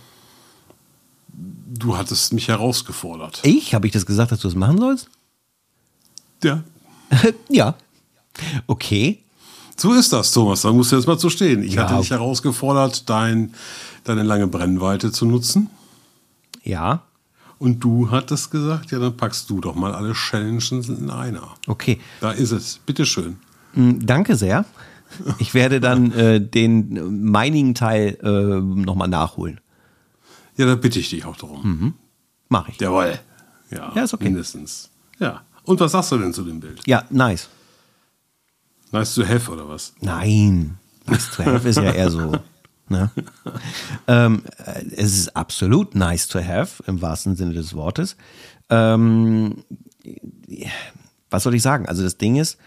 Du 1.69 1.97
hattest 1.97 2.33
mich 2.33 2.49
herausgefordert. 2.49 3.41
Ich? 3.45 3.75
Habe 3.75 3.87
ich 3.87 3.93
das 3.93 4.07
gesagt, 4.07 4.33
dass 4.33 4.41
du 4.41 4.49
es 4.49 4.55
machen 4.55 4.79
sollst? 4.79 5.09
Ja. 6.43 6.63
ja. 7.49 7.75
Okay. 8.67 9.21
So 9.77 9.93
ist 9.93 10.13
das, 10.13 10.33
Thomas. 10.33 10.63
Da 10.63 10.73
musst 10.73 10.93
du 10.93 10.97
jetzt 10.97 11.07
mal 11.07 11.19
zu 11.19 11.31
stehen. 11.31 11.63
Ich 11.63 11.75
Ja. 11.75 11.83
hatte 11.89 12.01
dich 12.01 12.11
herausgefordert, 12.11 13.09
dein, 13.11 13.55
deine 14.05 14.23
lange 14.23 14.47
Brennweite 14.47 15.11
zu 15.11 15.27
nutzen. 15.27 15.69
Ja. 16.63 17.03
Und 17.59 17.81
du 17.81 18.11
hattest 18.11 18.51
gesagt, 18.51 18.91
ja, 18.93 18.99
dann 18.99 19.17
packst 19.17 19.51
du 19.51 19.61
doch 19.61 19.75
mal 19.75 19.95
alle 19.95 20.13
Challenges 20.13 20.89
in 20.89 21.11
einer. 21.11 21.55
Okay. 21.67 22.01
Da 22.21 22.31
ist 22.31 22.51
es. 22.53 22.79
Bitteschön. 22.87 23.37
Mm, 23.75 23.99
Danke 24.01 24.37
sehr. 24.37 24.65
Ich 25.39 25.55
werde 25.55 25.81
dann 25.81 26.13
äh, 26.13 26.41
den 26.41 26.97
äh, 26.97 27.01
meinigen 27.03 27.75
Teil 27.75 28.19
äh, 28.23 28.61
nochmal 28.61 29.09
nachholen. 29.09 29.61
Ja, 30.57 30.67
da 30.67 30.75
bitte 30.77 30.99
ich 31.01 31.11
dich 31.11 31.25
auch 31.25 31.37
darum. 31.37 31.95
Mache 32.49 32.71
ich. 32.71 32.81
Jawohl. 32.81 33.19
Ja, 33.71 33.93
Ja, 33.95 34.05
ist 34.05 34.15
okay. 34.15 34.25
mindestens. 34.25 34.91
Ja. 35.19 35.43
Und 35.65 35.81
was 35.81 35.93
sagst 35.93 36.13
du 36.13 36.19
denn 36.19 36.33
zu 36.33 36.45
dem 36.45 36.61
Bild? 36.61 36.81
Ja, 36.87 37.05
nice. 37.11 37.49
Nice 38.93 39.15
to 39.15 39.27
have 39.27 39.51
oder 39.51 39.69
was? 39.69 39.95
Nein. 40.01 40.79
Nice 41.07 41.31
to 41.31 41.45
have 41.45 41.69
ist 41.69 41.77
ja 41.77 41.91
eher 41.93 42.11
so. 42.11 42.33
Ne? 42.89 43.11
ähm, 44.07 44.43
äh, 44.59 44.85
es 44.95 45.17
ist 45.19 45.35
absolut 45.37 45.95
nice 45.95 46.29
to 46.29 46.39
have, 46.45 46.83
im 46.87 47.01
wahrsten 47.01 47.35
Sinne 47.35 47.55
des 47.55 47.75
Wortes. 47.75 48.17
Ähm, 48.69 49.65
was 51.31 51.43
soll 51.43 51.55
ich 51.55 51.63
sagen? 51.63 51.87
Also 51.87 52.03
das 52.03 52.19
Ding 52.19 52.37
ist, 52.37 52.59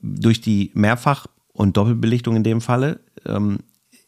durch 0.00 0.40
die 0.40 0.70
Mehrfach- 0.74 1.26
und 1.60 1.76
Doppelbelichtung 1.76 2.36
in 2.36 2.42
dem 2.42 2.60
Falle, 2.60 3.00
ähm, 3.26 3.58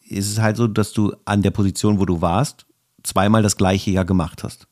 ist 0.07 0.29
es 0.29 0.39
halt 0.39 0.57
so, 0.57 0.67
dass 0.67 0.91
du 0.91 1.13
an 1.25 1.41
der 1.41 1.51
Position, 1.51 1.99
wo 1.99 2.05
du 2.05 2.21
warst, 2.21 2.65
zweimal 3.03 3.43
das 3.43 3.57
gleiche 3.57 3.91
ja 3.91 4.03
gemacht 4.03 4.43
hast. 4.43 4.67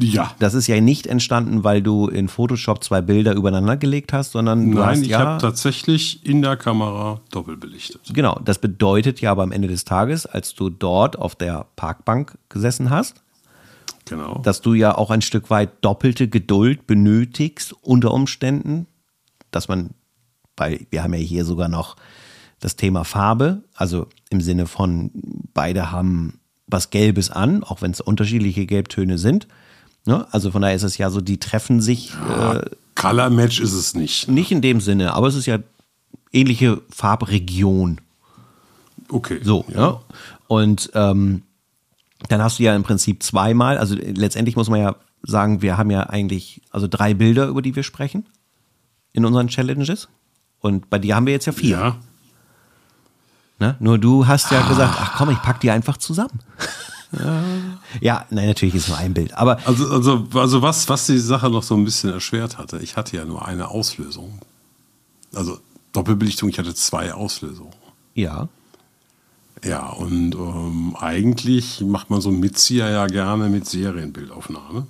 Ja. 0.00 0.34
Das 0.38 0.54
ist 0.54 0.68
ja 0.68 0.80
nicht 0.80 1.06
entstanden, 1.06 1.64
weil 1.64 1.82
du 1.82 2.08
in 2.08 2.28
Photoshop 2.28 2.82
zwei 2.82 3.02
Bilder 3.02 3.34
übereinander 3.34 3.76
gelegt 3.76 4.12
hast, 4.12 4.32
sondern 4.32 4.70
Nein, 4.70 4.84
hast 4.84 5.02
ich 5.02 5.08
ja 5.08 5.18
habe 5.18 5.40
tatsächlich 5.40 6.24
in 6.24 6.40
der 6.42 6.56
Kamera 6.56 7.20
doppelbelichtet. 7.30 8.00
Genau, 8.12 8.40
das 8.44 8.58
bedeutet 8.58 9.20
ja 9.20 9.32
aber 9.32 9.42
am 9.42 9.52
Ende 9.52 9.68
des 9.68 9.84
Tages, 9.84 10.24
als 10.26 10.54
du 10.54 10.70
dort 10.70 11.18
auf 11.18 11.34
der 11.34 11.66
Parkbank 11.76 12.38
gesessen 12.48 12.88
hast, 12.88 13.22
Genau. 14.06 14.40
dass 14.42 14.60
du 14.62 14.74
ja 14.74 14.96
auch 14.96 15.10
ein 15.10 15.22
Stück 15.22 15.50
weit 15.50 15.84
doppelte 15.84 16.28
Geduld 16.28 16.86
benötigst 16.86 17.74
unter 17.82 18.12
Umständen, 18.12 18.86
dass 19.50 19.68
man, 19.68 19.90
weil 20.62 20.86
wir 20.90 21.02
haben 21.02 21.12
ja 21.12 21.18
hier 21.18 21.44
sogar 21.44 21.68
noch 21.68 21.96
das 22.60 22.76
Thema 22.76 23.02
Farbe, 23.02 23.62
also 23.74 24.06
im 24.30 24.40
Sinne 24.40 24.66
von 24.66 25.10
beide 25.52 25.90
haben 25.90 26.38
was 26.68 26.90
Gelbes 26.90 27.30
an, 27.30 27.64
auch 27.64 27.82
wenn 27.82 27.90
es 27.90 28.00
unterschiedliche 28.00 28.64
Gelbtöne 28.66 29.18
sind. 29.18 29.48
Ne? 30.06 30.24
Also 30.30 30.52
von 30.52 30.62
daher 30.62 30.76
ist 30.76 30.84
es 30.84 30.98
ja 30.98 31.10
so, 31.10 31.20
die 31.20 31.38
treffen 31.38 31.80
sich 31.80 32.12
äh, 32.14 32.60
Color 32.94 33.30
Match 33.30 33.58
ist 33.58 33.72
es 33.72 33.94
nicht. 33.94 34.28
nicht 34.28 34.52
in 34.52 34.62
dem 34.62 34.80
Sinne, 34.80 35.14
aber 35.14 35.26
es 35.26 35.34
ist 35.34 35.46
ja 35.46 35.58
ähnliche 36.32 36.80
Farbregion. 36.90 38.00
Okay. 39.08 39.40
So, 39.42 39.64
ja. 39.74 40.00
Und 40.46 40.92
ähm, 40.94 41.42
dann 42.28 42.40
hast 42.40 42.60
du 42.60 42.62
ja 42.62 42.76
im 42.76 42.84
Prinzip 42.84 43.24
zweimal, 43.24 43.78
also 43.78 43.96
letztendlich 43.96 44.54
muss 44.54 44.70
man 44.70 44.80
ja 44.80 44.94
sagen, 45.24 45.60
wir 45.60 45.76
haben 45.76 45.90
ja 45.90 46.04
eigentlich 46.04 46.62
also 46.70 46.86
drei 46.86 47.14
Bilder, 47.14 47.48
über 47.48 47.62
die 47.62 47.74
wir 47.74 47.82
sprechen 47.82 48.26
in 49.12 49.24
unseren 49.24 49.48
Challenges. 49.48 50.08
Und 50.62 50.88
bei 50.88 50.98
dir 50.98 51.16
haben 51.16 51.26
wir 51.26 51.32
jetzt 51.34 51.46
ja 51.46 51.52
vier. 51.52 51.76
Ja. 51.76 51.96
Ne? 53.58 53.76
Nur 53.80 53.98
du 53.98 54.26
hast 54.26 54.50
ja 54.50 54.66
gesagt, 54.66 54.96
ach 54.98 55.14
komm, 55.16 55.30
ich 55.30 55.38
pack 55.42 55.60
die 55.60 55.70
einfach 55.70 55.98
zusammen. 55.98 56.40
Ja. 58.00 58.24
nein, 58.30 58.46
natürlich 58.46 58.74
ist 58.74 58.88
nur 58.88 58.96
ein 58.96 59.12
Bild. 59.12 59.34
Aber 59.34 59.58
Also, 59.66 59.86
also, 59.90 60.26
also 60.32 60.62
was, 60.62 60.88
was 60.88 61.04
die 61.04 61.18
Sache 61.18 61.50
noch 61.50 61.62
so 61.62 61.74
ein 61.76 61.84
bisschen 61.84 62.10
erschwert 62.10 62.56
hatte, 62.56 62.78
ich 62.78 62.96
hatte 62.96 63.14
ja 63.18 63.26
nur 63.26 63.46
eine 63.46 63.68
Auslösung. 63.68 64.38
Also 65.34 65.58
Doppelbelichtung, 65.92 66.48
ich 66.48 66.58
hatte 66.58 66.74
zwei 66.74 67.12
Auslösungen. 67.12 67.74
ja, 68.14 68.48
Ja, 69.62 69.88
und 69.90 70.34
ähm, 70.34 70.96
eigentlich 70.98 71.82
macht 71.82 72.08
man 72.08 72.22
so 72.22 72.30
einen 72.30 72.40
Mitzieher 72.40 72.88
ja 72.88 73.06
gerne 73.08 73.50
mit 73.50 73.68
Serienbildaufnahme. 73.68 74.86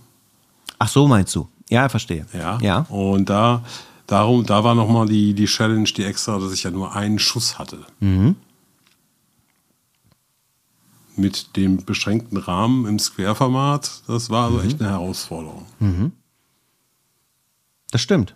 ach 0.78 0.88
so 0.88 1.08
meinst 1.08 1.34
du. 1.34 1.48
Ja, 1.70 1.88
verstehe. 1.88 2.24
Ja. 2.32 2.58
Ja. 2.62 2.78
Und 2.88 3.30
da, 3.30 3.64
darum, 4.12 4.44
da 4.46 4.62
war 4.64 4.74
nochmal 4.74 5.06
die, 5.06 5.34
die 5.34 5.46
Challenge, 5.46 5.84
die 5.96 6.04
extra, 6.04 6.38
dass 6.38 6.52
ich 6.52 6.62
ja 6.62 6.70
nur 6.70 6.94
einen 6.94 7.18
Schuss 7.18 7.58
hatte. 7.58 7.78
Mhm. 8.00 8.36
Mit 11.16 11.56
dem 11.56 11.84
beschränkten 11.84 12.38
Rahmen 12.38 12.86
im 12.86 12.98
Square-Format, 12.98 14.02
das 14.06 14.30
war 14.30 14.48
Mhm. 14.50 14.56
also 14.56 14.68
echt 14.68 14.80
eine 14.80 14.90
Herausforderung. 14.90 15.66
Das 17.90 18.00
stimmt. 18.00 18.34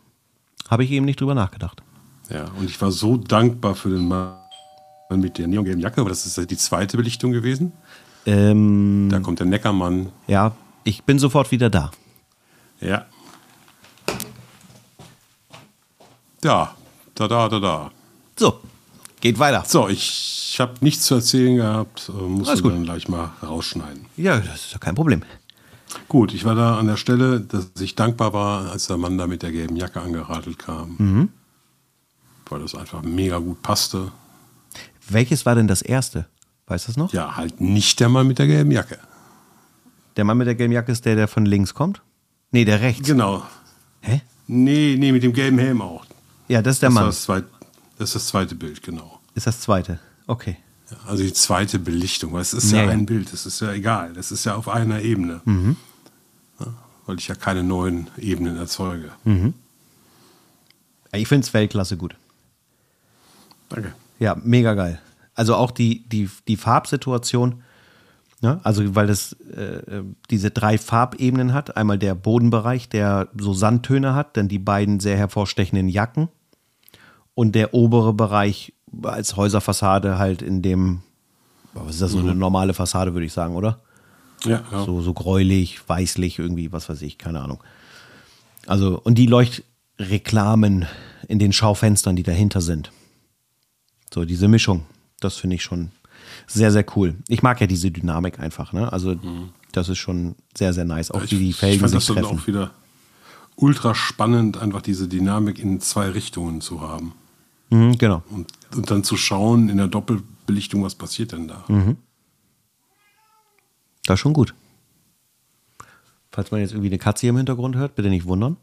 Habe 0.68 0.84
ich 0.84 0.90
eben 0.90 1.06
nicht 1.06 1.20
drüber 1.20 1.34
nachgedacht. 1.34 1.82
Ja, 2.28 2.44
und 2.58 2.68
ich 2.68 2.80
war 2.82 2.90
so 2.90 3.16
dankbar 3.16 3.74
für 3.76 3.88
den 3.88 4.08
Mann 4.08 4.34
mit 5.10 5.38
der 5.38 5.46
neongelben 5.46 5.80
Jacke, 5.80 6.00
aber 6.00 6.10
das 6.10 6.26
ist 6.26 6.36
ja 6.36 6.44
die 6.44 6.56
zweite 6.56 6.96
Belichtung 6.96 7.32
gewesen. 7.32 7.72
Ähm, 8.26 9.08
Da 9.10 9.20
kommt 9.20 9.38
der 9.38 9.46
Neckermann. 9.46 10.10
ja, 10.26 10.54
ich 10.84 11.04
bin 11.04 11.18
sofort 11.18 11.50
wieder 11.52 11.70
da. 11.70 11.90
Ja. 12.80 13.06
Ja, 16.44 16.74
da, 17.14 17.28
da, 17.28 17.48
da, 17.48 17.58
da. 17.60 17.90
So, 18.38 18.60
geht 19.20 19.38
weiter. 19.38 19.64
So, 19.66 19.88
ich 19.88 20.56
habe 20.58 20.74
nichts 20.80 21.04
zu 21.06 21.14
erzählen 21.16 21.56
gehabt, 21.56 22.08
äh, 22.08 22.12
musste 22.12 22.50
Alles 22.50 22.62
gut. 22.62 22.72
dann 22.72 22.84
gleich 22.84 23.08
mal 23.08 23.30
rausschneiden. 23.42 24.06
Ja, 24.16 24.38
das 24.38 24.66
ist 24.66 24.72
ja 24.72 24.78
kein 24.78 24.94
Problem. 24.94 25.22
Gut, 26.08 26.34
ich 26.34 26.44
war 26.44 26.54
da 26.54 26.78
an 26.78 26.86
der 26.86 26.96
Stelle, 26.96 27.40
dass 27.40 27.70
ich 27.80 27.94
dankbar 27.94 28.32
war, 28.32 28.70
als 28.70 28.86
der 28.86 28.96
Mann 28.96 29.16
da 29.18 29.26
mit 29.26 29.42
der 29.42 29.52
gelben 29.52 29.76
Jacke 29.76 30.00
angeradelt 30.00 30.58
kam. 30.58 30.94
Mhm. 30.98 31.28
Weil 32.48 32.60
das 32.60 32.74
einfach 32.74 33.02
mega 33.02 33.38
gut 33.38 33.62
passte. 33.62 34.12
Welches 35.08 35.46
war 35.46 35.54
denn 35.54 35.68
das 35.68 35.82
erste? 35.82 36.26
Weißt 36.66 36.86
du 36.86 36.90
das 36.92 36.96
noch? 36.96 37.12
Ja, 37.12 37.36
halt 37.36 37.60
nicht 37.60 38.00
der 38.00 38.08
Mann 38.08 38.26
mit 38.26 38.38
der 38.38 38.46
gelben 38.46 38.70
Jacke. 38.72 38.98
Der 40.16 40.24
Mann 40.24 40.36
mit 40.38 40.46
der 40.46 40.54
gelben 40.54 40.72
Jacke 40.72 40.92
ist 40.92 41.04
der, 41.04 41.14
der 41.16 41.28
von 41.28 41.46
links 41.46 41.74
kommt? 41.74 42.02
Nee, 42.50 42.64
der 42.64 42.80
rechts. 42.80 43.06
Genau. 43.06 43.42
Hä? 44.00 44.20
Nee, 44.46 44.96
nee, 44.98 45.12
mit 45.12 45.22
dem 45.22 45.32
gelben 45.32 45.58
Helm 45.58 45.80
auch. 45.82 46.04
Ja, 46.48 46.62
das 46.62 46.76
ist 46.76 46.82
der 46.82 46.88
Das, 46.90 46.94
Mann. 46.94 47.06
das, 47.06 47.22
zweit, 47.22 47.44
das 47.98 48.10
ist 48.10 48.14
das 48.16 48.26
zweite 48.28 48.54
Bild, 48.54 48.82
genau. 48.82 49.20
Ist 49.34 49.46
das 49.46 49.60
zweite. 49.60 49.98
Okay. 50.26 50.56
Also 51.06 51.24
die 51.24 51.32
zweite 51.32 51.78
Belichtung, 51.78 52.32
weil 52.32 52.42
es 52.42 52.54
ist 52.54 52.70
Ja, 52.70 52.84
ja, 52.84 52.90
ein 52.90 53.06
Bild, 53.06 53.32
es 53.32 53.44
ist 53.46 53.60
ja 53.60 53.72
egal, 53.72 54.12
das 54.12 54.30
ist 54.30 54.44
ja 54.44 54.54
auf 54.54 54.68
einer 54.68 55.00
Ebene. 55.00 55.40
Mhm. 55.44 55.76
Ja, 56.60 56.66
weil 57.06 57.18
ich 57.18 57.26
ja 57.26 57.34
keine 57.34 57.64
neuen 57.64 58.08
Ebenen 58.16 58.56
erzeuge. 58.56 59.10
Mhm. 59.24 59.54
Ich 61.12 61.26
finde 61.28 61.44
es 61.46 61.52
Weltklasse 61.54 61.96
gut. 61.96 62.16
Danke. 63.68 63.92
Ja, 64.18 64.36
mega 64.42 64.74
geil. 64.74 65.00
Also 65.34 65.54
auch 65.56 65.70
die, 65.70 66.08
die, 66.08 66.30
die 66.46 66.56
Farbsituation, 66.56 67.62
ne? 68.40 68.60
also 68.62 68.94
weil 68.94 69.06
das 69.06 69.32
äh, 69.32 70.02
diese 70.30 70.50
drei 70.50 70.78
Farbebenen 70.78 71.52
hat. 71.52 71.76
Einmal 71.76 71.98
der 71.98 72.14
Bodenbereich, 72.14 72.88
der 72.88 73.28
so 73.36 73.52
Sandtöne 73.54 74.14
hat, 74.14 74.36
dann 74.36 74.48
die 74.48 74.58
beiden 74.58 75.00
sehr 75.00 75.16
hervorstechenden 75.16 75.88
Jacken 75.88 76.28
und 77.36 77.54
der 77.54 77.74
obere 77.74 78.14
Bereich 78.14 78.72
als 79.02 79.36
Häuserfassade 79.36 80.18
halt 80.18 80.40
in 80.40 80.62
dem, 80.62 81.02
was 81.74 81.96
ist 81.96 82.02
das, 82.02 82.12
so 82.12 82.18
eine 82.18 82.34
normale 82.34 82.72
Fassade, 82.72 83.12
würde 83.12 83.26
ich 83.26 83.32
sagen, 83.32 83.54
oder? 83.54 83.78
Ja, 84.44 84.64
ja. 84.72 84.84
So, 84.84 85.02
so 85.02 85.12
gräulich, 85.12 85.86
weißlich, 85.86 86.38
irgendwie, 86.38 86.72
was 86.72 86.88
weiß 86.88 87.02
ich, 87.02 87.18
keine 87.18 87.40
Ahnung. 87.40 87.62
Also, 88.66 88.98
und 89.04 89.16
die 89.16 89.26
Leuchtreklamen 89.26 90.86
in 91.28 91.38
den 91.38 91.52
Schaufenstern, 91.52 92.16
die 92.16 92.22
dahinter 92.22 92.62
sind. 92.62 92.90
So, 94.12 94.24
diese 94.24 94.48
Mischung, 94.48 94.86
das 95.20 95.36
finde 95.36 95.56
ich 95.56 95.62
schon 95.62 95.90
sehr, 96.46 96.72
sehr 96.72 96.86
cool. 96.96 97.16
Ich 97.28 97.42
mag 97.42 97.60
ja 97.60 97.66
diese 97.66 97.90
Dynamik 97.90 98.40
einfach, 98.40 98.72
ne? 98.72 98.90
Also, 98.90 99.14
das 99.72 99.90
ist 99.90 99.98
schon 99.98 100.36
sehr, 100.56 100.72
sehr 100.72 100.86
nice. 100.86 101.10
Auch 101.10 101.22
ich, 101.22 101.32
wie 101.32 101.38
die 101.38 101.50
ich 101.50 101.56
Felgen 101.56 101.80
fand 101.80 101.90
sich 101.90 102.06
das 102.06 102.14
dann 102.14 102.24
treffen. 102.24 102.38
auch 102.38 102.46
wieder 102.46 102.70
ultra 103.56 103.94
spannend, 103.94 104.56
einfach 104.56 104.80
diese 104.80 105.06
Dynamik 105.06 105.58
in 105.58 105.80
zwei 105.80 106.08
Richtungen 106.08 106.62
zu 106.62 106.80
haben. 106.80 107.12
Mhm, 107.70 107.98
genau. 107.98 108.22
Und, 108.30 108.52
und 108.74 108.90
dann 108.90 109.04
zu 109.04 109.16
schauen 109.16 109.68
in 109.68 109.78
der 109.78 109.88
Doppelbelichtung, 109.88 110.82
was 110.82 110.94
passiert 110.94 111.32
denn 111.32 111.48
da. 111.48 111.64
Mhm. 111.68 111.96
Das 114.04 114.14
ist 114.14 114.20
schon 114.20 114.32
gut. 114.32 114.54
Falls 116.30 116.50
man 116.50 116.60
jetzt 116.60 116.72
irgendwie 116.72 116.88
eine 116.88 116.98
Katze 116.98 117.22
hier 117.22 117.30
im 117.30 117.38
Hintergrund 117.38 117.76
hört, 117.76 117.94
bitte 117.94 118.08
nicht 118.08 118.26
wundern. 118.26 118.56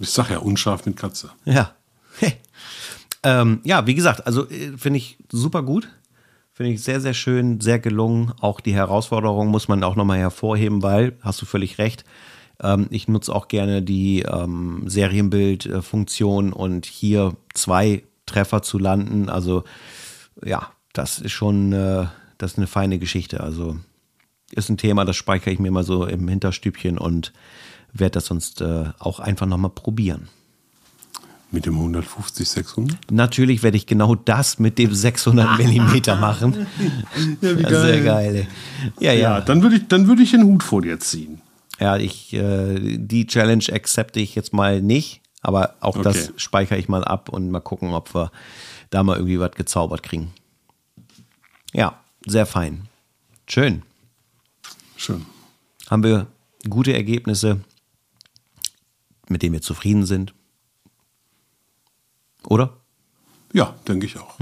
Ich 0.00 0.10
sag 0.10 0.30
ja, 0.30 0.38
unscharf 0.38 0.86
mit 0.86 0.96
Katze. 0.96 1.30
Ja. 1.44 1.74
ähm, 3.22 3.60
ja, 3.64 3.86
wie 3.86 3.94
gesagt, 3.94 4.26
also 4.26 4.48
äh, 4.48 4.76
finde 4.76 4.98
ich 4.98 5.18
super 5.30 5.62
gut. 5.62 5.88
Finde 6.52 6.72
ich 6.72 6.82
sehr, 6.82 7.00
sehr 7.00 7.14
schön, 7.14 7.60
sehr 7.60 7.78
gelungen. 7.78 8.32
Auch 8.40 8.60
die 8.60 8.74
Herausforderung 8.74 9.48
muss 9.48 9.68
man 9.68 9.84
auch 9.84 9.94
nochmal 9.94 10.18
hervorheben, 10.18 10.82
weil, 10.82 11.16
hast 11.20 11.40
du 11.40 11.46
völlig 11.46 11.78
recht, 11.78 12.04
ähm, 12.62 12.86
ich 12.90 13.08
nutze 13.08 13.34
auch 13.34 13.48
gerne 13.48 13.82
die 13.82 14.22
ähm, 14.22 14.84
Serienbild-Funktion 14.86 16.52
und 16.52 16.86
hier 16.86 17.36
zwei 17.54 18.02
Treffer 18.26 18.62
zu 18.62 18.78
landen. 18.78 19.28
Also 19.28 19.64
ja, 20.44 20.70
das 20.92 21.18
ist 21.18 21.32
schon 21.32 21.72
äh, 21.72 22.06
das 22.38 22.52
ist 22.52 22.58
eine 22.58 22.66
feine 22.66 22.98
Geschichte. 22.98 23.40
Also 23.40 23.76
ist 24.52 24.70
ein 24.70 24.78
Thema, 24.78 25.04
das 25.04 25.16
speichere 25.16 25.50
ich 25.50 25.58
mir 25.58 25.70
mal 25.70 25.84
so 25.84 26.06
im 26.06 26.26
Hinterstübchen 26.28 26.96
und 26.96 27.32
werde 27.92 28.12
das 28.12 28.26
sonst 28.26 28.60
äh, 28.60 28.84
auch 28.98 29.20
einfach 29.20 29.46
nochmal 29.46 29.70
probieren. 29.70 30.28
Mit 31.50 31.64
dem 31.64 31.76
150, 31.76 32.46
600? 32.46 33.10
Natürlich 33.10 33.62
werde 33.62 33.78
ich 33.78 33.86
genau 33.86 34.14
das 34.14 34.58
mit 34.58 34.78
dem 34.78 34.94
600 34.94 35.58
Millimeter 35.58 36.16
machen. 36.16 36.66
Ja, 37.40 37.58
wie 37.58 37.62
Sehr 37.62 38.00
geil. 38.02 38.46
Ja, 39.00 39.12
Ja, 39.12 39.18
ja. 39.18 39.40
dann 39.40 39.62
würde 39.62 39.76
ich, 39.76 39.88
dann 39.88 40.06
würde 40.06 40.22
ich 40.22 40.32
den 40.32 40.44
Hut 40.44 40.62
vor 40.62 40.82
dir 40.82 41.00
ziehen. 41.00 41.40
Ja, 41.78 41.96
ich, 41.96 42.32
äh, 42.34 42.96
die 42.98 43.26
Challenge 43.26 43.64
accepte 43.72 44.20
ich 44.20 44.34
jetzt 44.34 44.52
mal 44.52 44.82
nicht, 44.82 45.20
aber 45.42 45.76
auch 45.80 46.00
das 46.02 46.28
Okay. 46.30 46.38
speichere 46.38 46.78
ich 46.78 46.88
mal 46.88 47.04
ab 47.04 47.28
und 47.28 47.50
mal 47.50 47.60
gucken, 47.60 47.92
ob 47.94 48.14
wir 48.14 48.32
da 48.90 49.02
mal 49.02 49.16
irgendwie 49.16 49.38
was 49.38 49.52
gezaubert 49.52 50.02
kriegen. 50.02 50.32
Ja, 51.72 52.00
sehr 52.26 52.46
fein. 52.46 52.88
Schön. 53.46 53.82
Schön. 54.96 55.24
Haben 55.88 56.02
wir 56.02 56.26
gute 56.68 56.92
Ergebnisse, 56.92 57.60
mit 59.28 59.42
denen 59.42 59.52
wir 59.52 59.62
zufrieden 59.62 60.04
sind? 60.04 60.34
Oder? 62.44 62.76
Ja, 63.52 63.74
denke 63.86 64.06
ich 64.06 64.18
auch. 64.18 64.34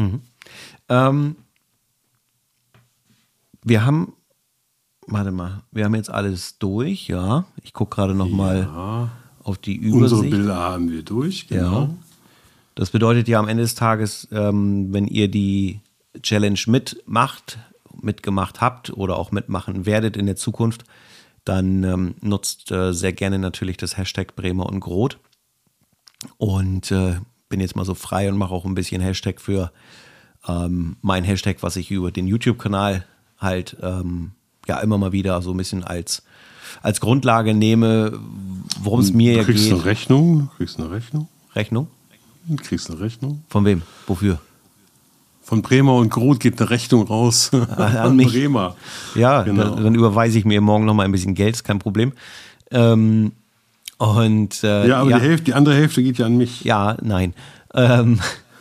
Ähm, 0.89 1.37
wir 3.63 3.85
haben, 3.85 4.15
warte 5.07 5.31
mal, 5.33 5.63
wir 5.73 5.85
haben 5.85 5.95
jetzt 5.95 6.11
alles 6.11 6.59
durch, 6.59 7.09
ja. 7.09 7.45
Ich 7.63 7.73
gucke 7.73 7.95
gerade 7.97 8.15
noch 8.15 8.29
mal 8.29 8.63
Ja. 8.63 9.11
auf 9.43 9.59
die 9.59 9.79
Unsere 9.79 9.97
Übersicht. 10.21 10.31
Bilder 10.31 10.57
haben 10.57 10.91
wir 10.91 11.03
durch, 11.03 11.49
genau. 11.49 11.81
Ja. 11.83 11.91
Das 12.75 12.91
bedeutet 12.91 13.27
ja 13.29 13.39
am 13.39 13.49
Ende 13.49 13.63
des 13.63 13.75
Tages, 13.75 14.29
ähm, 14.33 14.93
wenn 14.93 15.07
ihr 15.07 15.29
die 15.31 15.81
Challenge 16.23 16.59
mitmacht, 16.67 17.59
mitgemacht 18.03 18.61
habt 18.61 18.91
oder 18.91 19.17
auch 19.17 19.33
mitmachen 19.33 19.87
werdet 19.87 20.17
in 20.17 20.27
der 20.27 20.37
Zukunft, 20.37 20.85
dann 21.45 21.85
ähm, 21.85 22.15
nutzt 22.21 22.71
äh, 22.73 22.93
sehr 22.93 23.13
gerne 23.13 23.39
natürlich 23.39 23.77
das 23.77 23.97
Hashtag 23.97 24.35
Bremer 24.37 24.67
und 24.67 24.81
Groth. 24.81 25.19
Und 26.39 26.91
äh, 26.91 27.17
bin 27.49 27.61
jetzt 27.61 27.77
mal 27.77 27.85
so 27.85 27.95
frei 27.95 28.29
und 28.29 28.37
mache 28.37 28.53
auch 28.53 28.65
ein 28.65 28.75
bisschen 28.75 29.01
Hashtag 29.01 29.41
für 29.41 29.73
ähm, 30.49 30.97
mein 31.03 31.25
Hashtag, 31.25 31.59
was 31.63 31.77
ich 31.77 31.91
über 31.91 32.11
den 32.11 32.27
YouTube-Kanal 32.27 33.07
halt 33.39 33.77
ähm, 33.83 34.33
ja 34.69 34.79
immer 34.81 34.99
mal 34.99 35.13
wieder 35.13 35.41
so 35.43 35.53
ein 35.53 35.57
bisschen 35.57 35.85
als, 35.85 36.23
als 36.83 37.01
Grundlage 37.01 37.55
nehme, 37.55 38.19
worum 38.81 39.01
es 39.01 39.13
mir 39.13 39.33
Du 39.35 39.39
ja 39.39 39.45
kriegst 39.45 39.65
geht. 39.65 39.73
eine 39.75 39.85
Rechnung, 39.85 40.39
du 40.51 40.57
kriegst 40.57 40.79
eine 40.79 40.91
Rechnung, 40.91 41.29
Rechnung? 41.55 41.89
du 42.49 42.57
kriegst 42.57 42.91
eine 42.91 43.01
Rechnung. 43.01 43.43
Von 43.49 43.65
wem? 43.65 43.83
Wofür? 44.07 44.39
Von 45.43 45.63
Bremer 45.63 45.95
und 45.95 46.11
Groth 46.11 46.41
geht 46.41 46.61
eine 46.61 46.71
Rechnung 46.71 47.07
raus 47.07 47.51
an, 47.77 48.17
mich. 48.17 48.33
Bremer. 48.33 48.75
Ja, 49.15 49.43
Genau. 49.43 49.63
dann, 49.75 49.85
dann 49.85 49.95
überweise 49.95 50.39
ich 50.39 50.45
mir 50.45 50.61
morgen 50.61 50.85
noch 50.85 50.95
mal 50.95 51.05
ein 51.05 51.13
bisschen 51.13 51.35
Geld, 51.35 51.55
ist 51.55 51.63
kein 51.65 51.79
Problem. 51.79 52.13
Ähm, 52.73 53.31
und 53.99 54.63
äh, 54.65 54.89
Ja, 54.89 55.01
aber 55.01 55.11
ja, 55.11 55.19
Die, 55.21 55.25
Hälfte, 55.25 55.45
die 55.45 55.55
andere 55.55 55.75
Hälfte 55.77 56.03
geht 56.03 56.19
ja 56.19 56.27
an 56.27 56.37
mich. 56.37 56.65
ja, 56.65 56.97
nein. 57.01 57.33
Ähm, 57.75 58.19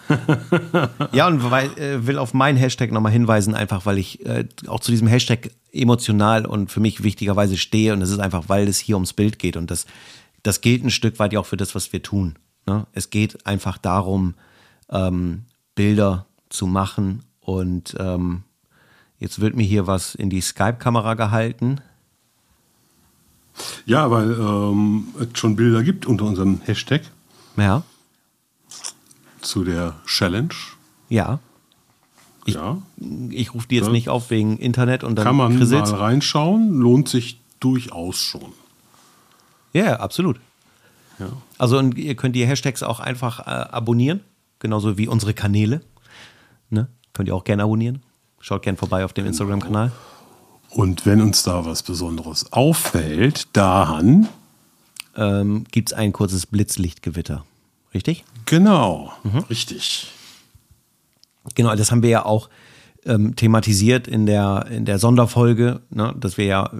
ja, 1.12 1.28
und 1.28 1.50
weil, 1.50 1.68
äh, 1.78 2.06
will 2.06 2.18
auf 2.18 2.34
meinen 2.34 2.58
Hashtag 2.58 2.91
nochmal 2.91 3.12
hinweisen, 3.12 3.56
einfach 3.56 3.86
weil 3.86 3.98
ich 3.98 4.26
äh, 4.26 4.46
auch 4.68 4.80
zu 4.80 4.91
diesem 4.91 5.08
Hashtag 5.08 5.52
emotional 5.72 6.46
und 6.46 6.72
für 6.72 6.80
mich 6.80 7.04
wichtigerweise 7.04 7.58
stehe. 7.58 7.94
Und 7.94 8.00
das 8.00 8.10
ist 8.10 8.20
einfach, 8.20 8.46
weil 8.48 8.68
es 8.68 8.80
hier 8.80 8.96
ums 8.96 9.13
Bild 9.13 9.39
geht. 9.39 9.58
Und 9.58 9.72
das, 9.72 9.86
das 10.44 10.62
gilt 10.62 10.84
ein 10.84 10.91
Stück 10.91 11.20
weit 11.20 11.34
ja 11.34 11.39
auch 11.39 11.46
für 11.46 11.58
das, 11.58 11.76
was 11.76 11.91
wir 11.94 12.02
tun. 12.02 12.36
Ne? 12.65 12.86
Es 12.94 13.10
geht 13.10 13.46
einfach 13.46 13.78
darum, 13.78 14.36
ähm, 14.89 15.44
Bilder 15.76 16.26
zu 16.50 16.68
machen 16.68 17.24
und 17.41 17.96
ähm, 18.00 18.44
jetzt 19.20 19.41
wird 19.41 19.56
mir 19.56 19.65
hier 19.65 19.88
was 19.88 20.15
in 20.15 20.30
die 20.30 20.41
Skype-Kamera 20.41 21.15
gehalten. 21.15 21.82
Ja, 23.86 24.10
weil 24.12 24.32
ähm, 24.32 25.08
es 25.20 25.39
schon 25.39 25.56
Bilder 25.56 25.84
gibt 25.84 26.06
unter 26.06 26.26
unserem 26.26 26.62
Hashtag 26.65 27.02
Ja, 27.58 27.84
zu 29.46 29.64
der 29.64 29.96
Challenge. 30.06 30.54
ja. 31.10 31.40
ja, 32.46 32.78
Ich 33.32 33.54
rufe 33.54 33.68
die 33.68 33.76
jetzt 33.76 33.86
Ja. 33.88 33.92
nicht 33.92 34.10
auf 34.10 34.30
wegen 34.30 34.58
Internet 34.58 35.04
und 35.04 35.16
dann 35.16 35.26
kann 35.26 35.36
man 35.36 35.58
krisselt's. 35.58 35.92
mal 35.92 35.98
reinschauen, 36.00 36.80
lohnt 36.80 37.10
sich 37.10 37.40
durchaus 37.60 38.18
schon. 38.20 38.54
Ja, 39.74 40.00
absolut. 40.00 40.40
Ja. 41.20 41.28
Also 41.58 41.78
und 41.80 41.98
ihr 41.98 42.16
könnt 42.16 42.36
die 42.36 42.46
Hashtags 42.46 42.84
auch 42.84 43.00
einfach 43.00 43.40
äh, 43.40 43.50
abonnieren, 43.50 44.20
genauso 44.60 44.98
wie 44.98 45.08
unsere 45.08 45.34
Kanäle. 45.34 45.82
Ne? 46.70 46.88
Könnt 47.14 47.30
ihr 47.30 47.36
auch 47.36 47.44
gerne 47.46 47.64
abonnieren. 47.64 48.02
Schaut 48.40 48.62
gerne 48.64 48.78
vorbei 48.78 49.06
auf 49.06 49.14
dem 49.14 49.26
Instagram-Kanal. 49.26 49.92
Und 50.70 51.06
wenn 51.06 51.22
uns 51.22 51.42
da 51.44 51.66
was 51.66 51.84
Besonderes 51.84 52.52
auffällt, 52.52 53.48
dann, 53.54 54.28
Ähm, 55.18 55.64
Gibt 55.72 55.92
es 55.92 55.98
ein 55.98 56.12
kurzes 56.12 56.46
Blitzlichtgewitter. 56.46 57.46
Richtig? 57.94 58.26
Genau, 58.46 59.12
richtig. 59.50 60.12
Genau, 61.56 61.76
das 61.76 61.92
haben 61.92 62.02
wir 62.04 62.10
ja 62.10 62.26
auch 62.26 62.50
ähm, 63.06 63.36
thematisiert 63.36 64.08
in 64.08 64.26
der, 64.26 64.66
in 64.70 64.86
der 64.86 65.00
Sonderfolge, 65.00 65.82
ne? 65.90 66.14
dass 66.18 66.38
wir 66.38 66.46
ja, 66.46 66.72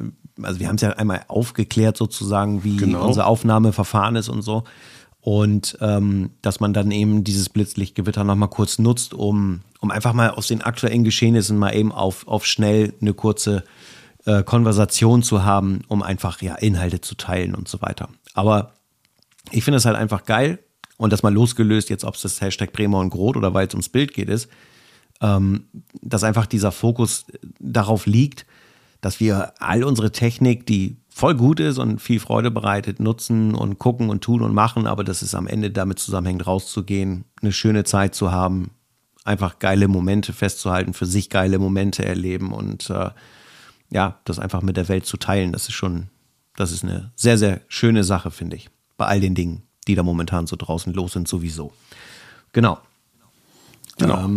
also 0.42 0.60
wir 0.60 0.68
haben 0.68 0.76
es 0.76 0.82
ja 0.82 0.90
einmal 0.92 1.24
aufgeklärt 1.28 1.98
sozusagen, 1.98 2.64
wie 2.64 2.78
Genau. 2.78 3.06
unser 3.06 3.28
Aufnahmeverfahren 3.28 4.16
ist 4.16 4.30
und 4.30 4.42
so. 4.42 4.64
Und 5.22 5.78
ähm, 5.82 6.32
dass 6.42 6.60
man 6.60 6.74
dann 6.74 6.92
eben 6.92 7.24
dieses 7.24 7.50
Blitzlichtgewitter 7.50 8.24
nochmal 8.24 8.50
kurz 8.50 8.78
nutzt, 8.78 9.14
um, 9.16 9.62
um 9.80 9.90
einfach 9.90 10.14
mal 10.14 10.30
aus 10.32 10.48
den 10.48 10.62
aktuellen 10.62 11.04
Geschehnissen 11.04 11.58
mal 11.58 11.76
eben 11.76 11.92
auf, 11.92 12.28
auf 12.28 12.46
schnell 12.46 12.94
eine 13.02 13.14
kurze 13.16 13.64
äh, 14.26 14.44
Konversation 14.44 15.24
zu 15.24 15.44
haben, 15.44 15.82
um 15.88 16.04
einfach 16.04 16.42
ja 16.42 16.56
Inhalte 16.56 17.02
zu 17.02 17.16
teilen 17.16 17.56
und 17.56 17.68
so 17.68 17.82
weiter. 17.82 18.10
Aber 18.36 18.74
ich 19.52 19.64
finde 19.64 19.78
es 19.78 19.86
halt 19.86 19.96
einfach 19.96 20.26
geil 20.26 20.60
und 20.98 21.12
das 21.12 21.24
mal 21.24 21.34
losgelöst, 21.34 21.90
jetzt 21.90 22.06
ob 22.06 22.16
es 22.16 22.22
das 22.22 22.42
Hashtag 22.42 22.72
Bremer 22.74 23.00
und 23.00 23.10
Groth 23.10 23.38
oder 23.38 23.54
weil 23.54 23.68
es 23.68 23.74
ums 23.74 23.90
Bild 23.90 24.14
geht, 24.14 24.30
ist, 24.30 24.50
ähm, 25.22 25.66
dass 26.02 26.24
einfach 26.24 26.46
dieser 26.46 26.72
Fokus 26.72 27.26
darauf 27.60 28.06
liegt, 28.06 28.46
dass 29.02 29.20
wir 29.20 29.54
all 29.60 29.84
unsere 29.84 30.12
Technik, 30.12 30.66
die 30.66 30.98
voll 31.10 31.36
gut 31.36 31.60
ist 31.60 31.78
und 31.78 32.02
viel 32.02 32.20
Freude 32.20 32.52
bereitet, 32.52 33.00
nutzen 33.00 33.56
und 33.56 33.78
gucken 33.78 34.10
und 34.10 34.22
tun 34.24 34.42
und 34.42 34.54
machen, 34.54 34.88
aber 34.88 35.04
dass 35.04 35.22
es 35.22 35.36
am 35.36 35.48
Ende 35.48 35.72
damit 35.72 36.00
zusammenhängt, 36.00 36.48
rauszugehen, 36.48 37.26
eine 37.42 37.52
schöne 37.52 37.84
Zeit 37.84 38.16
zu 38.16 38.32
haben, 38.32 38.72
einfach 39.24 39.60
geile 39.60 39.88
Momente 39.88 40.34
festzuhalten, 40.34 40.94
für 40.94 41.06
sich 41.06 41.30
geile 41.30 41.60
Momente 41.60 42.04
erleben 42.04 42.52
und 42.52 42.90
äh, 42.90 43.12
ja, 43.92 44.20
das 44.26 44.40
einfach 44.40 44.62
mit 44.62 44.78
der 44.78 44.90
Welt 44.90 45.06
zu 45.06 45.18
teilen, 45.18 45.52
das 45.52 45.68
ist 45.68 45.76
schon, 45.76 46.10
das 46.56 46.72
ist 46.72 46.84
eine 46.84 47.12
sehr, 47.16 47.38
sehr 47.38 47.62
schöne 47.68 48.04
Sache, 48.04 48.32
finde 48.32 48.56
ich. 48.56 48.70
Bei 48.98 49.06
all 49.06 49.20
den 49.20 49.36
Dingen, 49.36 49.64
die 49.88 49.96
da 49.96 50.04
momentan 50.04 50.48
so 50.48 50.56
draußen 50.56 50.94
los 50.94 51.14
sind, 51.14 51.28
sowieso. 51.28 51.74
Genau. 52.54 52.80
Genau. 53.98 54.28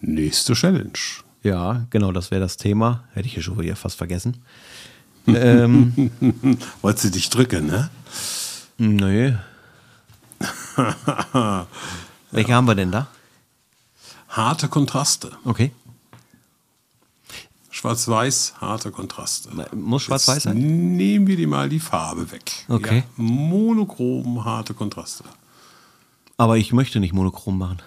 Nächste 0.00 0.54
Challenge. 0.54 0.98
Ja, 1.42 1.86
genau, 1.90 2.12
das 2.12 2.30
wäre 2.30 2.40
das 2.40 2.56
Thema. 2.56 3.04
Hätte 3.12 3.28
ich 3.28 3.36
ja 3.36 3.42
schon 3.42 3.58
wieder 3.58 3.76
fast 3.76 3.96
vergessen. 3.96 4.42
ähm, 5.26 6.10
Wolltest 6.82 7.04
du 7.06 7.10
dich 7.10 7.30
drücken, 7.30 7.66
ne? 7.66 7.90
nö. 8.78 9.34
Welche 12.30 12.54
haben 12.54 12.66
wir 12.66 12.74
denn 12.74 12.92
da? 12.92 13.08
Harte 14.28 14.68
Kontraste. 14.68 15.32
Okay. 15.44 15.72
Schwarz-Weiß, 17.78 18.54
harte 18.60 18.90
Kontraste. 18.90 19.50
Muss 19.72 20.02
schwarz-weiß 20.02 20.42
sein? 20.42 20.96
Nehmen 20.96 21.28
wir 21.28 21.36
dir 21.36 21.46
mal 21.46 21.68
die 21.68 21.78
Farbe 21.78 22.32
weg. 22.32 22.50
Okay. 22.68 22.96
Ja, 22.98 23.22
monochrom, 23.22 24.44
harte 24.44 24.74
Kontraste. 24.74 25.22
Aber 26.36 26.56
ich 26.56 26.72
möchte 26.72 26.98
nicht 26.98 27.14
monochrom 27.14 27.56
machen. 27.56 27.78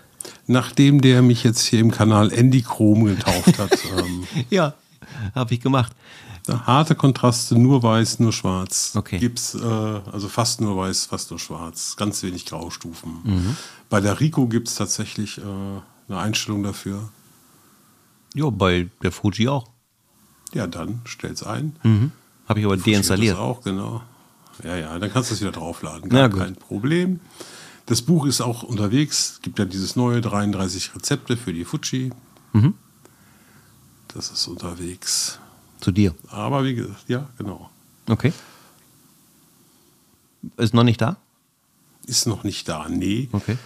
Nachdem 0.47 1.01
der 1.01 1.21
mich 1.21 1.43
jetzt 1.43 1.59
hier 1.65 1.81
im 1.81 1.91
Kanal 1.91 2.31
Andy 2.31 2.61
Chrom 2.61 3.03
getauft 3.03 3.59
hat, 3.59 3.77
ähm, 3.97 4.25
Ja, 4.49 4.75
habe 5.35 5.53
ich 5.55 5.59
gemacht. 5.59 5.91
harte 6.47 6.95
Kontraste, 6.95 7.59
nur 7.59 7.83
weiß, 7.83 8.19
nur 8.19 8.31
schwarz. 8.31 8.93
Okay. 8.95 9.19
Gibt's, 9.19 9.55
äh, 9.55 9.59
also 9.59 10.29
fast 10.29 10.61
nur 10.61 10.77
weiß, 10.77 11.07
fast 11.07 11.31
nur 11.31 11.39
schwarz. 11.39 11.97
Ganz 11.97 12.23
wenig 12.23 12.45
Graustufen. 12.45 13.19
Mhm. 13.25 13.57
Bei 13.89 13.99
der 13.99 14.21
Rico 14.21 14.47
gibt 14.47 14.69
es 14.69 14.75
tatsächlich 14.75 15.37
äh, 15.37 15.41
eine 16.07 16.17
Einstellung 16.17 16.63
dafür. 16.63 17.09
Ja, 18.33 18.49
bei 18.49 18.87
der 19.03 19.11
Fuji 19.11 19.49
auch. 19.49 19.67
Ja, 20.53 20.67
dann 20.67 21.01
stell's 21.05 21.43
ein. 21.43 21.75
Habe 22.47 22.59
ich 22.59 22.65
aber 22.65 22.77
deinstalliert. 22.77 23.35
Das 23.35 23.39
auch, 23.41 23.61
genau. 23.61 24.01
Ja, 24.63 24.75
ja, 24.75 24.99
dann 24.99 25.11
kannst 25.11 25.29
du 25.31 25.35
es 25.35 25.41
wieder 25.41 25.51
draufladen. 25.51 26.09
Na 26.11 26.27
Gar 26.27 26.29
gut. 26.29 26.39
kein 26.39 26.55
Problem. 26.55 27.19
Das 27.85 28.01
Buch 28.01 28.25
ist 28.25 28.41
auch 28.41 28.63
unterwegs. 28.63 29.33
Es 29.33 29.41
gibt 29.41 29.59
ja 29.59 29.65
dieses 29.65 29.95
neue 29.95 30.21
33 30.21 30.95
Rezepte 30.95 31.35
für 31.37 31.53
die 31.53 31.65
Fuji. 31.65 32.11
Mhm. 32.53 32.75
Das 34.09 34.29
ist 34.29 34.47
unterwegs. 34.47 35.39
Zu 35.79 35.91
dir. 35.91 36.13
Aber 36.29 36.63
wie 36.63 36.75
gesagt, 36.75 37.05
ja, 37.07 37.29
genau. 37.37 37.69
Okay. 38.07 38.33
Ist 40.57 40.73
noch 40.73 40.83
nicht 40.83 41.01
da? 41.01 41.17
Ist 42.05 42.27
noch 42.27 42.43
nicht 42.43 42.67
da. 42.67 42.87
Nee. 42.89 43.29
Okay. 43.31 43.57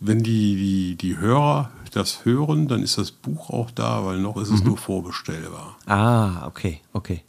Wenn 0.00 0.22
die, 0.22 0.56
die, 0.56 0.96
die 0.96 1.16
Hörer 1.16 1.70
das 1.96 2.24
hören, 2.24 2.68
dann 2.68 2.82
ist 2.82 2.98
das 2.98 3.10
Buch 3.10 3.50
auch 3.50 3.70
da, 3.70 4.04
weil 4.04 4.18
noch 4.18 4.36
ist 4.36 4.50
es 4.50 4.60
Mhm. 4.60 4.68
nur 4.68 4.78
vorbestellbar. 4.78 5.76
Ah, 5.86 6.46
okay, 6.46 6.80
okay. 6.92 7.22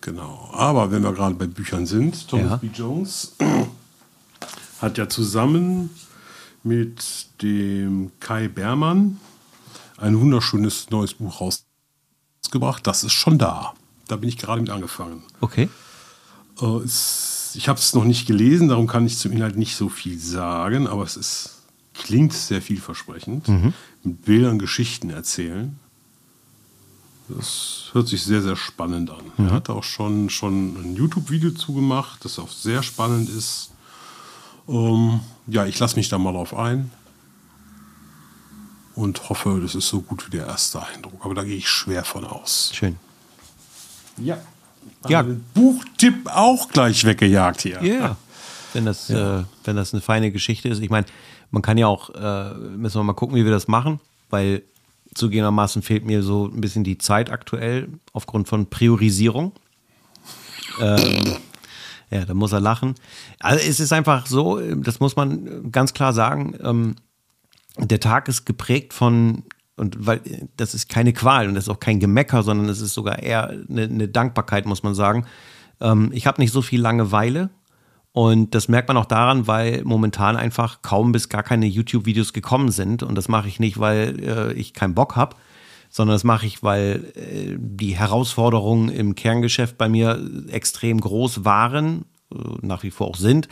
Genau. 0.00 0.50
Aber 0.52 0.90
wenn 0.90 1.02
wir 1.02 1.12
gerade 1.12 1.34
bei 1.34 1.46
Büchern 1.46 1.86
sind, 1.86 2.28
Thomas 2.28 2.50
Ja. 2.50 2.56
B. 2.56 2.68
Jones 2.74 3.34
hat 4.80 4.98
ja 4.98 5.08
zusammen 5.08 5.90
mit 6.64 7.26
dem 7.42 8.10
Kai 8.20 8.48
Bermann 8.48 9.18
ein 9.98 10.18
wunderschönes 10.20 10.90
neues 10.90 11.14
Buch 11.14 11.40
rausgebracht. 11.40 12.86
Das 12.86 13.04
ist 13.04 13.12
schon 13.12 13.38
da. 13.38 13.74
Da 14.08 14.16
bin 14.16 14.28
ich 14.28 14.36
gerade 14.38 14.60
mit 14.60 14.70
angefangen. 14.70 15.22
Okay. 15.40 15.68
Äh, 16.60 16.66
es, 16.84 17.52
ich 17.54 17.68
habe 17.68 17.78
es 17.78 17.94
noch 17.94 18.04
nicht 18.04 18.26
gelesen, 18.26 18.68
darum 18.68 18.86
kann 18.86 19.06
ich 19.06 19.18
zum 19.18 19.32
Inhalt 19.32 19.56
nicht 19.56 19.76
so 19.76 19.88
viel 19.88 20.18
sagen, 20.18 20.86
aber 20.88 21.04
es 21.04 21.16
ist, 21.16 21.51
klingt 21.94 22.32
sehr 22.32 22.62
vielversprechend. 22.62 23.48
Mit 24.02 24.24
Bildern 24.24 24.58
Geschichten 24.58 25.10
erzählen. 25.10 25.78
Das 27.28 27.90
hört 27.92 28.08
sich 28.08 28.22
sehr, 28.24 28.42
sehr 28.42 28.56
spannend 28.56 29.10
an. 29.10 29.24
Er 29.38 29.52
hat 29.52 29.70
auch 29.70 29.84
schon, 29.84 30.28
schon 30.28 30.76
ein 30.76 30.96
YouTube-Video 30.96 31.50
zugemacht, 31.52 32.24
das 32.24 32.38
auch 32.38 32.50
sehr 32.50 32.82
spannend 32.82 33.28
ist. 33.30 33.70
Ähm, 34.68 35.20
ja, 35.46 35.64
ich 35.66 35.78
lasse 35.78 35.96
mich 35.96 36.08
da 36.08 36.18
mal 36.18 36.32
drauf 36.32 36.54
ein 36.54 36.90
und 38.94 39.28
hoffe, 39.28 39.60
das 39.62 39.74
ist 39.74 39.88
so 39.88 40.00
gut 40.02 40.26
wie 40.26 40.30
der 40.36 40.46
erste 40.46 40.84
Eindruck. 40.84 41.24
Aber 41.24 41.34
da 41.34 41.44
gehe 41.44 41.56
ich 41.56 41.68
schwer 41.68 42.04
von 42.04 42.24
aus. 42.24 42.70
Schön. 42.74 42.96
Ja. 44.18 44.38
Ja. 45.08 45.24
Buchtipp 45.54 46.26
auch 46.28 46.68
gleich 46.68 47.04
weggejagt 47.04 47.62
hier. 47.62 47.82
Ja. 47.82 48.16
Wenn 48.72 48.84
das, 48.84 49.08
Äh, 49.10 49.44
wenn 49.64 49.76
das 49.76 49.92
eine 49.94 50.02
feine 50.02 50.32
Geschichte 50.32 50.68
ist. 50.68 50.80
Ich 50.80 50.90
meine, 50.90 51.06
man 51.52 51.62
kann 51.62 51.78
ja 51.78 51.86
auch, 51.86 52.10
äh, 52.10 52.54
müssen 52.54 52.98
wir 52.98 53.04
mal 53.04 53.12
gucken, 53.12 53.36
wie 53.36 53.44
wir 53.44 53.52
das 53.52 53.68
machen, 53.68 54.00
weil 54.30 54.62
zugegebenermaßen 55.14 55.82
fehlt 55.82 56.04
mir 56.04 56.22
so 56.22 56.46
ein 56.46 56.60
bisschen 56.60 56.82
die 56.82 56.98
Zeit 56.98 57.30
aktuell 57.30 57.88
aufgrund 58.12 58.48
von 58.48 58.68
Priorisierung. 58.68 59.52
Ähm, 60.80 61.36
ja, 62.10 62.24
da 62.24 62.34
muss 62.34 62.52
er 62.52 62.60
lachen. 62.60 62.94
Also 63.38 63.62
es 63.64 63.80
ist 63.80 63.92
einfach 63.92 64.26
so, 64.26 64.58
das 64.76 65.00
muss 65.00 65.14
man 65.14 65.70
ganz 65.70 65.92
klar 65.92 66.14
sagen, 66.14 66.54
ähm, 66.62 66.96
der 67.78 68.00
Tag 68.00 68.28
ist 68.28 68.46
geprägt 68.46 68.94
von, 68.94 69.44
und 69.76 70.06
weil 70.06 70.20
das 70.56 70.74
ist 70.74 70.88
keine 70.88 71.12
Qual 71.12 71.48
und 71.48 71.54
das 71.54 71.64
ist 71.64 71.70
auch 71.70 71.80
kein 71.80 72.00
Gemecker, 72.00 72.42
sondern 72.42 72.70
es 72.70 72.80
ist 72.80 72.94
sogar 72.94 73.18
eher 73.18 73.48
eine, 73.48 73.82
eine 73.82 74.08
Dankbarkeit, 74.08 74.64
muss 74.64 74.82
man 74.82 74.94
sagen. 74.94 75.26
Ähm, 75.80 76.10
ich 76.14 76.26
habe 76.26 76.40
nicht 76.40 76.52
so 76.52 76.62
viel 76.62 76.80
Langeweile 76.80 77.50
und 78.12 78.54
das 78.54 78.68
merkt 78.68 78.88
man 78.88 78.98
auch 78.98 79.06
daran, 79.06 79.46
weil 79.46 79.82
momentan 79.84 80.36
einfach 80.36 80.82
kaum 80.82 81.12
bis 81.12 81.30
gar 81.30 81.42
keine 81.42 81.66
YouTube-Videos 81.66 82.34
gekommen 82.34 82.70
sind. 82.70 83.02
Und 83.02 83.14
das 83.14 83.28
mache 83.28 83.48
ich 83.48 83.58
nicht, 83.58 83.80
weil 83.80 84.20
äh, 84.20 84.52
ich 84.52 84.74
keinen 84.74 84.94
Bock 84.94 85.16
habe, 85.16 85.36
sondern 85.88 86.14
das 86.14 86.24
mache 86.24 86.44
ich, 86.44 86.62
weil 86.62 87.12
äh, 87.16 87.56
die 87.58 87.96
Herausforderungen 87.96 88.90
im 88.90 89.14
Kerngeschäft 89.14 89.78
bei 89.78 89.88
mir 89.88 90.20
extrem 90.48 91.00
groß 91.00 91.46
waren, 91.46 92.04
äh, 92.30 92.36
nach 92.60 92.82
wie 92.82 92.90
vor 92.90 93.08
auch 93.08 93.16
sind. 93.16 93.48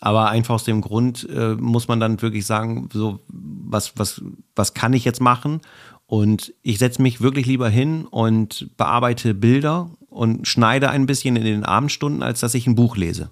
Aber 0.00 0.30
einfach 0.30 0.54
aus 0.54 0.64
dem 0.64 0.80
Grund 0.80 1.28
äh, 1.28 1.54
muss 1.56 1.88
man 1.88 2.00
dann 2.00 2.22
wirklich 2.22 2.46
sagen, 2.46 2.88
so 2.90 3.20
was, 3.28 3.92
was, 3.96 4.22
was 4.56 4.72
kann 4.72 4.94
ich 4.94 5.04
jetzt 5.04 5.20
machen? 5.20 5.60
Und 6.06 6.54
ich 6.62 6.78
setze 6.78 7.02
mich 7.02 7.20
wirklich 7.20 7.44
lieber 7.44 7.68
hin 7.68 8.06
und 8.06 8.70
bearbeite 8.78 9.34
Bilder 9.34 9.90
und 10.08 10.48
schneide 10.48 10.88
ein 10.88 11.04
bisschen 11.04 11.36
in 11.36 11.44
den 11.44 11.64
Abendstunden, 11.64 12.22
als 12.22 12.40
dass 12.40 12.54
ich 12.54 12.66
ein 12.66 12.74
Buch 12.74 12.96
lese. 12.96 13.30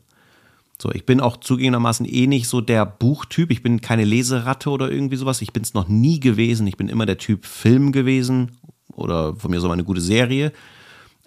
So, 0.78 0.90
ich 0.92 1.06
bin 1.06 1.20
auch 1.20 1.38
zugegebenermaßen 1.38 2.06
eh 2.06 2.26
nicht 2.26 2.48
so 2.48 2.60
der 2.60 2.84
Buchtyp. 2.84 3.50
Ich 3.50 3.62
bin 3.62 3.80
keine 3.80 4.04
Leseratte 4.04 4.70
oder 4.70 4.90
irgendwie 4.90 5.16
sowas. 5.16 5.40
Ich 5.40 5.52
bin 5.52 5.62
es 5.62 5.74
noch 5.74 5.88
nie 5.88 6.20
gewesen. 6.20 6.66
Ich 6.66 6.76
bin 6.76 6.88
immer 6.88 7.06
der 7.06 7.18
Typ 7.18 7.46
Film 7.46 7.92
gewesen 7.92 8.58
oder 8.92 9.34
von 9.36 9.50
mir 9.50 9.60
so 9.60 9.70
eine 9.70 9.84
gute 9.84 10.00
Serie. 10.00 10.52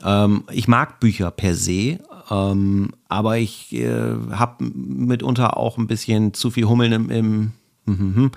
Ähm, 0.03 0.43
ich 0.51 0.67
mag 0.67 0.99
Bücher 0.99 1.31
per 1.31 1.55
se, 1.55 1.99
ähm, 2.29 2.91
aber 3.07 3.37
ich 3.37 3.73
äh, 3.73 4.15
habe 4.31 4.63
mitunter 4.63 5.57
auch 5.57 5.77
ein 5.77 5.87
bisschen 5.87 6.33
zu 6.33 6.51
viel 6.51 6.65
Hummeln 6.65 6.91
im, 6.91 7.09
im 7.09 7.51
hm, 7.85 7.99
hm, 7.99 8.15
hm, 8.15 8.31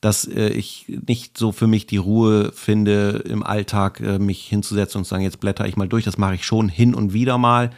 dass 0.00 0.24
äh, 0.26 0.48
ich 0.48 0.86
nicht 1.06 1.36
so 1.36 1.50
für 1.52 1.66
mich 1.66 1.86
die 1.86 1.96
Ruhe 1.96 2.52
finde, 2.52 3.24
im 3.26 3.42
Alltag 3.42 4.00
äh, 4.00 4.18
mich 4.18 4.46
hinzusetzen 4.46 4.98
und 4.98 5.04
zu 5.04 5.10
sagen, 5.10 5.24
jetzt 5.24 5.40
blätter 5.40 5.66
ich 5.66 5.76
mal 5.76 5.88
durch. 5.88 6.04
Das 6.04 6.18
mache 6.18 6.36
ich 6.36 6.44
schon 6.44 6.68
hin 6.68 6.94
und 6.94 7.12
wieder 7.12 7.38
mal. 7.38 7.70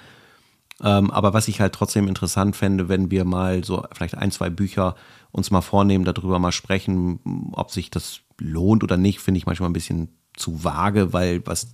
Ähm, 0.83 1.11
aber 1.11 1.33
was 1.33 1.49
ich 1.49 1.61
halt 1.61 1.73
trotzdem 1.75 2.07
interessant 2.09 2.55
fände, 2.57 2.89
wenn 2.89 3.11
wir 3.11 3.25
mal 3.25 3.65
so 3.65 3.85
vielleicht 3.93 4.17
ein, 4.17 4.31
zwei 4.31 4.51
Bücher 4.51 4.95
uns 5.33 5.51
mal 5.51 5.63
vornehmen, 5.63 6.05
darüber 6.05 6.39
mal 6.39 6.53
sprechen, 6.53 7.51
ob 7.53 7.71
sich 7.71 7.91
das 7.91 8.21
lohnt 8.39 8.85
oder 8.85 8.97
nicht, 8.97 9.21
finde 9.21 9.39
ich 9.39 9.47
manchmal 9.47 9.71
ein 9.71 9.75
bisschen 9.75 10.09
zu 10.37 10.65
vage, 10.65 11.13
weil 11.15 11.41
was 11.47 11.69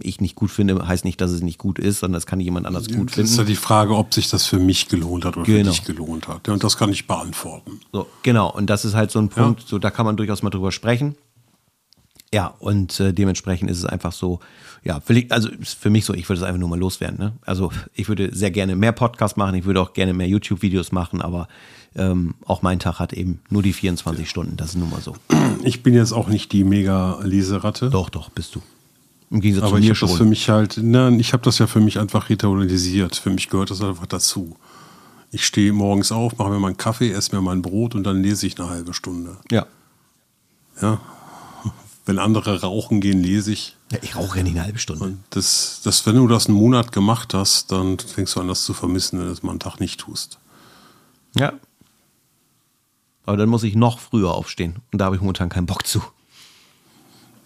ich 0.00 0.20
nicht 0.22 0.36
gut 0.36 0.50
finde, 0.50 0.88
heißt 0.88 1.04
nicht, 1.04 1.20
dass 1.20 1.30
es 1.30 1.42
nicht 1.42 1.58
gut 1.58 1.78
ist, 1.78 2.00
sondern 2.00 2.14
das 2.14 2.24
kann 2.24 2.40
jemand 2.40 2.66
anders 2.66 2.86
gut 2.86 3.10
finden. 3.10 3.22
Das 3.22 3.30
ist 3.32 3.36
ja 3.36 3.44
die 3.44 3.56
Frage, 3.56 3.94
ob 3.94 4.14
sich 4.14 4.30
das 4.30 4.46
für 4.46 4.58
mich 4.58 4.88
gelohnt 4.88 5.26
hat 5.26 5.36
oder 5.36 5.44
Genau. 5.44 5.64
für 5.64 5.70
dich 5.70 5.84
gelohnt 5.84 6.28
hat. 6.28 6.46
Ja, 6.46 6.54
Und 6.54 6.64
das 6.64 6.78
kann 6.78 6.90
ich 6.90 7.06
beantworten. 7.06 7.80
So, 7.92 8.06
genau. 8.22 8.50
Und 8.50 8.70
das 8.70 8.86
ist 8.86 8.94
halt 8.94 9.10
so 9.10 9.18
ein 9.18 9.28
Punkt, 9.28 9.62
so 9.66 9.78
da 9.78 9.90
kann 9.90 10.06
man 10.06 10.16
durchaus 10.16 10.42
mal 10.42 10.48
drüber 10.50 10.72
sprechen. 10.72 11.14
Ja, 12.34 12.54
und 12.58 12.98
äh, 13.00 13.12
dementsprechend 13.12 13.70
ist 13.70 13.78
es 13.78 13.84
einfach 13.84 14.12
so, 14.12 14.40
ja, 14.82 15.00
ich, 15.08 15.32
also 15.32 15.48
für 15.62 15.90
mich 15.90 16.04
so, 16.04 16.12
ich 16.12 16.28
würde 16.28 16.40
es 16.40 16.46
einfach 16.46 16.58
nur 16.58 16.68
mal 16.68 16.78
loswerden. 16.78 17.18
Ne? 17.18 17.32
Also 17.44 17.70
ich 17.94 18.08
würde 18.08 18.34
sehr 18.34 18.50
gerne 18.50 18.76
mehr 18.76 18.92
Podcasts 18.92 19.36
machen, 19.36 19.54
ich 19.54 19.64
würde 19.64 19.80
auch 19.80 19.92
gerne 19.92 20.12
mehr 20.12 20.28
YouTube-Videos 20.28 20.92
machen, 20.92 21.22
aber 21.22 21.48
ähm, 21.94 22.34
auch 22.44 22.62
mein 22.62 22.78
Tag 22.78 22.98
hat 22.98 23.12
eben 23.12 23.40
nur 23.48 23.62
die 23.62 23.72
24 23.72 24.28
Stunden, 24.28 24.56
das 24.56 24.70
ist 24.70 24.76
nun 24.76 24.90
mal 24.90 25.00
so. 25.00 25.14
Ich 25.62 25.82
bin 25.82 25.94
jetzt 25.94 26.12
auch 26.12 26.28
nicht 26.28 26.52
die 26.52 26.64
mega 26.64 27.18
Leseratte. 27.22 27.90
Doch, 27.90 28.10
doch, 28.10 28.28
bist 28.30 28.54
du. 28.54 28.62
Im 29.30 29.40
Gegensatz 29.40 29.64
Aber 29.64 29.72
zu 29.72 29.78
ich 29.78 29.84
mir 29.84 29.94
habe 29.94 30.00
das 30.00 30.10
für 30.12 30.18
schon. 30.18 30.28
mich 30.28 30.48
halt, 30.48 30.78
nein, 30.80 31.18
ich 31.18 31.32
habe 31.32 31.42
das 31.42 31.58
ja 31.58 31.66
für 31.66 31.80
mich 31.80 31.98
einfach 31.98 32.28
ritualisiert. 32.28 33.16
Für 33.16 33.30
mich 33.30 33.48
gehört 33.48 33.70
das 33.70 33.82
einfach 33.82 34.06
dazu. 34.06 34.56
Ich 35.32 35.44
stehe 35.44 35.72
morgens 35.72 36.12
auf, 36.12 36.38
mache 36.38 36.50
mir 36.50 36.60
meinen 36.60 36.76
Kaffee, 36.76 37.10
esse 37.10 37.34
mir 37.34 37.42
mein 37.42 37.62
Brot 37.62 37.94
und 37.94 38.04
dann 38.04 38.22
lese 38.22 38.46
ich 38.46 38.58
eine 38.60 38.68
halbe 38.70 38.94
Stunde. 38.94 39.36
Ja. 39.50 39.66
Ja. 40.80 41.00
Wenn 42.06 42.18
andere 42.20 42.60
rauchen 42.62 43.00
gehen, 43.00 43.20
lese 43.22 43.52
ich. 43.52 43.76
ja. 43.92 43.98
Ich 44.02 44.14
rauche 44.16 44.38
ja 44.38 44.44
nicht 44.44 44.54
eine 44.54 44.62
halbe 44.64 44.78
Stunde. 44.78 45.04
Und 45.04 45.24
das, 45.30 45.80
das, 45.84 46.06
wenn 46.06 46.14
du 46.14 46.28
das 46.28 46.46
einen 46.46 46.56
Monat 46.56 46.92
gemacht 46.92 47.34
hast, 47.34 47.72
dann 47.72 47.98
fängst 47.98 48.36
du 48.36 48.40
an, 48.40 48.48
das 48.48 48.64
zu 48.64 48.72
vermissen, 48.74 49.18
wenn 49.18 49.26
du 49.26 49.32
das 49.32 49.42
mal 49.42 49.50
einen 49.50 49.60
Tag 49.60 49.80
nicht 49.80 50.00
tust. 50.00 50.38
Ja. 51.36 51.52
Aber 53.24 53.36
dann 53.36 53.48
muss 53.48 53.64
ich 53.64 53.74
noch 53.74 53.98
früher 53.98 54.32
aufstehen 54.32 54.76
und 54.92 55.00
da 55.00 55.06
habe 55.06 55.16
ich 55.16 55.20
momentan 55.20 55.48
keinen 55.48 55.66
Bock 55.66 55.84
zu. 55.86 56.00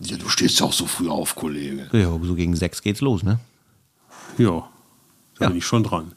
Ja, 0.00 0.16
du 0.18 0.28
stehst 0.28 0.60
ja 0.60 0.66
auch 0.66 0.72
so 0.74 0.86
früh 0.86 1.08
auf, 1.08 1.34
Kollege. 1.36 1.88
Ja, 1.92 2.10
so 2.22 2.34
gegen 2.34 2.54
sechs 2.54 2.82
geht's 2.82 3.00
los, 3.00 3.22
ne? 3.22 3.40
Ja. 4.38 4.68
Da 5.38 5.44
Ja. 5.44 5.48
bin 5.48 5.56
ich 5.58 5.64
schon 5.64 5.82
dran. 5.84 6.12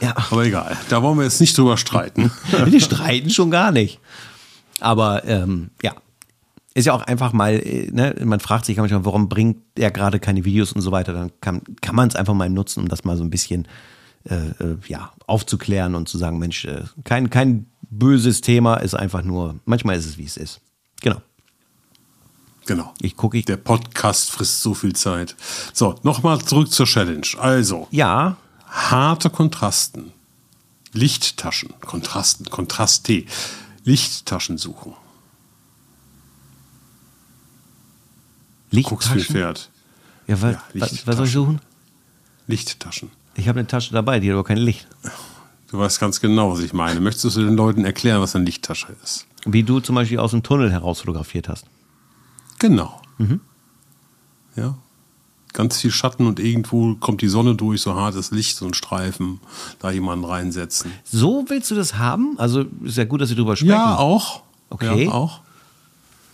Ja. 0.00 0.14
Aber 0.30 0.44
egal, 0.44 0.76
da 0.88 1.02
wollen 1.02 1.18
wir 1.18 1.24
jetzt 1.24 1.40
nicht 1.40 1.58
drüber 1.58 1.76
streiten. 1.76 2.30
Die 2.70 2.80
streiten 2.80 3.30
schon 3.30 3.50
gar 3.50 3.72
nicht. 3.72 3.98
Aber 4.78 5.24
ähm, 5.24 5.70
ja, 5.82 5.94
ist 6.74 6.86
ja 6.86 6.92
auch 6.92 7.02
einfach 7.02 7.32
mal, 7.32 7.54
äh, 7.54 7.90
ne, 7.90 8.14
man 8.24 8.40
fragt 8.40 8.64
sich 8.64 8.76
manchmal, 8.76 9.04
warum 9.04 9.28
bringt 9.28 9.58
er 9.76 9.90
gerade 9.90 10.20
keine 10.20 10.44
Videos 10.44 10.72
und 10.72 10.82
so 10.82 10.92
weiter. 10.92 11.12
Dann 11.12 11.32
kann, 11.40 11.62
kann 11.80 11.96
man 11.96 12.08
es 12.08 12.16
einfach 12.16 12.34
mal 12.34 12.48
nutzen, 12.48 12.80
um 12.80 12.88
das 12.88 13.04
mal 13.04 13.16
so 13.16 13.24
ein 13.24 13.30
bisschen 13.30 13.66
äh, 14.28 14.34
äh, 14.34 14.76
ja, 14.86 15.12
aufzuklären 15.26 15.94
und 15.94 16.08
zu 16.08 16.18
sagen, 16.18 16.38
Mensch, 16.38 16.64
äh, 16.64 16.84
kein, 17.04 17.30
kein 17.30 17.66
böses 17.90 18.40
Thema, 18.40 18.76
ist 18.76 18.94
einfach 18.94 19.22
nur, 19.22 19.56
manchmal 19.64 19.96
ist 19.96 20.06
es, 20.06 20.18
wie 20.18 20.24
es 20.24 20.36
ist. 20.36 20.60
Genau. 21.00 21.20
Genau. 22.66 22.92
Ich 23.00 23.16
gucke, 23.16 23.38
ich. 23.38 23.46
Der 23.46 23.56
Podcast 23.56 24.30
frisst 24.30 24.62
so 24.62 24.74
viel 24.74 24.94
Zeit. 24.94 25.34
So, 25.72 25.96
nochmal 26.02 26.40
zurück 26.40 26.70
zur 26.70 26.86
Challenge. 26.86 27.26
Also, 27.38 27.88
Ja, 27.90 28.36
harte 28.68 29.30
Kontrasten. 29.30 30.12
Lichttaschen. 30.92 31.72
Kontrasten. 31.80 32.46
Kontraste. 32.46 33.24
Lichttaschen 33.84 34.58
suchen. 34.58 34.94
Guckst 38.70 39.08
Lichttaschen. 39.14 39.34
Pferd. 39.34 39.70
Ja, 40.26 40.42
wa, 40.42 40.50
Ja, 40.50 40.62
was, 40.74 41.06
was 41.06 41.16
soll 41.16 41.26
ich 41.26 41.32
suchen? 41.32 41.60
Lichttaschen. 42.46 43.10
Ich 43.34 43.48
habe 43.48 43.60
eine 43.60 43.68
Tasche 43.68 43.92
dabei, 43.92 44.20
die 44.20 44.28
hat 44.28 44.34
aber 44.34 44.44
kein 44.44 44.58
Licht. 44.58 44.86
Du 45.70 45.78
weißt 45.78 46.00
ganz 46.00 46.20
genau, 46.20 46.52
was 46.52 46.60
ich 46.60 46.72
meine. 46.72 47.00
Möchtest 47.00 47.36
du 47.36 47.44
den 47.44 47.56
Leuten 47.56 47.84
erklären, 47.84 48.20
was 48.20 48.34
eine 48.34 48.44
Lichttasche 48.44 48.88
ist? 49.04 49.26
Wie 49.46 49.62
du 49.62 49.80
zum 49.80 49.94
Beispiel 49.94 50.18
aus 50.18 50.32
dem 50.32 50.42
Tunnel 50.42 50.70
heraus 50.70 51.00
fotografiert 51.00 51.48
hast. 51.48 51.64
Genau. 52.58 53.00
Ja. 54.56 54.76
Ganz 55.52 55.80
viel 55.80 55.90
Schatten 55.90 56.26
und 56.26 56.38
irgendwo 56.38 56.94
kommt 56.96 57.22
die 57.22 57.28
Sonne 57.28 57.54
durch, 57.56 57.82
so 57.82 57.94
hartes 57.94 58.30
Licht, 58.30 58.56
so 58.56 58.66
ein 58.66 58.74
Streifen, 58.74 59.40
da 59.80 59.90
jemanden 59.90 60.24
reinsetzen. 60.24 60.92
So 61.04 61.44
willst 61.48 61.70
du 61.70 61.74
das 61.74 61.94
haben? 61.98 62.38
Also 62.38 62.66
ist 62.84 62.96
ja 62.96 63.04
gut, 63.04 63.20
dass 63.20 63.30
wir 63.30 63.36
drüber 63.36 63.56
sprechen. 63.56 63.70
Ja, 63.72 63.96
auch. 63.96 64.42
Okay. 64.70 65.06
Ja, 65.06 65.12
auch. 65.12 65.40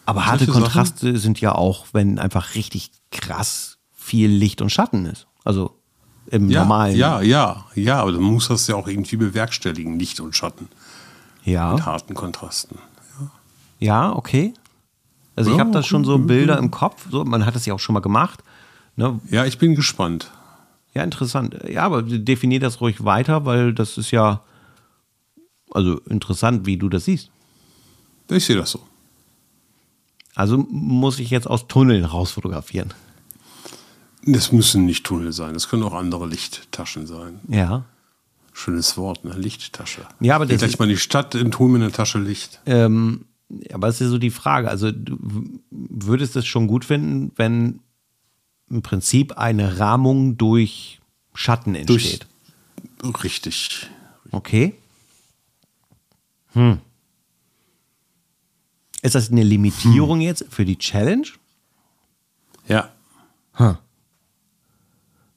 Aber 0.06 0.26
harte 0.26 0.46
Kontraste 0.46 1.18
sind 1.18 1.40
ja 1.40 1.54
auch, 1.54 1.86
wenn 1.92 2.18
einfach 2.18 2.54
richtig 2.54 2.90
krass 3.10 3.78
viel 3.94 4.30
Licht 4.30 4.62
und 4.62 4.70
Schatten 4.70 5.04
ist. 5.06 5.26
Also 5.44 5.74
im 6.28 6.48
Ja, 6.48 6.60
normalen. 6.60 6.96
ja, 6.96 7.20
ja, 7.20 7.64
ja, 7.74 8.00
aber 8.00 8.12
dann 8.12 8.22
muss 8.22 8.48
das 8.48 8.66
ja 8.68 8.76
auch 8.76 8.86
irgendwie 8.88 9.16
bewerkstelligen, 9.16 9.98
Licht 9.98 10.20
und 10.20 10.34
Schatten 10.36 10.68
mit 11.44 11.54
Ja, 11.54 11.84
harten 11.84 12.14
Kontrasten. 12.14 12.78
ja 13.78 14.12
okay. 14.12 14.54
Also 15.34 15.50
ich 15.50 15.56
Ja, 15.58 15.64
habe 15.64 15.72
das 15.72 15.86
schon 15.86 16.04
so 16.04 16.18
Bilder 16.18 16.56
im 16.58 16.70
Kopf. 16.70 17.06
So, 17.10 17.24
man 17.24 17.44
hat 17.44 17.54
das 17.54 17.66
ja 17.66 17.74
auch 17.74 17.78
schon 17.80 17.92
mal 17.92 18.00
gemacht. 18.00 18.42
Ne? 18.96 19.20
Ja, 19.30 19.44
ich 19.44 19.58
bin 19.58 19.74
gespannt. 19.74 20.30
Ja, 20.94 21.02
interessant. 21.02 21.54
Ja, 21.68 21.82
aber 21.82 22.02
definier 22.02 22.58
das 22.60 22.80
ruhig 22.80 23.04
weiter, 23.04 23.44
weil 23.44 23.74
das 23.74 23.98
ist 23.98 24.12
ja 24.12 24.40
also 25.72 25.98
interessant, 26.08 26.64
wie 26.64 26.78
du 26.78 26.88
das 26.88 27.04
siehst. 27.04 27.30
Ich 28.30 28.44
sehe 28.46 28.56
das 28.56 28.70
so. 28.70 28.80
Also 30.36 30.58
muss 30.70 31.18
ich 31.18 31.30
jetzt 31.30 31.48
aus 31.48 31.66
Tunneln 31.66 32.04
raus 32.04 32.30
fotografieren. 32.30 32.94
Das 34.24 34.52
müssen 34.52 34.84
nicht 34.84 35.04
Tunnel 35.04 35.32
sein, 35.32 35.54
das 35.54 35.68
können 35.68 35.82
auch 35.82 35.94
andere 35.94 36.26
Lichttaschen 36.26 37.06
sein. 37.06 37.40
Ja. 37.48 37.84
Schönes 38.52 38.96
Wort, 38.96 39.24
ne? 39.24 39.32
Lichttasche. 39.36 40.06
Ja, 40.20 40.36
aber 40.36 40.46
das 40.46 40.58
gleich 40.58 40.72
ist- 40.72 40.78
mal 40.78 40.84
in 40.86 40.90
die 40.90 40.96
Stadt 40.96 41.34
und 41.34 41.58
hol 41.58 41.68
mir 41.68 41.76
eine 41.76 41.92
Tasche 41.92 42.18
Licht. 42.18 42.60
Ähm, 42.66 43.24
aber 43.72 43.88
es 43.88 44.00
ist 44.00 44.10
so 44.10 44.18
die 44.18 44.30
Frage. 44.30 44.68
Also, 44.68 44.90
du 44.92 45.18
würdest 45.70 46.36
es 46.36 46.46
schon 46.46 46.66
gut 46.66 46.84
finden, 46.84 47.32
wenn 47.36 47.80
im 48.68 48.82
Prinzip 48.82 49.36
eine 49.38 49.78
Rahmung 49.78 50.36
durch 50.38 51.00
Schatten 51.34 51.74
Durch- 51.74 52.12
entsteht? 52.14 52.26
Richtig. 53.22 53.88
Okay. 54.32 54.74
Hm. 56.54 56.78
Ist 59.06 59.14
das 59.14 59.30
eine 59.30 59.44
Limitierung 59.44 60.20
jetzt 60.20 60.46
für 60.50 60.64
die 60.64 60.78
Challenge? 60.78 61.28
Ja. 62.66 62.90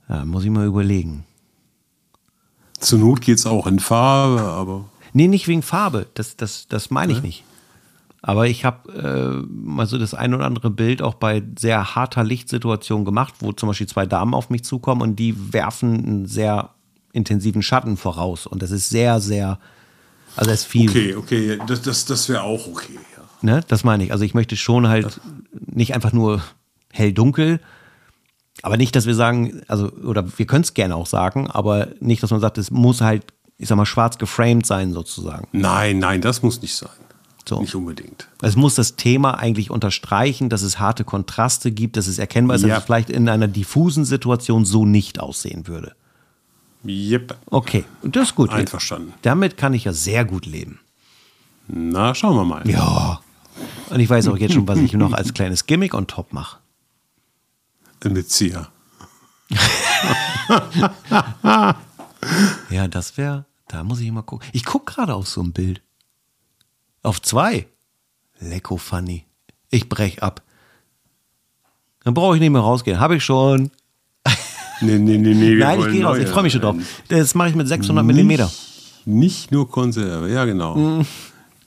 Ja, 0.09 0.25
muss 0.25 0.43
ich 0.43 0.49
mal 0.49 0.65
überlegen. 0.65 1.23
Zur 2.79 2.97
Not 2.97 3.21
geht 3.21 3.37
es 3.37 3.45
auch 3.45 3.67
in 3.67 3.79
Farbe, 3.79 4.41
aber 4.41 4.85
Nee, 5.13 5.27
nicht 5.27 5.47
wegen 5.47 5.61
Farbe. 5.61 6.07
Das, 6.15 6.35
das, 6.35 6.67
das 6.67 6.89
meine 6.89 7.13
ich 7.13 7.21
nicht. 7.21 7.43
Aber 8.23 8.47
ich 8.47 8.65
habe 8.65 8.91
äh, 8.91 9.47
mal 9.47 9.85
so 9.85 9.99
das 9.99 10.15
ein 10.15 10.33
oder 10.33 10.45
andere 10.45 10.71
Bild 10.71 11.03
auch 11.03 11.13
bei 11.13 11.43
sehr 11.59 11.93
harter 11.93 12.23
Lichtsituation 12.23 13.05
gemacht, 13.05 13.35
wo 13.39 13.51
zum 13.51 13.69
Beispiel 13.69 13.87
zwei 13.87 14.07
Damen 14.07 14.33
auf 14.33 14.49
mich 14.49 14.63
zukommen 14.63 15.03
und 15.03 15.17
die 15.17 15.53
werfen 15.53 15.93
einen 15.93 16.25
sehr 16.25 16.71
intensiven 17.13 17.61
Schatten 17.61 17.97
voraus. 17.97 18.47
Und 18.47 18.63
das 18.63 18.71
ist 18.71 18.89
sehr, 18.89 19.19
sehr, 19.19 19.59
also 20.35 20.49
es 20.49 20.61
ist 20.61 20.65
viel. 20.65 20.89
okay, 20.89 21.13
okay, 21.13 21.59
das, 21.67 21.83
das, 21.83 22.05
das 22.05 22.29
wäre 22.29 22.41
auch 22.41 22.65
okay. 22.65 22.97
Ne? 23.41 23.61
Das 23.67 23.83
meine 23.83 24.03
ich. 24.03 24.11
Also 24.11 24.23
ich 24.25 24.33
möchte 24.33 24.55
schon 24.57 24.87
halt 24.87 25.19
nicht 25.65 25.93
einfach 25.93 26.11
nur 26.11 26.41
hell-dunkel, 26.91 27.59
aber 28.61 28.75
nicht, 28.77 28.95
dass 28.95 29.05
wir 29.05 29.15
sagen, 29.15 29.61
also, 29.67 29.89
oder 29.89 30.25
wir 30.37 30.45
können 30.45 30.63
es 30.63 30.73
gerne 30.73 30.95
auch 30.95 31.05
sagen, 31.07 31.49
aber 31.49 31.87
nicht, 31.99 32.21
dass 32.23 32.31
man 32.31 32.41
sagt, 32.41 32.57
es 32.57 32.71
muss 32.71 32.99
halt, 33.01 33.25
ich 33.57 33.67
sag 33.69 33.77
mal, 33.77 33.85
schwarz 33.85 34.17
geframed 34.17 34.65
sein 34.65 34.91
sozusagen. 34.91 35.47
Nein, 35.53 35.99
nein, 35.99 36.19
das 36.21 36.41
muss 36.43 36.61
nicht 36.61 36.75
sein. 36.75 36.89
So. 37.47 37.61
Nicht 37.61 37.73
unbedingt. 37.73 38.27
Es 38.41 38.55
muss 38.55 38.75
das 38.75 38.95
Thema 38.95 39.39
eigentlich 39.39 39.71
unterstreichen, 39.71 40.49
dass 40.49 40.61
es 40.61 40.79
harte 40.79 41.03
Kontraste 41.03 41.71
gibt, 41.71 41.97
dass 41.97 42.05
es 42.07 42.19
erkennbar 42.19 42.57
ist, 42.57 42.61
Ja. 42.63 42.67
dass 42.69 42.79
es 42.79 42.85
vielleicht 42.85 43.09
in 43.09 43.27
einer 43.27 43.47
diffusen 43.47 44.05
Situation 44.05 44.65
so 44.65 44.85
nicht 44.85 45.19
aussehen 45.19 45.67
würde. 45.67 45.95
Yep. 46.85 47.37
Okay, 47.47 47.85
das 48.03 48.29
ist 48.29 48.35
gut. 48.35 48.51
Einverstanden. 48.51 49.13
Damit 49.23 49.57
kann 49.57 49.73
ich 49.73 49.85
ja 49.85 49.93
sehr 49.93 50.25
gut 50.25 50.45
leben. 50.45 50.79
Na, 51.67 52.13
schauen 52.13 52.35
wir 52.35 52.45
mal. 52.45 52.69
Ja. 52.69 53.19
Und 53.89 53.99
ich 53.99 54.09
weiß 54.09 54.27
auch 54.27 54.37
jetzt 54.37 54.53
schon, 54.53 54.67
was 54.67 54.77
ich 54.79 54.93
noch 54.93 55.13
als 55.13 55.33
kleines 55.33 55.65
Gimmick 55.65 55.93
on 55.93 56.07
top 56.07 56.31
mache. 56.33 56.59
Ein 58.03 58.13
Bezieher. 58.13 58.67
Ja, 62.69 62.87
das 62.87 63.17
wäre 63.17 63.45
Da 63.67 63.83
muss 63.83 63.99
ich 63.99 64.11
mal 64.11 64.21
gucken. 64.21 64.47
Ich 64.53 64.65
gucke 64.65 64.93
gerade 64.93 65.13
auf 65.15 65.27
so 65.27 65.41
ein 65.41 65.51
Bild. 65.53 65.81
Auf 67.03 67.21
zwei. 67.21 67.67
Lecko 68.39 68.77
funny. 68.77 69.25
Ich 69.69 69.89
brech 69.89 70.21
ab. 70.23 70.41
Dann 72.03 72.13
brauche 72.13 72.35
ich 72.35 72.39
nicht 72.41 72.49
mehr 72.51 72.61
rausgehen. 72.61 72.99
Habe 72.99 73.15
ich 73.17 73.23
schon. 73.23 73.71
Nee, 74.81 74.97
nee, 74.97 75.17
nee, 75.17 75.33
nee. 75.33 75.55
Nein, 75.55 75.79
ich 75.81 75.87
gehe 75.91 76.05
raus. 76.05 76.17
Ich 76.17 76.29
freue 76.29 76.43
mich 76.43 76.53
schon 76.53 76.61
drauf. 76.61 76.75
Das 77.09 77.35
mache 77.35 77.49
ich 77.49 77.55
mit 77.55 77.67
600 77.67 78.05
Nicht- 78.05 78.15
Millimeter. 78.15 78.49
Nicht 79.05 79.51
nur 79.51 79.69
Konserve, 79.69 80.31
ja 80.31 80.45
genau. 80.45 81.03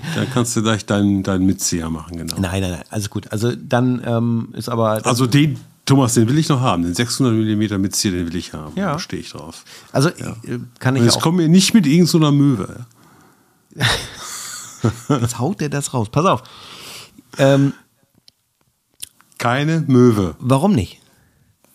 Mhm. 0.03 0.15
Da 0.15 0.25
kannst 0.27 0.57
du 0.57 0.63
gleich 0.63 0.85
deinen, 0.85 1.23
deinen 1.23 1.47
Mitzieher 1.47 1.89
machen, 1.91 2.17
genau. 2.19 2.37
Nein, 2.39 2.61
nein, 2.61 2.73
nein. 2.73 2.83
Also 2.91 3.09
gut. 3.09 3.31
Also 3.33 3.53
dann 3.57 4.03
ähm, 4.05 4.49
ist 4.53 4.69
aber. 4.69 5.05
Also 5.07 5.27
den, 5.27 5.59
Thomas, 5.85 6.15
den 6.15 6.29
will 6.29 6.39
ich 6.39 6.49
noch 6.49 6.61
haben. 6.61 6.83
Den 6.83 6.95
600 6.95 7.33
mm 7.35 7.81
Mitzieher, 7.81 8.13
den 8.13 8.27
will 8.27 8.37
ich 8.37 8.53
haben. 8.53 8.73
Ja. 8.77 8.93
Da 8.93 8.99
stehe 8.99 9.21
ich 9.23 9.31
drauf. 9.31 9.65
Also 9.93 10.09
äh, 10.11 10.59
kann 10.79 10.95
Und 10.95 11.01
ich 11.01 11.05
jetzt 11.05 11.17
auch. 11.19 11.23
kommen 11.23 11.39
wir 11.39 11.49
nicht 11.49 11.75
mit 11.75 11.87
irgendeiner 11.87 12.33
Möwe. 12.33 12.87
Jetzt 15.09 15.39
haut 15.39 15.61
der 15.61 15.69
das 15.69 15.95
raus. 15.95 16.09
Pass 16.11 16.27
auf. 16.27 16.43
Ähm, 17.39 17.73
Keine 19.39 19.85
Möwe. 19.87 20.35
warum 20.41 20.73
nicht? 20.73 20.99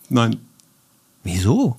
Nein, 0.09 0.37
Wieso? 1.23 1.77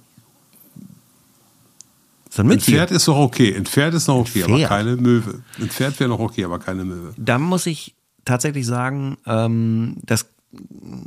So 2.39 2.45
ein 2.45 2.51
ein. 2.53 2.61
Pferd 2.61 2.91
ist 2.93 3.09
doch 3.09 3.17
okay. 3.19 3.55
Ein 3.57 3.67
Pferd 3.67 3.95
ist 3.95 4.07
noch 4.07 4.17
okay, 4.17 4.45
aber 4.45 4.63
keine 4.63 4.95
Möwe. 4.97 5.43
Ein 5.59 5.69
Pferd 5.71 5.99
wäre 5.99 6.09
noch 6.09 6.21
okay, 6.21 6.45
aber 6.45 6.59
keine 6.61 6.85
Möwe. 6.85 7.13
Da 7.17 7.39
muss 7.39 7.67
ich 7.67 7.95
tatsächlich 8.25 8.65
sagen, 8.65 9.17
ähm, 9.27 9.97
das 10.05 10.27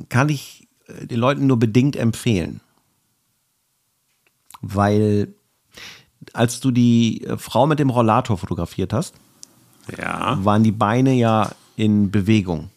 kann 0.09 0.27
ich 0.27 0.67
äh, 0.87 1.07
den 1.07 1.19
Leuten 1.19 1.47
nur 1.47 1.57
bedingt 1.57 1.95
empfehlen. 1.95 2.59
Weil 4.61 5.33
als 6.33 6.59
du 6.59 6.71
die 6.71 7.23
äh, 7.25 7.37
Frau 7.37 7.65
mit 7.65 7.79
dem 7.79 7.89
Rollator 7.89 8.37
fotografiert 8.37 8.91
hast, 8.91 9.15
Ja. 9.97 10.37
waren 10.43 10.63
die 10.63 10.71
Beine 10.73 11.13
ja 11.13 11.51
in 11.77 12.11
Bewegung. 12.11 12.69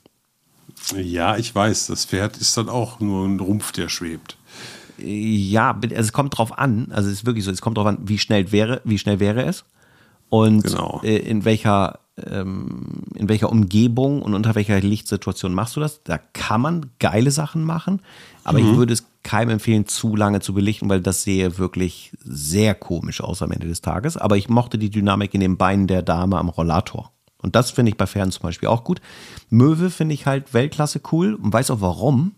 Ja, 0.96 1.36
ich 1.36 1.52
weiß. 1.54 1.88
Das 1.88 2.04
Pferd 2.04 2.36
ist 2.36 2.56
dann 2.56 2.68
auch 2.68 3.00
nur 3.00 3.26
ein 3.26 3.40
Rumpf, 3.40 3.72
der 3.72 3.88
schwebt. 3.88 4.36
Ja, 4.98 5.72
also 5.72 5.94
es 5.94 6.12
kommt 6.12 6.36
drauf 6.36 6.56
an, 6.58 6.88
also 6.90 7.08
es 7.08 7.16
ist 7.16 7.26
wirklich 7.26 7.44
so, 7.44 7.50
es 7.50 7.60
kommt 7.60 7.78
drauf 7.78 7.86
an, 7.86 7.98
wie 8.04 8.18
schnell 8.18 8.52
wäre, 8.52 8.80
wie 8.84 8.98
schnell 8.98 9.20
wäre 9.20 9.44
es 9.44 9.64
und 10.28 10.64
Genau. 10.64 11.00
äh, 11.04 11.16
in 11.16 11.44
welcher 11.44 11.98
ähm, 12.30 13.02
in 13.16 13.28
welcher 13.28 13.50
Umgebung 13.50 14.22
und 14.22 14.34
unter 14.34 14.54
welcher 14.54 14.80
Lichtsituation 14.80 15.52
machst 15.52 15.74
du 15.76 15.80
das? 15.80 16.02
Da 16.04 16.18
kann 16.18 16.60
man 16.60 16.90
geile 17.00 17.32
Sachen 17.32 17.64
machen, 17.64 18.02
aber 18.44 18.60
ich 18.60 18.76
würde 18.76 18.92
es 18.92 19.04
keinem 19.24 19.50
empfehlen, 19.50 19.86
zu 19.86 20.14
lange 20.14 20.38
zu 20.40 20.54
belichten, 20.54 20.88
weil 20.88 21.00
das 21.00 21.24
sehe 21.24 21.58
wirklich 21.58 22.12
sehr 22.22 22.74
komisch 22.74 23.20
aus 23.20 23.42
am 23.42 23.50
Ende 23.50 23.66
des 23.66 23.80
Tages. 23.80 24.16
Aber 24.16 24.36
ich 24.36 24.48
mochte 24.48 24.78
die 24.78 24.90
Dynamik 24.90 25.34
in 25.34 25.40
den 25.40 25.56
Beinen 25.56 25.88
der 25.88 26.02
Dame 26.02 26.38
am 26.38 26.50
Rollator. 26.50 27.10
Und 27.38 27.56
das 27.56 27.70
finde 27.70 27.90
ich 27.90 27.96
bei 27.96 28.06
Pferden 28.06 28.30
zum 28.32 28.42
Beispiel 28.42 28.68
auch 28.68 28.84
gut. 28.84 29.00
Möwe 29.50 29.90
finde 29.90 30.14
ich 30.14 30.26
halt 30.26 30.54
Weltklasse 30.54 31.00
cool 31.10 31.34
und 31.34 31.52
weiß 31.52 31.70
auch 31.70 31.80
warum. 31.80 32.32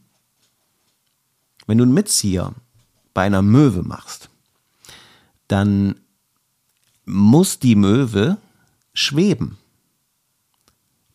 Wenn 1.66 1.78
du 1.78 1.84
einen 1.84 1.94
Mitzieher 1.94 2.52
bei 3.14 3.22
einer 3.22 3.42
Möwe 3.42 3.82
machst, 3.82 4.28
dann 5.48 5.96
muss 7.04 7.58
die 7.58 7.76
Möwe 7.76 8.36
schweben. 8.94 9.58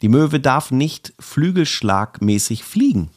Die 0.02 0.10
Möwe 0.10 0.40
darf 0.40 0.72
nicht 0.72 1.14
flügelschlagmäßig 1.20 2.64
fliegen. 2.64 3.10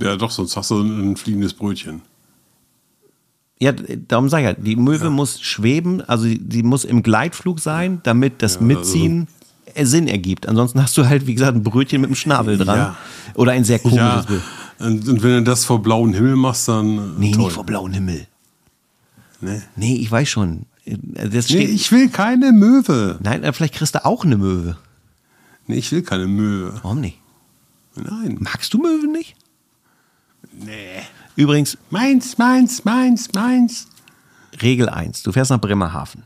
Ja, 0.00 0.16
doch, 0.16 0.30
sonst 0.30 0.56
hast 0.56 0.70
du 0.70 0.80
ein 0.80 1.16
fliegendes 1.16 1.54
Brötchen. 1.54 2.02
Ja, 3.58 3.72
darum 3.72 4.30
sage 4.30 4.42
ich 4.42 4.46
halt, 4.46 4.66
die 4.66 4.76
Möwe 4.76 5.10
muss 5.10 5.42
schweben, 5.42 6.00
also 6.02 6.26
die 6.26 6.62
muss 6.62 6.84
im 6.84 7.02
Gleitflug 7.02 7.60
sein, 7.60 8.00
damit 8.04 8.40
das 8.42 8.54
Ja, 8.54 8.62
Mitziehen 8.62 9.28
Sinn 9.76 10.08
ergibt. 10.08 10.48
Ansonsten 10.48 10.82
hast 10.82 10.96
du 10.96 11.06
halt, 11.06 11.26
wie 11.26 11.34
gesagt, 11.34 11.56
ein 11.56 11.62
Brötchen 11.62 12.00
mit 12.00 12.08
einem 12.08 12.16
Schnabel 12.16 12.56
dran. 12.56 12.78
Ja. 12.78 12.96
Oder 13.34 13.52
ein 13.52 13.64
sehr 13.64 13.78
komisches 13.78 13.98
Ja, 13.98 14.22
Bild. 14.22 14.42
Und, 14.80 15.08
und 15.08 15.22
wenn 15.22 15.30
du 15.30 15.42
das 15.44 15.64
vor 15.64 15.82
blauem 15.82 16.12
Himmel 16.14 16.36
machst, 16.36 16.68
dann. 16.68 16.98
äh, 16.98 17.18
Nee, 17.18 17.32
toll. 17.32 17.44
nicht 17.44 17.52
vor 17.52 17.64
blauem 17.64 17.92
Himmel. 17.92 18.26
Nee. 19.40 19.62
Nee, 19.76 19.94
ich 19.96 20.10
weiß 20.10 20.28
schon. 20.28 20.66
Das 20.84 21.30
nee, 21.32 21.42
steht, 21.42 21.70
ich 21.70 21.90
will 21.92 22.08
keine 22.08 22.52
Möwe. 22.52 23.18
Nein, 23.22 23.42
vielleicht 23.52 23.74
kriegst 23.74 23.94
du 23.94 24.04
auch 24.04 24.24
eine 24.24 24.36
Möwe. 24.36 24.76
Nee, 25.66 25.76
ich 25.76 25.92
will 25.92 26.02
keine 26.02 26.26
Möwe. 26.26 26.74
Warum 26.82 27.00
nicht? 27.00 27.18
Nein. 27.94 28.38
Magst 28.40 28.72
du 28.74 28.78
Möwen 28.78 29.12
nicht? 29.12 29.36
Nee. 30.52 31.02
Übrigens, 31.36 31.78
Meins, 31.90 32.38
meins, 32.38 32.84
meins, 32.84 33.28
meins. 33.34 33.86
Regel 34.60 34.88
1. 34.88 35.22
Du 35.22 35.32
fährst 35.32 35.50
nach 35.50 35.60
Bremerhaven. 35.60 36.24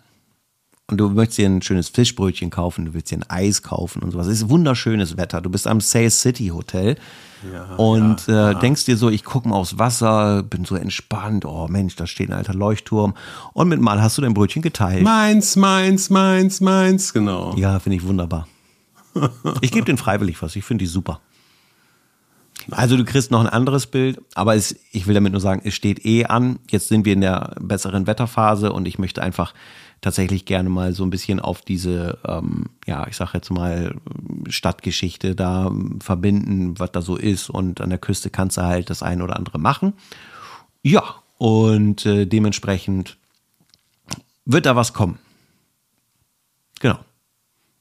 Und 0.91 0.99
du 0.99 1.09
möchtest 1.09 1.39
dir 1.39 1.49
ein 1.49 1.62
schönes 1.62 1.89
Fischbrötchen 1.89 2.51
kaufen, 2.51 2.85
du 2.85 2.95
willst 2.95 3.11
dir 3.11 3.16
ein 3.16 3.30
Eis 3.30 3.62
kaufen 3.62 4.03
und 4.03 4.11
sowas. 4.11 4.26
Es 4.26 4.43
ist 4.43 4.51
wunderschönes 4.51 5.16
Wetter. 5.16 5.41
Du 5.41 5.49
bist 5.49 5.66
am 5.66 5.80
Sales 5.80 6.20
City 6.20 6.49
Hotel 6.49 6.97
und 7.78 8.28
äh, 8.28 8.55
denkst 8.55 8.85
dir 8.85 8.99
so, 8.99 9.09
ich 9.09 9.24
gucke 9.24 9.49
mal 9.49 9.57
aufs 9.57 9.78
Wasser, 9.78 10.43
bin 10.43 10.66
so 10.66 10.76
entspannt. 10.76 11.47
Oh 11.47 11.68
Mensch, 11.68 11.97
da 11.97 12.07
steht 12.07 12.28
ein 12.28 12.35
alter 12.35 12.53
Leuchtturm. 12.53 13.14
Und 13.55 13.68
mit 13.68 13.80
mal 13.80 14.03
hast 14.03 14.18
du 14.18 14.22
dein 14.22 14.35
Brötchen 14.35 14.61
geteilt. 14.61 15.03
Meins, 15.03 15.57
meins, 15.57 16.11
meins, 16.11 16.61
meins, 16.61 17.14
genau. 17.14 17.55
Ja, 17.57 17.78
finde 17.78 17.97
ich 17.97 18.05
wunderbar. 18.05 18.47
Ich 19.62 19.72
gebe 19.72 19.87
den 19.87 19.97
freiwillig 19.97 20.43
was. 20.43 20.55
Ich 20.55 20.64
finde 20.64 20.85
die 20.85 20.89
super. 20.89 21.20
Also 22.70 22.97
du 22.97 23.05
kriegst 23.05 23.30
noch 23.30 23.41
ein 23.41 23.49
anderes 23.49 23.87
Bild, 23.87 24.20
aber 24.35 24.55
es, 24.55 24.76
ich 24.93 25.07
will 25.07 25.14
damit 25.14 25.32
nur 25.32 25.41
sagen, 25.41 25.62
es 25.64 25.74
steht 25.74 26.05
eh 26.05 26.24
an. 26.24 26.59
Jetzt 26.70 26.89
sind 26.89 27.05
wir 27.05 27.12
in 27.12 27.20
der 27.20 27.57
besseren 27.61 28.07
Wetterphase 28.07 28.72
und 28.72 28.87
ich 28.87 28.99
möchte 28.99 29.22
einfach 29.22 29.55
tatsächlich 30.05 30.45
gerne 30.45 30.69
mal 30.69 30.93
so 30.93 31.03
ein 31.03 31.11
bisschen 31.11 31.41
auf 31.41 31.63
diese, 31.63 32.19
ähm, 32.27 32.67
ja, 32.87 33.07
ich 33.09 33.17
sage 33.17 33.31
jetzt 33.35 33.51
mal 33.51 33.97
Stadtgeschichte 34.49 35.35
da 35.35 35.69
ähm, 35.69 35.99
verbinden, 36.01 36.79
was 36.79 36.93
da 36.93 37.01
so 37.01 37.17
ist. 37.17 37.49
Und 37.49 37.81
an 37.81 37.89
der 37.89 37.99
Küste 37.99 38.29
kannst 38.29 38.59
du 38.59 38.63
halt 38.63 38.91
das 38.91 39.03
ein 39.03 39.23
oder 39.23 39.37
andere 39.37 39.59
machen. 39.59 39.95
Ja, 40.83 41.03
und 41.39 42.05
äh, 42.05 42.27
dementsprechend 42.27 43.17
wird 44.45 44.67
da 44.67 44.77
was 44.77 44.93
kommen. 44.93 45.19
Genau. 46.81 46.99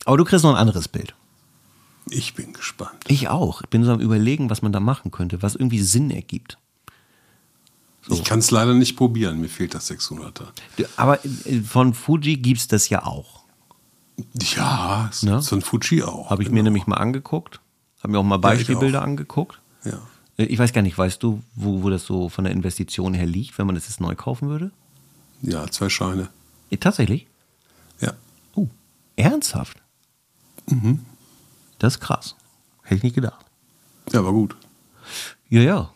Aber 0.06 0.18
du 0.18 0.24
kriegst 0.24 0.46
noch 0.46 0.52
ein 0.52 0.62
anderes 0.62 0.88
Bild. 0.88 1.14
Ich 2.10 2.36
bin 2.36 2.54
gespannt. 2.54 3.04
Ich 3.08 3.28
auch. 3.28 3.62
Ich 3.62 3.70
bin 3.70 3.84
so 3.84 3.92
am 3.92 4.00
überlegen, 4.00 4.50
was 4.50 4.62
man 4.62 4.72
da 4.72 4.80
machen 4.80 5.12
könnte, 5.12 5.42
was 5.42 5.56
irgendwie 5.56 5.82
Sinn 5.82 6.10
ergibt. 6.10 6.58
Ich 8.10 8.24
kann 8.24 8.40
es 8.40 8.52
leider 8.52 8.74
nicht 8.74 8.96
probieren, 8.98 9.40
mir 9.40 9.48
fehlt 9.50 9.74
das 9.74 9.90
600er. 9.90 10.48
Du, 10.78 10.84
Aber 10.98 11.24
äh, 11.26 11.62
von 11.62 11.94
Fuji 11.94 12.38
gibt's 12.38 12.68
das 12.68 12.90
ja 12.90 13.06
auch. 13.06 13.44
Ja, 14.56 15.10
Ne? 15.22 15.42
so 15.42 15.56
ein 15.56 15.62
Fuji 15.62 16.04
auch. 16.04 16.30
Habe 16.30 16.44
ich 16.44 16.50
mir 16.52 16.64
nämlich 16.64 16.86
mal 16.88 16.98
angeguckt. 16.98 17.60
Habe 18.00 18.12
mir 18.12 18.20
auch 18.20 18.24
mal 18.24 18.36
Genau. 18.38 18.48
Ja, 18.50 18.56
Beispielbilder 18.56 19.00
auch. 19.00 19.04
angeguckt. 19.06 19.60
Ja. 19.86 20.00
Äh, 20.38 20.44
Ich 20.46 20.60
weiß 20.60 20.74
gar 20.74 20.82
nicht, 20.82 20.98
weißt 20.98 21.24
du, 21.24 21.42
wo, 21.56 21.82
wo 21.84 21.90
das 21.90 22.06
so 22.06 22.30
von 22.30 22.44
der 22.44 22.54
Investition 22.54 23.14
her 23.14 23.26
liegt, 23.26 23.58
wenn 23.58 23.66
man 23.66 23.76
das 23.76 23.88
jetzt 23.88 24.02
neu 24.02 24.16
kaufen 24.16 24.50
würde? 24.50 24.72
ja, 25.42 25.68
zwei 25.70 25.90
Scheine. 25.90 26.30
Äh, 26.70 26.78
tatsächlich? 26.78 27.28
Ja. 28.00 28.14
Oh, 28.56 28.68
ernsthaft? 29.16 29.82
Mhm. 30.68 31.00
Das 31.80 31.96
ist 31.96 32.00
krass. 32.00 32.36
Hätte 32.84 32.96
ich 32.98 33.04
nicht 33.04 33.16
gedacht. 33.16 33.46
Ja, 34.12 34.20
aber 34.20 34.32
gut. 34.32 34.56
Ja, 35.50 35.62
ja. 35.62 35.92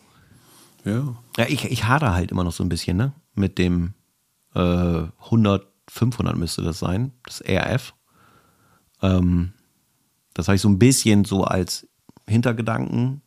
Ja. 0.88 1.16
Ja, 1.36 1.46
ich, 1.48 1.64
ich 1.64 1.84
hader 1.84 2.14
halt 2.14 2.30
immer 2.30 2.44
noch 2.44 2.52
so 2.52 2.64
ein 2.64 2.68
bisschen, 2.68 2.96
ne? 2.96 3.12
Mit 3.34 3.58
dem 3.58 3.94
äh, 4.54 4.60
100, 4.60 5.66
500 5.88 6.36
müsste 6.36 6.62
das 6.62 6.78
sein, 6.78 7.12
das 7.24 7.42
RF. 7.46 7.94
Ähm, 9.02 9.52
das 10.34 10.48
habe 10.48 10.56
ich 10.56 10.62
so 10.62 10.68
ein 10.68 10.78
bisschen 10.78 11.24
so 11.24 11.44
als 11.44 11.86
Hintergedanken, 12.26 13.22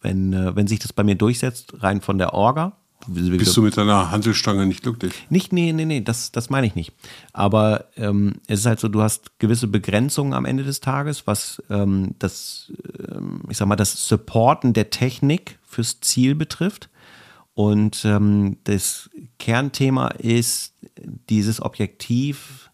wenn, 0.00 0.32
äh, 0.32 0.54
wenn 0.54 0.66
sich 0.66 0.78
das 0.78 0.92
bei 0.92 1.04
mir 1.04 1.16
durchsetzt, 1.16 1.82
rein 1.82 2.00
von 2.00 2.18
der 2.18 2.34
Orga. 2.34 2.76
Bist 3.08 3.56
du 3.56 3.62
mit 3.62 3.76
deiner 3.76 4.10
Handelstange 4.10 4.66
nicht 4.66 4.82
glücklich? 4.82 5.12
Nicht, 5.28 5.52
nee, 5.52 5.72
nee, 5.72 5.84
nee, 5.84 6.00
das, 6.00 6.32
das 6.32 6.50
meine 6.50 6.66
ich 6.66 6.74
nicht. 6.74 6.92
Aber 7.32 7.84
ähm, 7.96 8.40
es 8.48 8.60
ist 8.60 8.66
halt 8.66 8.80
so, 8.80 8.88
du 8.88 9.02
hast 9.02 9.38
gewisse 9.38 9.68
Begrenzungen 9.68 10.32
am 10.32 10.44
Ende 10.44 10.64
des 10.64 10.80
Tages, 10.80 11.26
was 11.26 11.62
ähm, 11.70 12.14
das, 12.18 12.72
ähm, 13.08 13.42
ich 13.48 13.58
sag 13.58 13.68
mal, 13.68 13.76
das 13.76 14.08
Supporten 14.08 14.72
der 14.72 14.90
Technik 14.90 15.58
fürs 15.62 16.00
Ziel 16.00 16.34
betrifft. 16.34 16.88
Und 17.56 18.04
ähm, 18.04 18.58
das 18.64 19.08
Kernthema 19.38 20.08
ist 20.08 20.74
dieses 21.30 21.62
Objektiv, 21.62 22.70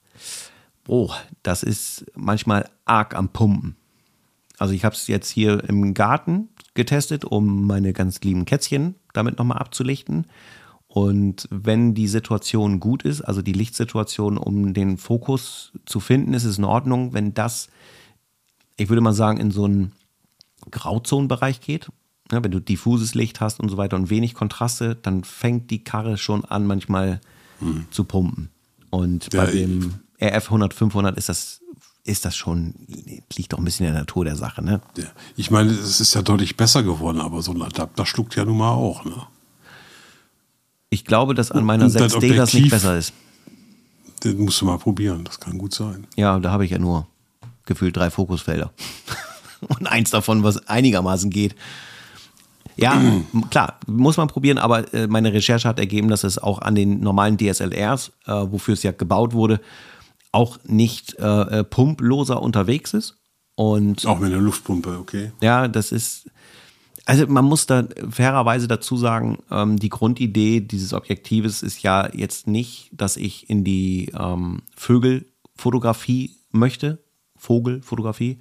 oh, 0.89 1.13
das 1.45 1.63
ist 1.63 2.05
manchmal 2.17 2.69
arg 2.85 3.15
am 3.15 3.29
Pumpen. 3.29 3.77
Also 4.59 4.75
ich 4.75 4.85
habe 4.85 4.97
es 4.97 5.07
jetzt 5.07 5.31
hier 5.31 5.63
im 5.69 5.95
Garten 5.95 6.49
getestet, 6.75 7.25
um 7.25 7.65
meine 7.69 7.93
ganz 7.93 8.21
lieben 8.23 8.45
Kätzchen 8.45 8.97
damit 9.13 9.39
nochmal 9.39 9.59
abzulichten. 9.59 10.27
Und 10.89 11.47
wenn 11.53 11.95
die 11.95 12.09
Situation 12.09 12.81
gut 12.81 13.05
ist, 13.05 13.21
also 13.21 13.41
die 13.41 13.53
Lichtsituation, 13.53 14.37
um 14.37 14.75
den 14.75 14.99
Fokus 14.99 15.71
zu 15.87 16.01
finden, 16.01 16.35
ist 16.35 16.43
es 16.43 16.59
in 16.59 16.65
Ordnung. 16.65 17.13
Wenn 17.13 17.35
das, 17.35 17.69
ich 18.77 18.89
würde 18.89 19.01
mal 19.01 19.13
sagen, 19.13 19.39
in 19.39 19.53
so 19.53 19.65
einen 19.65 19.93
Grauzonenbereich 20.73 21.61
geht, 21.61 21.89
ja, 22.33 22.43
wenn 22.43 22.51
du 22.51 22.61
diffuses 22.61 23.15
Licht 23.15 23.41
hast 23.41 23.61
und 23.61 23.69
so 23.69 23.77
weiter 23.77 23.97
und 23.97 24.11
wenig 24.11 24.35
Kontraste, 24.35 24.97
dann 24.97 25.25
fängt 25.25 25.71
die 25.71 25.85
Karre 25.85 26.17
schon 26.17 26.45
an, 26.45 26.67
manchmal 26.67 27.21
zu 27.91 28.05
pumpen. 28.05 28.51
Und 28.91 29.33
Ja, 29.33 29.45
bei 29.45 29.51
dem 29.53 29.95
RF 30.21 30.47
100 30.47 30.75
500 30.75 31.17
ist 31.17 31.29
das, 31.29 31.61
ist 32.05 32.25
das 32.25 32.37
schon, 32.37 32.75
liegt 33.37 33.53
doch 33.53 33.59
ein 33.59 33.65
bisschen 33.65 33.87
in 33.87 33.93
der 33.93 34.03
Natur 34.03 34.25
der 34.25 34.37
Sache, 34.37 34.63
ne? 34.63 34.81
Ja. 34.97 35.05
Ich 35.37 35.51
meine, 35.51 35.71
es 35.71 36.01
ist 36.01 36.15
ja 36.15 36.23
deutlich 36.23 36.57
besser 36.57 36.83
geworden, 36.83 37.21
aber 37.21 37.43
so 37.43 37.53
ein 37.53 37.63
Adapter 37.63 38.07
schluckt 38.07 38.37
ja 38.37 38.45
nun 38.45 38.59
mal 38.59 38.71
auch. 38.71 39.05
Ne? 39.05 39.15
Ich 40.91 41.05
glaube, 41.05 41.35
dass 41.35 41.51
an 41.51 41.65
meiner 41.65 41.87
Und 41.87 41.95
das 41.95 42.15
6D 42.15 42.35
das 42.35 42.53
nicht 42.55 42.71
besser 42.71 42.99
ist. 42.99 43.13
Den 44.25 44.39
musst 44.45 44.61
du 44.61 44.67
mal 44.67 44.79
probieren, 44.79 45.25
das 45.25 45.41
kann 45.41 45.59
gut 45.59 45.75
sein. 45.75 46.07
Ja, 46.17 46.39
da 46.39 46.51
habe 46.51 46.65
ich 46.65 46.71
ja 46.71 46.79
nur 46.79 47.09
gefühlt 47.65 47.97
drei 47.97 48.11
Fokusfelder. 48.11 48.73
Und 49.69 49.87
eins 49.87 50.11
davon, 50.11 50.43
was 50.43 50.67
einigermaßen 50.69 51.31
geht. 51.31 51.55
Ja, 52.77 53.01
klar, 53.51 53.79
muss 53.87 54.17
man 54.17 54.29
probieren, 54.29 54.59
aber 54.59 54.93
äh, 54.95 55.07
meine 55.07 55.33
Recherche 55.33 55.69
hat 55.69 55.79
ergeben, 55.79 56.09
dass 56.09 56.25
es 56.25 56.39
auch 56.39 56.61
an 56.61 56.75
den 56.75 57.01
normalen 57.01 57.37
DSLRs, 57.37 58.13
äh, 58.27 58.33
wofür 58.33 58.75
es 58.75 58.83
ja 58.83 58.93
gebaut 58.93 59.33
wurde, 59.33 59.61
auch 60.33 60.59
nicht 60.65 61.19
äh, 61.19 61.61
äh, 61.61 61.65
pumploser 61.65 62.43
unterwegs 62.43 62.95
ist. 62.95 63.19
Und 63.55 64.07
Auch 64.07 64.19
mit 64.19 64.33
einer 64.33 64.41
Luftpumpe, 64.41 64.99
okay. 64.99 65.33
ja, 65.41 65.69
das 65.69 65.93
ist. 65.93 66.31
Also 67.05 67.27
man 67.27 67.45
muss 67.45 67.67
da 67.67 67.85
fairerweise 68.11 68.69
dazu 68.69 68.97
sagen, 68.97 69.39
ähm, 69.51 69.77
die 69.79 69.89
Grundidee 69.89 70.61
dieses 70.61 70.95
Objektives 70.95 71.63
ist 71.63 71.83
ja 71.83 72.09
jetzt 72.15 72.47
nicht, 72.47 72.91
dass 72.93 73.17
ich 73.17 73.51
in 73.51 73.65
die 73.65 74.13
ähm, 74.19 74.63
Vögelfotografie 74.77 76.37
möchte. 76.53 77.05
Vogelfotografie. 77.37 78.39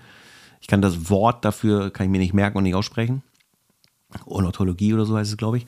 Ich 0.61 0.67
kann 0.67 0.81
das 0.81 1.09
Wort 1.09 1.43
dafür, 1.43 1.89
kann 1.89 2.05
ich 2.05 2.11
mir 2.11 2.19
nicht 2.19 2.35
merken 2.35 2.59
und 2.59 2.63
nicht 2.63 2.75
aussprechen. 2.75 3.23
Ornithologie 4.25 4.93
oder 4.93 5.05
so 5.05 5.17
heißt 5.17 5.31
es, 5.31 5.37
glaube 5.37 5.57
ich. 5.57 5.65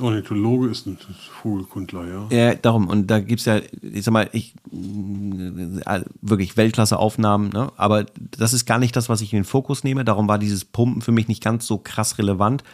Ornithologe 0.00 0.68
ist 0.68 0.86
ein 0.86 0.98
Vogelkundler, 1.42 2.06
ja. 2.06 2.36
Ja, 2.36 2.54
darum. 2.54 2.88
Und 2.88 3.08
da 3.08 3.20
gibt's 3.20 3.44
ja, 3.44 3.60
ich 3.82 4.04
sag 4.04 4.12
mal, 4.12 4.28
ich 4.32 4.54
wirklich 4.70 6.56
Weltklasse-Aufnahmen, 6.56 7.50
ne? 7.50 7.72
aber 7.76 8.06
das 8.36 8.52
ist 8.52 8.66
gar 8.66 8.78
nicht 8.78 8.96
das, 8.96 9.08
was 9.08 9.20
ich 9.20 9.32
in 9.32 9.40
den 9.40 9.44
Fokus 9.44 9.84
nehme. 9.84 10.04
Darum 10.04 10.28
war 10.28 10.38
dieses 10.38 10.64
Pumpen 10.64 11.02
für 11.02 11.12
mich 11.12 11.28
nicht 11.28 11.42
ganz 11.42 11.66
so 11.66 11.78
krass 11.78 12.18
relevant. 12.18 12.64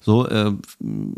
So, 0.00 0.28
äh, 0.28 0.52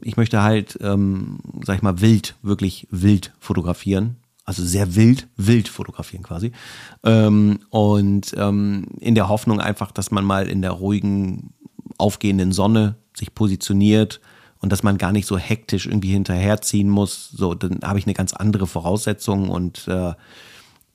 ich 0.02 0.16
möchte 0.16 0.42
halt, 0.42 0.78
ähm, 0.80 1.38
sag 1.64 1.76
ich 1.76 1.82
mal, 1.82 2.00
wild, 2.00 2.36
wirklich 2.42 2.86
wild 2.90 3.32
fotografieren. 3.40 4.16
Also 4.44 4.64
sehr 4.64 4.94
wild, 4.94 5.26
wild 5.36 5.68
fotografieren 5.68 6.22
quasi. 6.22 6.52
Ähm, 7.02 7.58
und 7.70 8.32
ähm, 8.36 8.86
in 9.00 9.16
der 9.16 9.28
Hoffnung 9.28 9.60
einfach, 9.60 9.90
dass 9.90 10.12
man 10.12 10.24
mal 10.24 10.46
in 10.46 10.62
der 10.62 10.70
ruhigen, 10.70 11.52
aufgehenden 11.98 12.52
Sonne 12.52 12.94
sich 13.16 13.34
positioniert 13.34 14.20
und 14.60 14.70
dass 14.72 14.82
man 14.82 14.98
gar 14.98 15.12
nicht 15.12 15.26
so 15.26 15.38
hektisch 15.38 15.86
irgendwie 15.86 16.12
hinterherziehen 16.12 16.88
muss. 16.88 17.30
So, 17.30 17.54
dann 17.54 17.80
habe 17.82 17.98
ich 17.98 18.06
eine 18.06 18.14
ganz 18.14 18.32
andere 18.32 18.66
Voraussetzung 18.66 19.48
und 19.48 19.86
äh, 19.88 20.14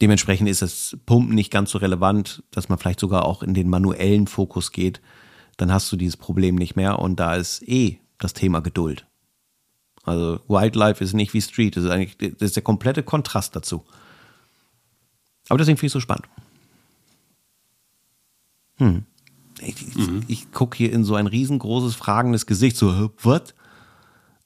dementsprechend 0.02 0.50
ist 0.50 0.62
das 0.62 0.98
Pumpen 1.06 1.36
nicht 1.36 1.52
ganz 1.52 1.72
so 1.72 1.78
relevant, 1.78 2.44
dass 2.52 2.70
man 2.70 2.78
vielleicht 2.78 3.00
sogar 3.00 3.26
auch 3.26 3.44
in 3.44 3.54
den 3.54 3.70
manuellen 3.70 4.28
Fokus 4.28 4.72
geht. 4.72 5.02
Dann 5.58 5.72
hast 5.72 5.92
du 5.92 5.96
dieses 5.96 6.18
Problem 6.18 6.56
nicht 6.56 6.76
mehr 6.76 7.00
und 7.00 7.20
da 7.20 7.36
ist 7.36 7.68
eh 7.68 8.00
das 8.18 8.34
Thema 8.34 8.62
Geduld. 8.62 9.06
Also 10.04 10.40
Wildlife 10.48 11.04
ist 11.04 11.14
nicht 11.14 11.34
wie 11.34 11.42
Street, 11.42 11.76
das 11.76 11.84
ist 11.84 11.92
eigentlich 11.92 12.18
das 12.18 12.42
ist 12.50 12.56
der 12.56 12.64
komplette 12.64 13.04
Kontrast 13.04 13.56
dazu. 13.56 13.84
Aber 15.50 15.58
deswegen 15.58 15.78
finde 15.78 15.88
ich 15.88 15.92
es 15.92 15.94
so 15.94 16.00
spannend. 16.00 16.28
Hm. 18.78 19.06
Ich, 19.64 19.96
ich, 19.96 20.10
ich 20.28 20.52
gucke 20.52 20.78
hier 20.78 20.92
in 20.92 21.04
so 21.04 21.16
ein 21.16 21.28
riesengroßes, 21.28 21.96
fragendes 21.96 22.46
Gesicht, 22.46 22.78
so, 22.78 22.94
"Hä, 22.96 23.10
was? 23.22 23.54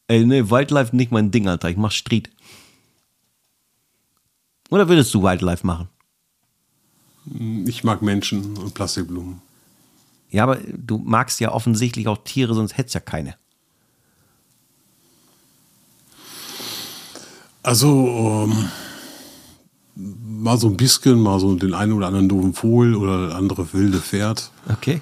Ey, 0.08 0.26
nee, 0.26 0.50
Wildlife 0.50 0.96
nicht 0.96 1.12
mein 1.12 1.32
Ding, 1.32 1.48
Alter, 1.48 1.70
ich 1.70 1.78
mach 1.78 1.92
Street. 1.92 2.30
Oder 4.70 4.90
würdest 4.90 5.14
du 5.14 5.24
Wildlife 5.24 5.66
machen? 5.66 5.88
Ich 7.66 7.84
mag 7.84 8.02
Menschen 8.02 8.58
und 8.58 8.74
Plastikblumen. 8.74 9.42
Ja, 10.30 10.44
aber 10.44 10.58
du 10.58 10.98
magst 10.98 11.40
ja 11.40 11.52
offensichtlich 11.52 12.08
auch 12.08 12.20
Tiere, 12.24 12.54
sonst 12.54 12.78
hättest 12.78 12.96
ja 12.96 13.00
keine. 13.00 13.36
Also, 17.64 18.48
ähm, 18.48 18.70
mal 20.42 20.58
so 20.58 20.68
ein 20.68 20.78
bisschen, 20.78 21.20
mal 21.20 21.40
so 21.40 21.56
den 21.56 21.74
einen 21.74 21.94
oder 21.94 22.08
anderen 22.08 22.30
doofen 22.30 22.54
Vogel 22.54 22.96
oder 22.96 23.36
andere 23.36 23.72
wilde 23.74 24.00
Pferd. 24.00 24.52
Okay. 24.70 25.02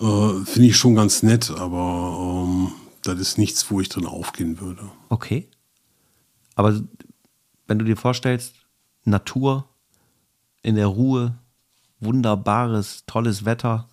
Äh, 0.00 0.44
Finde 0.44 0.68
ich 0.68 0.76
schon 0.76 0.94
ganz 0.94 1.22
nett, 1.22 1.50
aber 1.50 2.44
ähm, 2.46 2.72
das 3.02 3.18
ist 3.18 3.38
nichts, 3.38 3.70
wo 3.70 3.80
ich 3.80 3.88
drin 3.88 4.06
aufgehen 4.06 4.60
würde. 4.60 4.82
Okay. 5.08 5.48
Aber 6.54 6.80
wenn 7.66 7.78
du 7.78 7.84
dir 7.84 7.96
vorstellst, 7.96 8.54
Natur 9.04 9.68
in 10.62 10.76
der 10.76 10.86
Ruhe, 10.86 11.34
wunderbares, 12.00 13.04
tolles 13.06 13.44
Wetter. 13.44 13.88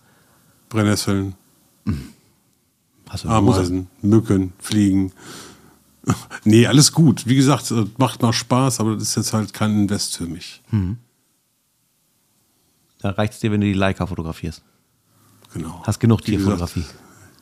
Brennnesseln, 0.68 1.34
Hose? 3.12 3.28
Ameisen, 3.28 3.88
Mücken, 4.00 4.52
Fliegen. 4.58 5.12
nee, 6.44 6.66
alles 6.66 6.92
gut. 6.92 7.26
Wie 7.26 7.36
gesagt, 7.36 7.70
äh, 7.70 7.84
macht 7.98 8.22
mal 8.22 8.32
Spaß, 8.32 8.80
aber 8.80 8.94
das 8.94 9.04
ist 9.04 9.16
jetzt 9.16 9.32
halt 9.32 9.52
kein 9.52 9.72
Invest 9.72 10.16
für 10.16 10.26
mich. 10.26 10.62
Da 12.98 13.10
reicht 13.10 13.34
es 13.34 13.40
dir, 13.40 13.50
wenn 13.50 13.60
du 13.60 13.66
die 13.66 13.72
Leica 13.72 14.06
fotografierst. 14.06 14.62
Genau. 15.52 15.82
Hast 15.84 16.00
genug 16.00 16.22
Tierfotografie. 16.22 16.84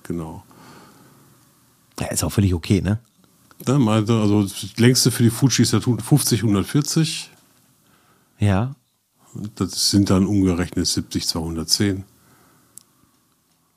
Genau. 0.03 0.45
Ja, 2.01 2.07
ist 2.07 2.25
auch 2.25 2.33
völlig 2.33 2.55
okay, 2.55 2.81
ne? 2.81 2.99
Da 3.65 3.79
meinte, 3.79 4.15
also 4.15 4.43
das 4.43 4.77
längste 4.79 5.11
für 5.11 5.23
die 5.23 5.31
Fuji 5.31 5.63
ist 5.63 5.75
der 5.75 5.83
50 5.83 6.41
140. 6.41 7.31
Ja. 8.39 8.75
Das 9.55 9.91
sind 9.91 10.09
dann 10.11 10.27
umgerechnet 10.27 10.87
70 10.87 11.27
210. 11.29 12.05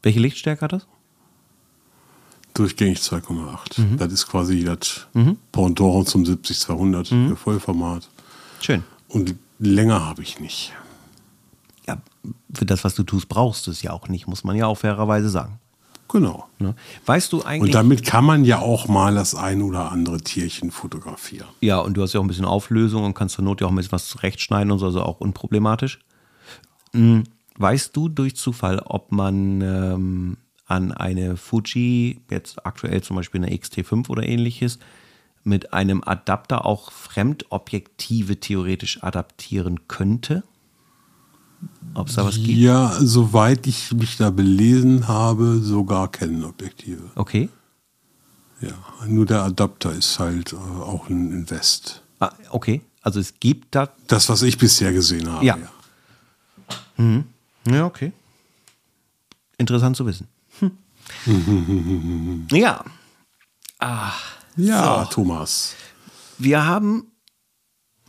Welche 0.01 0.19
Lichtstärke 0.19 0.61
hat 0.61 0.71
das? 0.73 0.87
Durchgängig 2.53 2.99
2,8. 2.99 3.81
Mhm. 3.81 3.97
Das 3.97 4.11
ist 4.13 4.27
quasi 4.27 4.63
das 4.63 5.07
Pendant 5.51 6.07
zum 6.07 6.25
70 6.25 6.59
200 6.59 7.11
Mhm. 7.11 7.29
für 7.29 7.35
Vollformat. 7.35 8.09
Schön. 8.61 8.83
Und 9.07 9.35
länger 9.59 10.05
habe 10.05 10.21
ich 10.21 10.39
nicht. 10.39 10.73
Ja, 11.87 11.97
für 12.53 12.65
das, 12.65 12.83
was 12.83 12.95
du 12.95 13.03
tust, 13.03 13.27
brauchst 13.27 13.67
du 13.67 13.71
es 13.71 13.81
ja 13.81 13.91
auch 13.91 14.07
nicht, 14.07 14.27
muss 14.27 14.43
man 14.43 14.55
ja 14.55 14.67
auch 14.67 14.77
fairerweise 14.77 15.29
sagen. 15.29 15.59
Genau. 16.09 16.47
Ne? 16.59 16.75
Weißt 17.07 17.33
du 17.33 17.41
eigentlich. 17.41 17.69
Und 17.69 17.73
damit 17.73 18.05
kann 18.05 18.23
man 18.23 18.45
ja 18.45 18.59
auch 18.59 18.87
mal 18.87 19.15
das 19.15 19.33
ein 19.33 19.63
oder 19.63 19.91
andere 19.91 20.19
Tierchen 20.21 20.69
fotografieren. 20.69 21.47
Ja, 21.59 21.79
und 21.79 21.95
du 21.95 22.03
hast 22.03 22.13
ja 22.13 22.19
auch 22.19 22.23
ein 22.23 22.27
bisschen 22.27 22.45
Auflösung 22.45 23.03
und 23.03 23.15
kannst 23.15 23.35
zur 23.35 23.43
Not 23.45 23.61
ja 23.61 23.67
auch 23.67 23.71
ein 23.71 23.75
bisschen 23.75 23.93
was 23.93 24.07
zurechtschneiden 24.09 24.71
und 24.71 24.77
so, 24.77 24.85
also 24.85 25.01
auch 25.01 25.19
unproblematisch. 25.21 25.99
Hm, 26.93 27.23
Weißt 27.57 27.95
du 27.95 28.09
durch 28.09 28.35
Zufall, 28.35 28.79
ob 28.85 29.11
man 29.11 29.61
ähm, 29.61 30.37
an 30.73 30.91
eine 30.91 31.37
Fuji, 31.37 32.19
jetzt 32.29 32.65
aktuell 32.65 33.01
zum 33.03 33.15
Beispiel 33.15 33.43
eine 33.43 33.55
XT5 33.55 34.09
oder 34.09 34.23
ähnliches, 34.23 34.79
mit 35.43 35.73
einem 35.73 36.03
Adapter 36.03 36.65
auch 36.65 36.91
Fremdobjektive 36.91 38.39
theoretisch 38.39 39.03
adaptieren 39.03 39.87
könnte? 39.87 40.43
Ob 41.93 42.07
es 42.07 42.15
da 42.15 42.25
was 42.25 42.35
gibt? 42.35 42.57
Ja, 42.57 42.97
soweit 42.99 43.67
ich 43.67 43.93
mich 43.93 44.17
da 44.17 44.31
belesen 44.31 45.07
habe, 45.07 45.59
sogar 45.59 46.11
Canon-Objektive. 46.11 47.11
Okay. 47.15 47.49
Ja, 48.61 48.73
nur 49.05 49.25
der 49.25 49.43
Adapter 49.43 49.93
ist 49.93 50.19
halt 50.19 50.53
äh, 50.53 50.55
auch 50.55 51.09
ein 51.09 51.31
Invest. 51.31 52.01
Ah, 52.19 52.31
okay. 52.49 52.81
Also 53.01 53.19
es 53.19 53.39
gibt 53.39 53.75
da. 53.75 53.89
Das, 54.07 54.29
was 54.29 54.41
ich 54.41 54.57
bisher 54.57 54.93
gesehen 54.93 55.29
habe. 55.29 55.45
Ja. 55.45 55.57
Ja, 57.67 57.85
okay. 57.85 58.13
Interessant 59.57 59.95
zu 59.95 60.05
wissen. 60.05 60.27
Ja. 62.51 62.83
Ja, 64.55 65.05
Thomas. 65.05 65.75
Wir 66.37 66.65
haben 66.65 67.07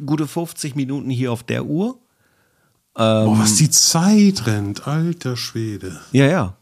gute 0.04 0.26
50 0.26 0.74
Minuten 0.76 1.10
hier 1.10 1.32
auf 1.32 1.42
der 1.42 1.64
Uhr. 1.64 1.98
Boah, 2.94 3.34
was 3.38 3.56
die 3.56 3.70
Zeit 3.70 4.46
rennt, 4.46 4.86
alter 4.86 5.36
Schwede. 5.36 6.00
Ja, 6.12 6.26
ja. 6.26 6.56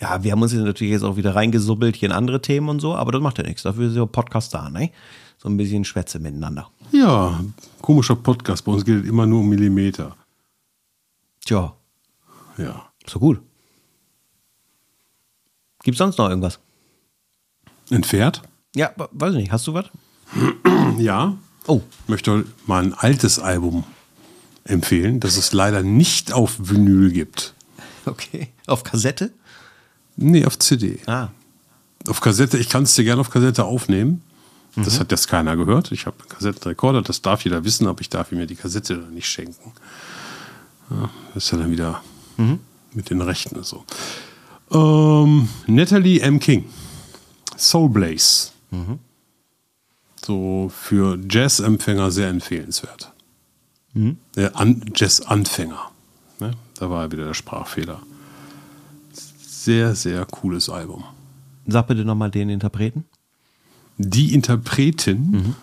Ja, 0.00 0.22
wir 0.22 0.32
haben 0.32 0.42
uns 0.42 0.52
jetzt 0.52 0.62
natürlich 0.64 0.92
jetzt 0.92 1.02
auch 1.02 1.16
wieder 1.16 1.34
reingesubbelt 1.34 1.96
hier 1.96 2.08
in 2.10 2.14
andere 2.14 2.40
Themen 2.42 2.68
und 2.68 2.80
so, 2.80 2.94
aber 2.94 3.12
das 3.12 3.22
macht 3.22 3.38
ja 3.38 3.44
nichts. 3.44 3.62
Dafür 3.62 3.88
ist 3.88 3.96
ja 3.96 4.04
Podcast 4.06 4.52
da, 4.54 4.68
ne? 4.70 4.90
So 5.38 5.48
ein 5.48 5.56
bisschen 5.56 5.84
Schwätze 5.84 6.18
miteinander. 6.18 6.70
Ja, 6.92 7.40
komischer 7.80 8.16
Podcast. 8.16 8.64
Bei 8.64 8.72
uns 8.72 8.84
geht 8.84 9.02
es 9.02 9.08
immer 9.08 9.26
nur 9.26 9.40
um 9.40 9.48
Millimeter. 9.48 10.16
Tja, 11.44 11.74
Ja. 12.58 12.90
so 13.06 13.18
gut. 13.18 13.40
Gibt's 15.84 15.98
sonst 15.98 16.18
noch 16.18 16.28
irgendwas? 16.28 16.58
Ein 17.90 18.02
Pferd? 18.02 18.42
Ja, 18.74 18.92
we- 18.96 19.08
weiß 19.12 19.34
ich 19.34 19.40
nicht. 19.42 19.52
Hast 19.52 19.66
du 19.68 19.74
was? 19.74 19.86
Ja. 20.98 21.36
Oh, 21.66 21.80
Ich 22.02 22.08
möchte 22.08 22.44
mal 22.66 22.82
ein 22.82 22.92
altes 22.94 23.38
Album 23.38 23.84
empfehlen, 24.64 25.18
das 25.20 25.36
es 25.36 25.52
leider 25.52 25.82
nicht 25.82 26.32
auf 26.32 26.56
Vinyl 26.58 27.10
gibt. 27.12 27.54
okay. 28.06 28.48
Auf 28.66 28.82
Kassette? 28.84 29.32
Nee, 30.16 30.44
auf 30.44 30.58
CD. 30.58 31.00
Ah, 31.06 31.28
Auf 32.08 32.20
Kassette, 32.20 32.58
ich 32.58 32.68
kann 32.68 32.82
es 32.84 32.94
dir 32.94 33.04
gerne 33.04 33.20
auf 33.20 33.30
Kassette 33.30 33.64
aufnehmen. 33.64 34.22
Das 34.76 34.98
hat 35.00 35.10
jetzt 35.12 35.28
keiner 35.28 35.56
gehört. 35.56 35.92
Ich 35.92 36.06
habe 36.06 36.16
einen 36.20 36.28
Kassettenrekorder, 36.28 37.00
das 37.02 37.22
darf 37.22 37.44
jeder 37.44 37.62
wissen, 37.64 37.86
aber 37.86 38.00
ich 38.00 38.08
darf 38.08 38.32
ihm 38.32 38.40
ja 38.40 38.46
die 38.46 38.56
Kassette 38.56 38.94
nicht 38.96 39.26
schenken. 39.28 39.72
Ja, 40.90 41.10
das 41.34 41.44
ist 41.44 41.50
ja 41.52 41.58
dann 41.58 41.70
wieder 41.70 42.02
mit 42.92 43.08
den 43.10 43.20
Rechten 43.20 43.56
und 43.56 43.64
so. 43.66 43.84
Ähm, 44.74 45.48
Natalie 45.66 46.20
M. 46.20 46.38
King. 46.40 46.64
Soul 47.56 47.88
Blaze. 47.88 48.50
So 50.24 50.70
für 50.74 51.18
Jazz-Empfänger 51.30 52.10
sehr 52.10 52.28
empfehlenswert. 52.28 53.12
Äh, 54.36 54.50
An 54.54 54.84
Jazz-Anfänger. 54.94 55.90
Ne? 56.40 56.52
Da 56.74 56.90
war 56.90 57.12
wieder 57.12 57.26
der 57.26 57.34
Sprachfehler. 57.34 58.02
Sehr, 59.46 59.94
sehr 59.94 60.24
cooles 60.26 60.68
Album. 60.68 61.04
Sag 61.66 61.86
bitte 61.86 62.04
nochmal 62.04 62.30
den 62.30 62.48
Interpreten. 62.50 63.04
Die 63.96 64.34
Interpretin 64.34 65.54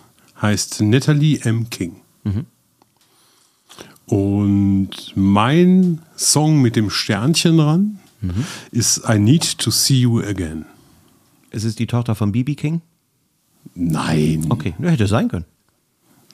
heißt 0.42 0.82
Natalie 0.82 1.40
M. 1.42 1.70
King. 1.70 1.98
Und 4.06 4.90
mein 5.16 6.02
Song 6.16 6.62
mit 6.62 6.76
dem 6.78 6.90
Sternchen 6.90 7.60
dran 8.22 8.46
ist 8.72 9.02
I 9.08 9.20
Need 9.20 9.58
to 9.60 9.72
See 9.72 10.02
You 10.02 10.20
Again. 10.22 10.66
Es 11.50 11.64
ist 11.64 11.80
die 11.80 11.88
Tochter 11.88 12.16
von 12.16 12.32
BB 12.32 12.56
King. 12.56 12.82
Nein. 13.76 14.46
Okay, 14.50 14.74
ja, 14.80 14.90
hätte 14.90 15.08
sein 15.08 15.28
können. 15.28 15.46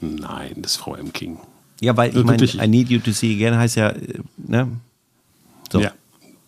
Nein, 0.01 0.53
das 0.61 0.73
ist 0.73 0.77
Frau 0.77 0.95
M. 0.95 1.11
King. 1.11 1.39
Ja, 1.81 1.95
weil 1.97 2.09
ich 2.09 2.15
Ja, 2.15 2.23
meine. 2.23 2.43
I 2.45 2.67
need 2.67 2.89
you 2.89 2.99
to 2.99 3.11
see 3.11 3.33
again 3.35 3.57
heißt 3.57 3.75
ja, 3.75 3.89
äh, 3.89 4.19
ne? 4.38 4.67
So. 5.71 5.79
Ja. 5.79 5.91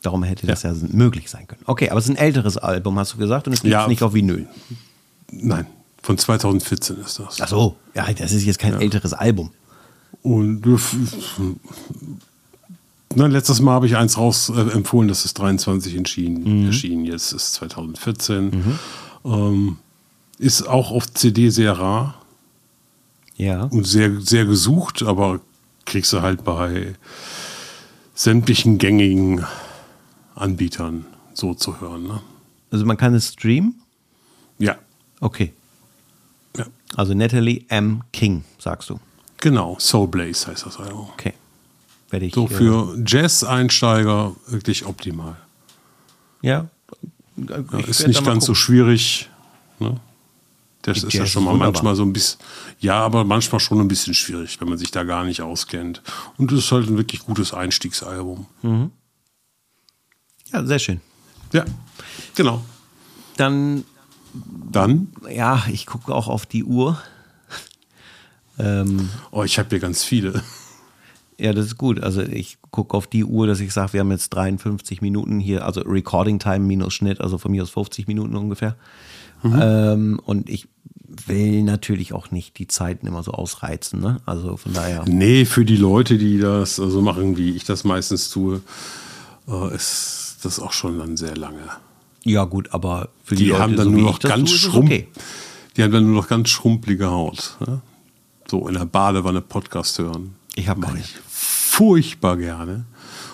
Darum 0.01 0.23
hätte 0.23 0.47
das 0.47 0.63
ja. 0.63 0.73
möglich 0.91 1.29
sein 1.29 1.45
können. 1.47 1.61
Okay, 1.65 1.89
aber 1.89 1.99
es 1.99 2.05
ist 2.05 2.11
ein 2.11 2.15
älteres 2.15 2.57
Album, 2.57 2.97
hast 2.97 3.13
du 3.13 3.17
gesagt, 3.17 3.47
und 3.47 3.53
es 3.53 3.61
gibt 3.61 3.71
Ja. 3.73 3.87
nicht 3.87 4.01
auf 4.01 4.13
Vinyl. 4.13 4.47
Nein, 5.31 5.65
von 6.01 6.17
2014 6.17 6.97
ist 6.97 7.19
das. 7.19 7.41
Ach 7.41 7.47
so, 7.47 7.75
ja, 7.93 8.11
das 8.13 8.31
ist 8.31 8.45
jetzt 8.45 8.59
kein 8.59 8.79
älteres 8.79 9.13
Album. 9.13 9.51
Und 10.21 10.61
na, 13.15 13.27
letztes 13.27 13.59
Mal 13.61 13.73
habe 13.73 13.87
ich 13.87 13.95
eins 13.97 14.17
raus 14.17 14.49
äh, 14.49 14.59
empfohlen, 14.71 15.07
das 15.07 15.25
ist 15.25 15.33
23 15.39 15.95
entschieden, 15.95 16.65
erschienen, 16.67 17.05
jetzt 17.05 17.31
ist 17.33 17.53
2014. 17.55 18.77
Ähm, 19.25 19.77
ist 20.37 20.63
auch 20.67 20.91
auf 20.91 21.11
CD 21.13 21.49
sehr 21.49 21.73
rar 21.77 22.21
Ja. 23.35 23.63
und 23.63 23.85
sehr, 23.85 24.21
sehr 24.21 24.45
gesucht, 24.45 25.03
aber 25.03 25.41
kriegst 25.85 26.13
du 26.13 26.21
halt 26.21 26.43
bei 26.43 26.93
sämtlichen 28.13 28.77
gängigen 28.77 29.45
Anbietern 30.35 31.05
so 31.33 31.53
zu 31.53 31.81
hören. 31.81 32.03
Ne? 32.03 32.21
Also 32.71 32.85
man 32.85 32.95
kann 32.97 33.13
es 33.15 33.29
streamen. 33.33 33.81
Ja, 34.59 34.77
Okay. 35.21 35.51
ja, 36.57 36.65
Also 36.95 37.13
Natalie 37.13 37.65
M. 37.69 38.03
King, 38.13 38.43
sagst 38.57 38.89
du. 38.89 38.99
genau. 39.37 39.77
Soul 39.79 40.07
Blaze 40.07 40.47
heißt 40.47 40.65
das 40.65 40.77
Album. 40.79 41.07
Okay. 41.13 41.33
Werde 42.09 42.25
ich. 42.25 42.33
So 42.33 42.45
äh, 42.45 42.49
für 42.49 42.97
Jazz-Einsteiger 43.05 44.35
wirklich 44.47 44.85
optimal. 44.85 45.35
ja. 46.41 46.67
Ja, 47.47 47.79
ist 47.87 48.05
nicht 48.05 48.25
ganz 48.25 48.43
so 48.45 48.51
gucken. 48.51 48.55
schwierig. 48.55 49.29
Ne? 49.79 49.97
Das 50.81 50.99
Die 50.99 51.07
ist 51.07 51.13
ja 51.13 51.19
Jazz 51.21 51.29
schon 51.29 51.43
ist 51.43 51.45
mal 51.45 51.51
wunderbar. 51.53 51.71
manchmal 51.71 51.95
so 51.95 52.03
ein 52.03 52.11
bisschen, 52.11 52.37
ja, 52.81 52.99
aber 52.99 53.23
manchmal 53.23 53.61
schon 53.61 53.79
ein 53.79 53.87
bisschen 53.87 54.13
schwierig, 54.13 54.59
wenn 54.59 54.67
man 54.67 54.77
sich 54.77 54.91
da 54.91 55.05
gar 55.05 55.23
nicht 55.23 55.41
auskennt. 55.41 56.01
Und 56.37 56.51
das 56.51 56.59
ist 56.59 56.71
halt 56.73 56.87
ein 56.89 56.97
wirklich 56.97 57.21
gutes 57.21 57.53
Einstiegsalbum. 57.53 58.45
Ja, 60.51 60.65
sehr 60.65 60.79
schön. 60.79 60.99
Ja, 61.53 61.63
genau. 62.35 62.61
Dann, 63.37 63.85
Dann, 64.69 65.07
ja, 65.29 65.63
ich 65.71 65.85
gucke 65.85 66.13
auch 66.13 66.27
auf 66.27 66.45
die 66.45 66.65
Uhr. 66.65 67.01
ähm, 68.59 69.09
oh, 69.31 69.43
ich 69.43 69.57
habe 69.59 69.69
hier 69.69 69.79
ganz 69.79 70.03
viele. 70.03 70.43
Ja, 71.39 71.53
das 71.53 71.67
ist 71.67 71.77
gut. 71.77 72.01
Also 72.01 72.21
ich 72.21 72.57
gucke 72.69 72.95
auf 72.95 73.07
die 73.07 73.23
Uhr, 73.23 73.47
dass 73.47 73.61
ich 73.61 73.71
sage, 73.71 73.93
wir 73.93 74.01
haben 74.01 74.11
jetzt 74.11 74.29
53 74.29 75.01
Minuten 75.01 75.39
hier, 75.39 75.65
also 75.65 75.81
Recording 75.81 76.37
Time 76.39 76.59
minus 76.59 76.93
Schnitt, 76.93 77.21
also 77.21 77.37
von 77.37 77.51
mir 77.51 77.63
aus 77.63 77.69
50 77.69 78.07
Minuten 78.07 78.35
ungefähr. 78.35 78.75
Ähm, 79.43 80.19
und 80.25 80.49
ich 80.49 80.67
will 81.27 81.63
natürlich 81.63 82.13
auch 82.13 82.31
nicht 82.31 82.59
die 82.59 82.67
Zeiten 82.67 83.07
immer 83.07 83.23
so 83.23 83.31
ausreizen. 83.31 83.99
Ne? 83.99 84.17
Also 84.25 84.57
von 84.57 84.73
daher. 84.73 85.05
Nee, 85.07 85.45
für 85.45 85.65
die 85.65 85.77
Leute, 85.77 86.17
die 86.17 86.39
das 86.39 86.75
so 86.75 86.83
also 86.83 87.01
machen, 87.01 87.37
wie 87.37 87.51
ich 87.51 87.63
das 87.63 87.83
meistens 87.83 88.29
tue, 88.29 88.61
äh, 89.47 89.75
ist 89.75 90.39
das 90.43 90.59
auch 90.59 90.73
schon 90.73 90.99
dann 90.99 91.17
sehr 91.17 91.35
lange. 91.35 91.69
Ja 92.23 92.43
gut, 92.43 92.73
aber 92.73 93.09
für 93.23 93.35
die, 93.35 93.45
Die, 93.45 93.49
Leute, 93.51 93.63
haben 93.63 93.75
dann 93.75 93.85
so 93.85 93.91
nur 93.91 94.01
noch 94.01 94.19
das 94.19 94.29
ganz 94.29 94.51
schrumpf, 94.51 94.91
okay. 94.91 95.07
die 95.77 95.83
haben 95.83 95.91
dann 95.91 96.05
nur 96.05 96.15
noch 96.15 96.27
ganz 96.27 96.49
schrumpelige 96.49 97.09
Haut. 97.09 97.55
Ne? 97.65 97.81
So 98.47 98.67
in 98.67 98.73
der 98.73 98.85
Badewanne 98.85 99.41
Podcast 99.41 99.99
hören. 99.99 100.35
Ich 100.55 100.67
habe 100.67 100.81
Mach 100.81 100.89
keine. 100.89 100.99
ich 100.99 101.15
furchtbar 101.79 102.35
gerne. 102.37 102.85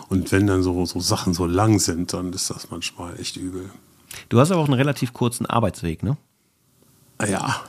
Und 0.08 0.32
wenn 0.32 0.46
dann 0.46 0.62
so, 0.62 0.86
so 0.86 1.00
Sachen 1.00 1.34
so 1.34 1.48
lang 1.48 1.80
sind, 1.80 2.14
dann 2.14 2.32
ist 2.32 2.50
das 2.52 2.70
manchmal 2.70 3.20
echt 3.20 3.38
übel. 3.38 3.70
Du 4.30 4.39
hast 4.39 4.52
aber 4.52 4.62
auch 4.62 4.66
einen 4.68 4.76
relativ 4.76 5.14
kurzen 5.14 5.46
Arbeitsweg, 5.48 6.04
ne? 6.04 6.16
Ah 7.18 7.26
Ja, 7.26 7.62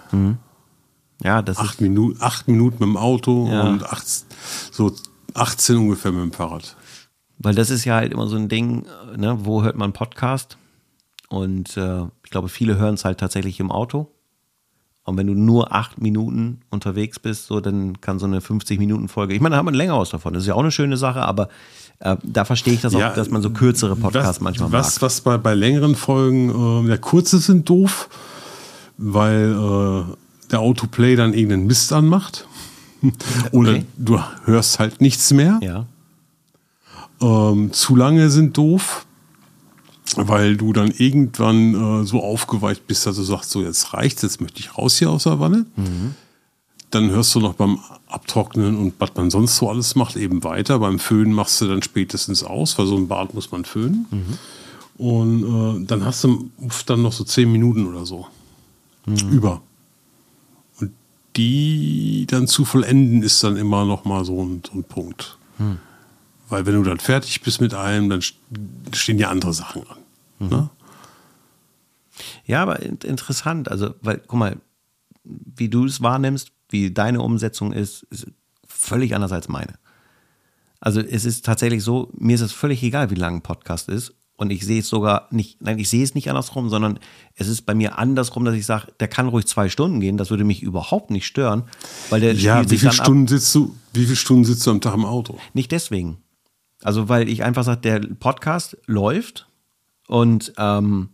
Ja, 1.22 1.40
das 1.40 1.56
acht, 1.56 1.74
ist. 1.76 1.80
Minuten, 1.80 2.18
acht 2.20 2.46
Minuten 2.46 2.74
mit 2.78 2.82
dem 2.94 2.96
Auto 2.98 3.48
Ja. 3.50 3.62
und 3.62 3.84
acht, 3.84 4.04
so 4.70 4.92
18 5.32 5.76
ungefähr 5.76 6.12
mit 6.12 6.20
dem 6.22 6.32
Fahrrad. 6.32 6.76
Weil 7.38 7.54
das 7.54 7.70
ist 7.70 7.84
ja 7.86 7.94
halt 7.96 8.12
immer 8.12 8.26
so 8.26 8.36
ein 8.36 8.48
Ding, 8.50 8.84
ne? 9.16 9.38
wo 9.46 9.62
hört 9.62 9.76
man 9.76 9.92
Podcast? 9.94 10.58
Und 11.30 11.76
äh, 11.78 12.02
ich 12.24 12.30
glaube, 12.30 12.48
viele 12.50 12.76
hören 12.76 12.94
es 12.94 13.04
halt 13.06 13.18
tatsächlich 13.18 13.60
im 13.60 13.70
Auto. 13.72 14.12
Und 15.06 15.16
wenn 15.16 15.26
du 15.28 15.34
nur 15.34 15.72
acht 15.72 16.00
Minuten 16.02 16.60
unterwegs 16.70 17.18
bist, 17.18 17.46
so, 17.46 17.60
dann 17.60 18.00
kann 18.00 18.18
so 18.18 18.26
eine 18.26 18.40
50-Minuten-Folge, 18.40 19.34
ich 19.34 19.40
meine, 19.40 19.54
da 19.54 19.58
hat 19.58 19.64
man 19.64 19.74
länger 19.74 19.98
was 19.98 20.10
davon. 20.10 20.34
Das 20.34 20.42
ist 20.42 20.48
ja 20.48 20.54
auch 20.54 20.60
eine 20.60 20.72
schöne 20.72 20.96
Sache, 20.96 21.22
aber 21.22 21.48
äh, 22.00 22.16
da 22.24 22.44
verstehe 22.44 22.74
ich 22.74 22.80
das 22.82 22.94
auch, 22.94 22.98
Ja, 22.98 23.14
dass 23.14 23.30
man 23.30 23.40
so 23.40 23.50
kürzere 23.50 23.96
Podcasts 23.96 24.28
was, 24.28 24.40
manchmal 24.40 24.72
was, 24.72 24.96
mag. 24.96 25.02
Was 25.02 25.20
bei, 25.22 25.38
bei 25.38 25.54
längeren 25.54 25.94
Folgen, 25.94 26.84
äh, 26.86 26.90
ja, 26.90 26.96
kurze 26.98 27.38
sind 27.38 27.68
doof, 27.68 28.08
weil 28.98 29.52
äh, 29.52 30.50
der 30.50 30.60
Autoplay 30.60 31.16
dann 31.16 31.32
irgendeinen 31.34 31.66
Mist 31.66 31.92
anmacht. 31.92 32.46
Oder 33.52 33.70
Okay. 33.70 33.84
du 33.96 34.20
hörst 34.44 34.78
halt 34.80 35.00
nichts 35.00 35.32
mehr. 35.32 35.60
Ja. 35.62 35.86
Ähm, 37.20 37.72
zu 37.72 37.96
lange 37.96 38.28
sind 38.30 38.56
doof, 38.58 39.05
weil 40.14 40.56
du 40.56 40.72
dann 40.72 40.90
irgendwann 40.90 42.02
äh, 42.02 42.06
so 42.06 42.22
aufgeweicht 42.22 42.86
bist, 42.86 43.06
dass 43.06 43.16
du 43.16 43.22
sagst, 43.22 43.50
so 43.50 43.62
jetzt 43.62 43.92
reicht's, 43.92 44.22
jetzt 44.22 44.40
möchte 44.40 44.60
ich 44.60 44.78
raus 44.78 44.96
hier 44.98 45.10
aus 45.10 45.24
der 45.24 45.40
Wanne. 45.40 45.66
Dann 46.90 47.10
hörst 47.10 47.34
du 47.34 47.40
noch 47.40 47.54
beim 47.54 47.80
Abtrocknen 48.06 48.76
und 48.76 48.94
was 49.00 49.10
man 49.16 49.30
sonst 49.30 49.56
so 49.56 49.68
alles 49.68 49.96
macht, 49.96 50.16
eben 50.16 50.44
weiter. 50.44 50.78
Beim 50.78 50.98
Föhnen 51.00 51.32
machst 51.32 51.60
du 51.60 51.66
dann 51.66 51.82
spätestens 51.82 52.44
aus, 52.44 52.78
weil 52.78 52.86
so 52.86 52.96
ein 52.96 53.08
Bad 53.08 53.34
muss 53.34 53.50
man 53.50 53.64
föhnen. 53.64 54.06
Und 54.96 55.82
äh, 55.82 55.86
dann 55.86 56.04
hast 56.04 56.24
du 56.24 56.50
oft 56.64 56.88
dann 56.88 57.02
noch 57.02 57.12
so 57.12 57.24
zehn 57.24 57.50
Minuten 57.50 57.86
oder 57.86 58.06
so 58.06 58.26
über. 59.30 59.60
Und 60.80 60.92
die 61.36 62.26
dann 62.30 62.46
zu 62.46 62.64
vollenden 62.64 63.22
ist 63.22 63.42
dann 63.44 63.56
immer 63.56 63.84
noch 63.84 64.04
mal 64.04 64.24
so 64.24 64.42
ein, 64.42 64.62
so 64.66 64.78
ein 64.78 64.84
Punkt. 64.84 65.36
Weil 66.48 66.64
wenn 66.66 66.74
du 66.74 66.82
dann 66.82 67.00
fertig 67.00 67.40
bist 67.40 67.60
mit 67.60 67.74
allem, 67.74 68.08
dann 68.08 68.20
st- 68.20 68.34
stehen 68.94 69.18
ja 69.18 69.30
andere 69.30 69.52
Sachen 69.52 69.82
an. 69.88 70.48
Ne? 70.48 70.70
Ja, 72.44 72.62
aber 72.62 72.80
in- 72.80 72.98
interessant. 72.98 73.70
Also, 73.70 73.94
weil, 74.00 74.22
guck 74.26 74.38
mal, 74.38 74.56
wie 75.24 75.68
du 75.68 75.84
es 75.86 76.02
wahrnimmst, 76.02 76.52
wie 76.70 76.90
deine 76.92 77.20
Umsetzung 77.20 77.72
ist, 77.72 78.04
ist 78.10 78.26
völlig 78.66 79.14
anders 79.14 79.32
als 79.32 79.48
meine. 79.48 79.74
Also, 80.80 81.00
es 81.00 81.24
ist 81.24 81.44
tatsächlich 81.44 81.82
so, 81.82 82.10
mir 82.16 82.34
ist 82.34 82.42
es 82.42 82.52
völlig 82.52 82.82
egal, 82.82 83.10
wie 83.10 83.14
lang 83.16 83.36
ein 83.36 83.42
Podcast 83.42 83.88
ist. 83.88 84.14
Und 84.38 84.50
ich 84.50 84.66
sehe 84.66 84.80
es 84.80 84.88
sogar 84.90 85.28
nicht, 85.30 85.62
nein, 85.62 85.78
ich 85.78 85.88
sehe 85.88 86.04
es 86.04 86.14
nicht 86.14 86.28
andersrum, 86.28 86.68
sondern 86.68 86.98
es 87.36 87.48
ist 87.48 87.62
bei 87.62 87.74
mir 87.74 87.96
andersrum, 87.98 88.44
dass 88.44 88.54
ich 88.54 88.66
sage, 88.66 88.88
der 89.00 89.08
kann 89.08 89.28
ruhig 89.28 89.46
zwei 89.46 89.70
Stunden 89.70 89.98
gehen, 89.98 90.18
das 90.18 90.28
würde 90.28 90.44
mich 90.44 90.62
überhaupt 90.62 91.10
nicht 91.10 91.24
stören, 91.26 91.62
weil 92.10 92.20
der 92.20 92.34
Ja, 92.34 92.62
wie 92.70 92.76
viele 92.76 92.90
dann 92.90 93.00
ab. 93.00 93.06
Stunden 93.06 93.28
sitzt 93.28 93.54
du, 93.54 93.74
wie 93.94 94.04
viele 94.04 94.16
Stunden 94.16 94.44
sitzt 94.44 94.66
du 94.66 94.72
am 94.72 94.82
Tag 94.82 94.92
im 94.92 95.06
Auto? 95.06 95.38
Nicht 95.54 95.72
deswegen. 95.72 96.18
Also, 96.82 97.08
weil 97.08 97.28
ich 97.28 97.42
einfach 97.42 97.64
sage, 97.64 97.80
der 97.80 98.00
Podcast 98.00 98.76
läuft 98.86 99.48
und 100.08 100.52
ähm, 100.58 101.10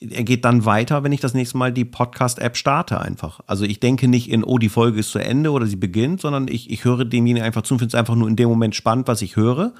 er 0.00 0.24
geht 0.24 0.44
dann 0.44 0.64
weiter, 0.64 1.02
wenn 1.02 1.12
ich 1.12 1.20
das 1.20 1.34
nächste 1.34 1.56
Mal 1.56 1.72
die 1.72 1.84
Podcast-App 1.84 2.56
starte 2.56 3.00
einfach. 3.00 3.40
Also 3.46 3.64
ich 3.64 3.80
denke 3.80 4.08
nicht 4.08 4.30
in, 4.30 4.44
oh, 4.44 4.58
die 4.58 4.68
Folge 4.68 5.00
ist 5.00 5.10
zu 5.10 5.18
Ende 5.18 5.50
oder 5.50 5.66
sie 5.66 5.76
beginnt, 5.76 6.20
sondern 6.20 6.48
ich, 6.48 6.70
ich 6.70 6.84
höre 6.84 7.04
demjenigen 7.04 7.46
einfach 7.46 7.62
zu 7.62 7.74
und 7.74 7.78
finde 7.78 7.96
es 7.96 7.98
einfach 7.98 8.14
nur 8.14 8.28
in 8.28 8.36
dem 8.36 8.48
Moment 8.48 8.74
spannend, 8.74 9.08
was 9.08 9.22
ich 9.22 9.36
höre. 9.36 9.72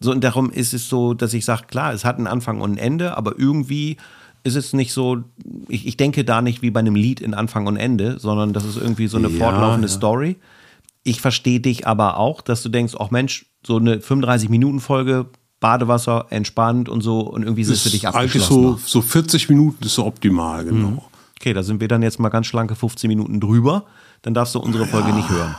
So, 0.00 0.10
und 0.10 0.22
darum 0.24 0.50
ist 0.50 0.74
es 0.74 0.88
so, 0.88 1.14
dass 1.14 1.32
ich 1.34 1.44
sage, 1.44 1.66
klar, 1.66 1.92
es 1.92 2.04
hat 2.04 2.16
einen 2.16 2.26
Anfang 2.26 2.60
und 2.60 2.72
ein 2.72 2.78
Ende, 2.78 3.16
aber 3.16 3.38
irgendwie 3.38 3.96
ist 4.44 4.56
es 4.56 4.72
nicht 4.72 4.92
so, 4.92 5.24
ich, 5.68 5.86
ich 5.86 5.96
denke 5.96 6.24
da 6.24 6.42
nicht 6.42 6.62
wie 6.62 6.70
bei 6.70 6.80
einem 6.80 6.94
Lied 6.94 7.20
in 7.20 7.34
Anfang 7.34 7.66
und 7.66 7.76
Ende, 7.76 8.18
sondern 8.18 8.52
das 8.52 8.64
ist 8.64 8.76
irgendwie 8.76 9.08
so 9.08 9.16
eine 9.16 9.28
Ja, 9.28 9.38
fortlaufende 9.38 9.88
ja. 9.88 9.94
Story. 9.94 10.36
Ich 11.02 11.20
verstehe 11.20 11.60
dich 11.60 11.86
aber 11.86 12.18
auch, 12.18 12.40
dass 12.42 12.62
du 12.62 12.68
denkst, 12.68 12.94
ach 12.98 13.10
Mensch, 13.10 13.46
so 13.66 13.76
eine 13.76 13.96
35-Minuten-Folge, 13.96 15.26
Badewasser, 15.58 16.26
entspannt 16.30 16.88
und 16.88 17.00
so 17.00 17.20
und 17.20 17.42
irgendwie 17.42 17.62
ist 17.62 17.70
es 17.70 17.82
für 17.82 17.90
dich 17.90 18.06
eigentlich 18.06 18.42
abgeschlossen. 18.42 18.78
so, 18.78 19.00
so 19.00 19.02
40 19.02 19.48
Minuten 19.48 19.84
ist 19.84 19.94
so 19.94 20.06
optimal, 20.06 20.64
genau. 20.64 21.04
Okay, 21.40 21.52
da 21.52 21.62
sind 21.62 21.80
wir 21.80 21.88
dann 21.88 22.02
jetzt 22.02 22.20
mal 22.20 22.28
ganz 22.28 22.46
schlanke 22.46 22.76
15 22.76 23.08
Minuten 23.08 23.40
drüber. 23.40 23.84
Dann 24.22 24.34
darfst 24.34 24.54
du 24.54 24.60
unsere 24.60 24.86
Folge 24.86 25.12
nicht 25.12 25.28
hören. 25.28 25.54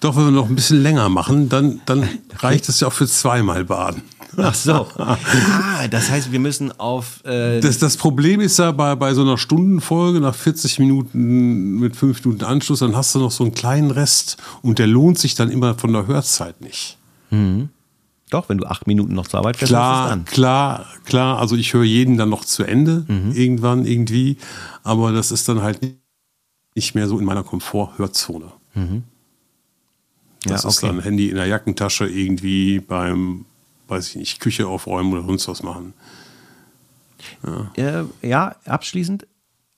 Doch, 0.00 0.16
wenn 0.16 0.26
wir 0.26 0.30
noch 0.30 0.48
ein 0.48 0.54
bisschen 0.54 0.82
länger 0.82 1.08
machen, 1.08 1.48
dann, 1.48 1.80
dann 1.86 2.08
reicht 2.38 2.68
es 2.68 2.80
ja 2.80 2.88
auch 2.88 2.92
für 2.92 3.06
zweimal 3.06 3.64
baden. 3.64 4.02
Ach 4.36 4.54
so. 4.54 4.86
Ah, 4.98 5.88
das 5.88 6.10
heißt, 6.10 6.32
wir 6.32 6.40
müssen 6.40 6.78
auf. 6.78 7.24
Äh 7.24 7.60
Das, 7.60 7.78
das 7.78 7.96
Problem 7.96 8.40
ist 8.40 8.58
ja 8.58 8.72
bei, 8.72 8.94
bei 8.94 9.14
so 9.14 9.22
einer 9.22 9.38
Stundenfolge 9.38 10.20
nach 10.20 10.34
40 10.34 10.78
Minuten 10.80 11.78
mit 11.78 11.96
5 11.96 12.24
Minuten 12.24 12.44
Anschluss, 12.44 12.80
dann 12.80 12.96
hast 12.96 13.14
du 13.14 13.20
noch 13.20 13.30
so 13.30 13.44
einen 13.44 13.54
kleinen 13.54 13.90
Rest 13.90 14.36
und 14.62 14.78
der 14.78 14.86
lohnt 14.86 15.18
sich 15.18 15.34
dann 15.34 15.50
immer 15.50 15.76
von 15.76 15.92
der 15.92 16.06
Hörzeit 16.06 16.60
nicht. 16.60 16.97
Doch, 18.30 18.48
wenn 18.50 18.58
du 18.58 18.66
acht 18.66 18.86
Minuten 18.86 19.14
noch 19.14 19.26
zur 19.26 19.38
Arbeit 19.40 19.56
fährst, 19.56 19.70
ist 19.72 19.76
Klar, 19.76 20.08
dann. 20.10 20.24
klar, 20.26 20.86
klar. 21.04 21.38
Also 21.38 21.56
ich 21.56 21.72
höre 21.72 21.84
jeden 21.84 22.16
dann 22.18 22.28
noch 22.28 22.44
zu 22.44 22.62
Ende, 22.64 23.06
irgendwann, 23.34 23.84
irgendwie. 23.86 24.36
Aber 24.82 25.12
das 25.12 25.30
ist 25.30 25.48
dann 25.48 25.62
halt 25.62 25.80
nicht 26.74 26.94
mehr 26.94 27.08
so 27.08 27.18
in 27.18 27.24
meiner 27.24 27.42
Komfort-Hörzone. 27.42 28.52
Das 28.74 30.62
Ja, 30.62 30.68
ist 30.68 30.78
okay. 30.78 30.86
dann 30.88 31.00
Handy 31.00 31.28
in 31.30 31.36
der 31.36 31.46
Jackentasche 31.46 32.06
irgendwie 32.06 32.80
beim, 32.80 33.46
weiß 33.88 34.10
ich 34.10 34.16
nicht, 34.16 34.40
Küche 34.40 34.66
aufräumen 34.68 35.12
oder 35.12 35.24
sonst 35.24 35.48
was 35.48 35.62
machen. 35.62 35.94
Äh, 37.76 38.04
ja, 38.22 38.54
abschließend. 38.64 39.26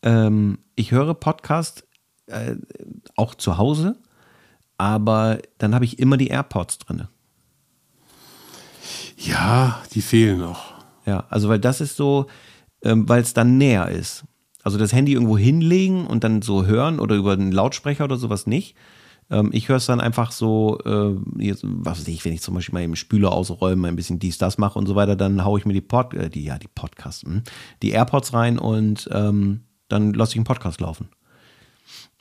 Ähm, 0.02 0.58
ich 0.74 0.90
höre 0.92 1.14
Podcast 1.14 1.84
äh, 2.26 2.56
auch 3.16 3.34
zu 3.34 3.58
Hause, 3.58 3.96
aber 4.76 5.38
dann 5.58 5.74
habe 5.74 5.84
ich 5.84 5.98
immer 5.98 6.16
die 6.16 6.28
AirPods 6.28 6.78
drin. 6.78 7.06
Ja, 9.20 9.82
die 9.92 10.02
fehlen 10.02 10.38
noch. 10.38 10.74
Ja, 11.04 11.24
also 11.28 11.48
weil 11.48 11.58
das 11.58 11.80
ist 11.80 11.96
so, 11.96 12.26
ähm, 12.82 13.08
weil 13.08 13.22
es 13.22 13.34
dann 13.34 13.58
näher 13.58 13.88
ist. 13.88 14.24
Also 14.62 14.78
das 14.78 14.92
Handy 14.92 15.12
irgendwo 15.12 15.38
hinlegen 15.38 16.06
und 16.06 16.24
dann 16.24 16.42
so 16.42 16.66
hören 16.66 17.00
oder 17.00 17.16
über 17.16 17.32
einen 17.32 17.52
Lautsprecher 17.52 18.04
oder 18.04 18.16
sowas 18.16 18.46
nicht. 18.46 18.76
Ähm, 19.30 19.50
ich 19.52 19.68
höre 19.68 19.76
es 19.76 19.86
dann 19.86 20.00
einfach 20.00 20.32
so, 20.32 20.78
äh, 20.84 21.14
jetzt, 21.42 21.64
was 21.64 22.00
weiß 22.00 22.08
ich, 22.08 22.24
wenn 22.24 22.32
ich 22.32 22.42
zum 22.42 22.54
Beispiel 22.54 22.74
mal 22.74 22.82
eben 22.82 22.96
Spüler 22.96 23.32
ausräume, 23.32 23.88
ein 23.88 23.96
bisschen 23.96 24.18
dies, 24.18 24.38
das 24.38 24.58
mache 24.58 24.78
und 24.78 24.86
so 24.86 24.94
weiter, 24.94 25.16
dann 25.16 25.44
haue 25.44 25.58
ich 25.58 25.66
mir 25.66 25.72
die 25.72 25.80
Pod, 25.80 26.14
äh, 26.14 26.30
die, 26.30 26.44
ja, 26.44 26.58
die 26.58 26.68
Podcasts, 26.68 27.22
hm, 27.22 27.42
die 27.82 27.90
AirPods 27.90 28.32
rein 28.32 28.58
und 28.58 29.08
ähm, 29.12 29.60
dann 29.88 30.14
lasse 30.14 30.32
ich 30.32 30.36
einen 30.36 30.44
Podcast 30.44 30.80
laufen. 30.80 31.08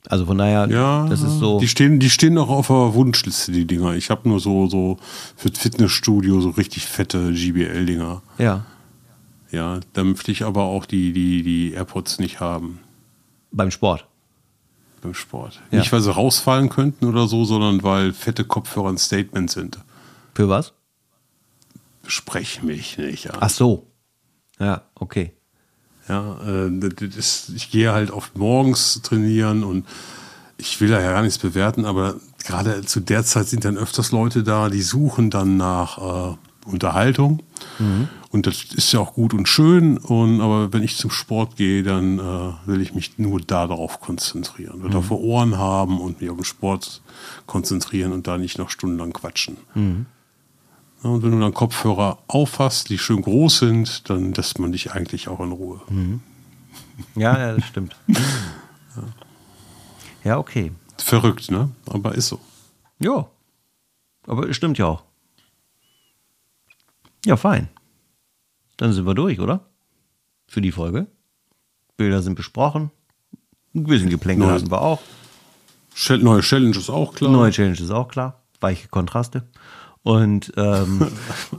Also 0.08 0.26
von 0.26 0.38
daher, 0.38 0.68
Ja, 0.70 1.06
das 1.08 1.22
ist 1.22 1.40
so. 1.40 1.60
Die 1.60 1.68
stehen, 1.68 2.00
die 2.00 2.10
stehen 2.10 2.34
noch 2.34 2.50
auf 2.50 2.68
der 2.68 2.94
Wunschliste, 2.94 3.52
die 3.52 3.66
Dinger. 3.66 3.94
Ich 3.96 4.10
habe 4.10 4.28
nur 4.30 4.40
so, 4.40 4.68
so 4.68 4.98
für 5.36 5.50
das 5.50 5.60
Fitnessstudio 5.60 6.40
so 6.42 6.50
richtig 6.52 6.86
fette 6.86 7.34
GBL-Dinger. 7.34 8.22
ja, 8.38 8.66
Ja, 9.52 9.80
da 9.94 10.04
möchte 10.04 10.32
ich 10.32 10.44
aber 10.44 10.64
auch 10.64 10.86
die, 10.86 11.12
die, 11.12 11.44
die 11.44 11.74
AirPods 11.74 12.20
nicht 12.20 12.40
haben 12.40 12.80
beim 13.52 13.72
Sport. 13.72 14.06
beim 15.02 15.14
Sport. 15.14 15.60
Ja. 15.72 15.80
Nicht, 15.80 15.92
weil 15.92 16.02
sie 16.02 16.14
rausfallen 16.14 16.70
könnten 16.70 17.06
oder 17.06 17.28
so, 17.28 17.44
sondern 17.46 17.84
weil 17.84 18.14
fette 18.14 18.46
Kopfhörer 18.46 18.90
ein 18.90 18.98
Statement 18.98 19.52
sind. 19.52 19.80
Für 20.34 20.48
was? 20.50 20.74
Sprech 22.08 22.64
mich 22.64 22.98
nicht 22.98 23.30
an. 23.32 23.38
Ach 23.42 23.50
so. 23.50 23.88
Ja, 24.60 24.84
okay. 24.96 25.34
Ja, 26.10 26.38
äh, 26.46 26.70
ist, 27.18 27.50
ich 27.56 27.72
gehe 27.72 27.94
halt 27.94 28.12
oft 28.12 28.38
morgens 28.38 29.02
trainieren 29.04 29.64
und 29.64 29.86
ich 30.58 30.82
will 30.82 30.90
da 30.90 31.00
ja 31.00 31.14
gar 31.14 31.22
nichts 31.22 31.38
bewerten, 31.38 31.86
aber 31.86 32.16
gerade 32.44 32.82
zu 32.82 33.00
der 33.00 33.24
Zeit 33.24 33.48
sind 33.48 33.64
dann 33.64 33.78
öfters 33.78 34.12
Leute 34.12 34.44
da, 34.44 34.70
die 34.70 34.82
suchen 34.82 35.30
dann 35.30 35.56
nach 35.56 36.34
äh, 36.34 36.36
Unterhaltung. 36.66 37.42
Und 38.32 38.46
das 38.46 38.64
ist 38.76 38.92
ja 38.92 39.00
auch 39.00 39.14
gut 39.14 39.34
und 39.34 39.48
schön. 39.48 39.98
Und, 39.98 40.42
aber 40.42 40.72
wenn 40.72 40.84
ich 40.84 40.98
zum 40.98 41.10
Sport 41.10 41.56
gehe, 41.56 41.82
dann 41.82 42.20
äh, 42.20 42.52
will 42.68 42.82
ich 42.82 42.94
mich 42.94 43.18
nur 43.18 43.40
darauf 43.42 44.02
konzentrieren. 44.02 44.84
Will 44.84 44.92
dafür 44.92 45.20
Ohren 45.20 45.58
haben 45.58 46.00
und 46.00 46.22
mich 46.22 46.30
auf 46.30 46.38
den 46.38 46.46
Sport 46.46 47.02
konzentrieren 47.48 48.12
und 48.12 48.28
da 48.28 48.38
nicht 48.38 48.60
noch 48.60 48.70
stundenlang 48.70 49.14
quatschen. 49.14 49.58
Ja, 49.76 49.82
und 51.02 51.24
wenn 51.24 51.32
du 51.32 51.40
dann 51.40 51.54
Kopfhörer 51.54 52.20
aufhast, 52.28 52.90
die 52.90 52.98
schön 52.98 53.22
groß 53.22 53.60
sind, 53.60 54.10
dann 54.10 54.34
lässt 54.34 54.60
man 54.60 54.72
dich 54.72 54.92
eigentlich 54.92 55.28
auch 55.28 55.40
in 55.40 55.52
Ruhe. 55.52 55.82
Ja, 57.16 57.38
ja, 57.38 57.56
das 57.56 57.66
stimmt. 57.66 57.96
ja, 60.24 60.38
okay. 60.38 60.72
Verrückt, 60.98 61.52
ne? 61.52 61.70
Aber 61.88 62.16
ist 62.16 62.28
so. 62.28 62.40
Ja. 63.00 63.28
Aber 64.28 64.50
es 64.50 64.58
stimmt 64.58 64.78
ja 64.78 64.88
auch. 64.88 65.04
Ja, 67.26 67.38
fein. 67.38 67.70
Dann 68.78 68.94
sind 68.94 69.06
wir 69.06 69.14
durch, 69.14 69.40
oder? 69.40 69.66
Für 70.48 70.62
die 70.62 70.72
Folge. 70.72 71.08
Bilder 71.98 72.22
sind 72.22 72.36
besprochen. 72.36 72.92
Ein 73.76 73.84
bisschen 73.84 74.10
Geplänkel 74.10 74.50
hatten 74.50 74.72
wir 74.72 74.82
auch. 74.82 75.02
Neue 76.10 76.42
Challenge 76.42 76.78
ist 76.78 76.90
auch 76.90 77.14
klar. 77.14 77.32
Neue 77.32 77.52
Challenge 77.52 77.80
ist 77.80 77.92
auch 77.92 78.08
klar. 78.08 78.42
Weiche 78.62 78.88
Kontraste. 78.88 79.44
Und 80.04 80.54
ähm, 80.58 81.08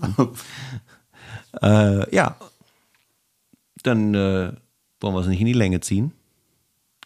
äh, 1.62 2.14
ja, 2.14 2.36
dann 3.82 4.14
äh, 4.14 4.52
wollen 5.00 5.14
wir 5.14 5.20
es 5.20 5.26
nicht 5.26 5.40
in 5.40 5.46
die 5.46 5.52
Länge 5.52 5.80
ziehen. 5.80 6.12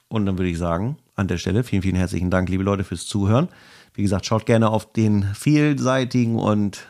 Und 0.09 0.27
dann 0.27 0.39
würde 0.39 0.51
ich 0.51 0.59
sagen, 0.59 0.97
an 1.17 1.29
der 1.29 1.39
Stelle 1.39 1.65
vielen, 1.65 1.83
vielen 1.83 1.97
herzlichen 1.97 2.31
Dank, 2.31 2.49
liebe 2.49 2.63
Leute, 2.63 2.85
fürs 2.85 3.07
Zuhören. 3.07 3.49
Wie 3.95 4.03
gesagt, 4.03 4.27
schaut 4.27 4.47
gerne 4.47 4.71
auf 4.71 4.93
den 4.93 5.23
vielseitigen 5.35 6.37
und 6.39 6.87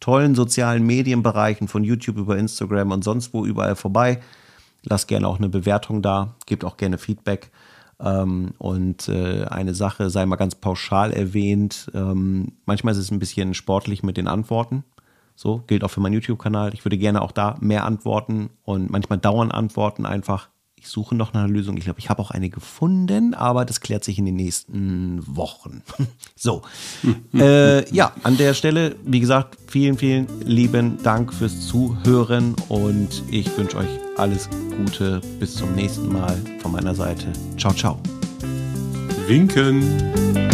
tollen 0.00 0.34
sozialen 0.34 0.84
Medienbereichen 0.84 1.68
von 1.68 1.84
YouTube 1.84 2.18
über 2.18 2.36
Instagram 2.36 2.90
und 2.90 3.04
sonst 3.04 3.32
wo 3.32 3.46
überall 3.46 3.76
vorbei. 3.76 4.20
Lasst 4.82 5.08
gerne 5.08 5.28
auch 5.28 5.38
eine 5.38 5.48
Bewertung 5.48 6.02
da, 6.02 6.34
gebt 6.46 6.64
auch 6.64 6.76
gerne 6.76 6.98
Feedback. 6.98 7.50
Ähm, 8.00 8.52
und 8.58 9.08
äh, 9.08 9.44
eine 9.44 9.74
Sache 9.74 10.10
sei 10.10 10.26
mal 10.26 10.36
ganz 10.36 10.54
pauschal 10.54 11.12
erwähnt. 11.12 11.90
Ähm, 11.94 12.52
manchmal 12.66 12.92
ist 12.92 12.98
es 12.98 13.10
ein 13.10 13.18
bisschen 13.18 13.54
sportlich 13.54 14.02
mit 14.02 14.16
den 14.16 14.28
Antworten. 14.28 14.84
So, 15.34 15.62
gilt 15.66 15.84
auch 15.84 15.90
für 15.90 16.00
meinen 16.00 16.14
YouTube-Kanal. 16.14 16.74
Ich 16.74 16.84
würde 16.84 16.98
gerne 16.98 17.22
auch 17.22 17.32
da 17.32 17.56
mehr 17.60 17.84
antworten 17.84 18.50
und 18.64 18.90
manchmal 18.90 19.18
dauern 19.18 19.50
Antworten 19.50 20.06
einfach. 20.06 20.48
Ich 20.82 20.88
suche 20.88 21.14
noch 21.14 21.32
nach 21.32 21.44
einer 21.44 21.52
Lösung. 21.52 21.76
Ich 21.76 21.84
glaube, 21.84 22.00
ich 22.00 22.10
habe 22.10 22.20
auch 22.20 22.32
eine 22.32 22.50
gefunden, 22.50 23.34
aber 23.34 23.64
das 23.64 23.80
klärt 23.80 24.02
sich 24.02 24.18
in 24.18 24.24
den 24.24 24.34
nächsten 24.34 25.22
Wochen. 25.24 25.82
so. 26.34 26.62
äh, 27.34 27.88
ja, 27.94 28.12
an 28.24 28.36
der 28.36 28.52
Stelle, 28.52 28.96
wie 29.04 29.20
gesagt, 29.20 29.58
vielen, 29.68 29.96
vielen 29.96 30.26
lieben 30.44 31.00
Dank 31.04 31.32
fürs 31.32 31.68
Zuhören 31.68 32.56
und 32.68 33.22
ich 33.30 33.56
wünsche 33.56 33.76
euch 33.76 34.00
alles 34.16 34.48
Gute. 34.76 35.20
Bis 35.38 35.54
zum 35.54 35.72
nächsten 35.76 36.12
Mal 36.12 36.36
von 36.58 36.72
meiner 36.72 36.96
Seite. 36.96 37.26
Ciao, 37.56 37.72
ciao. 37.72 38.00
Winken. 39.28 40.51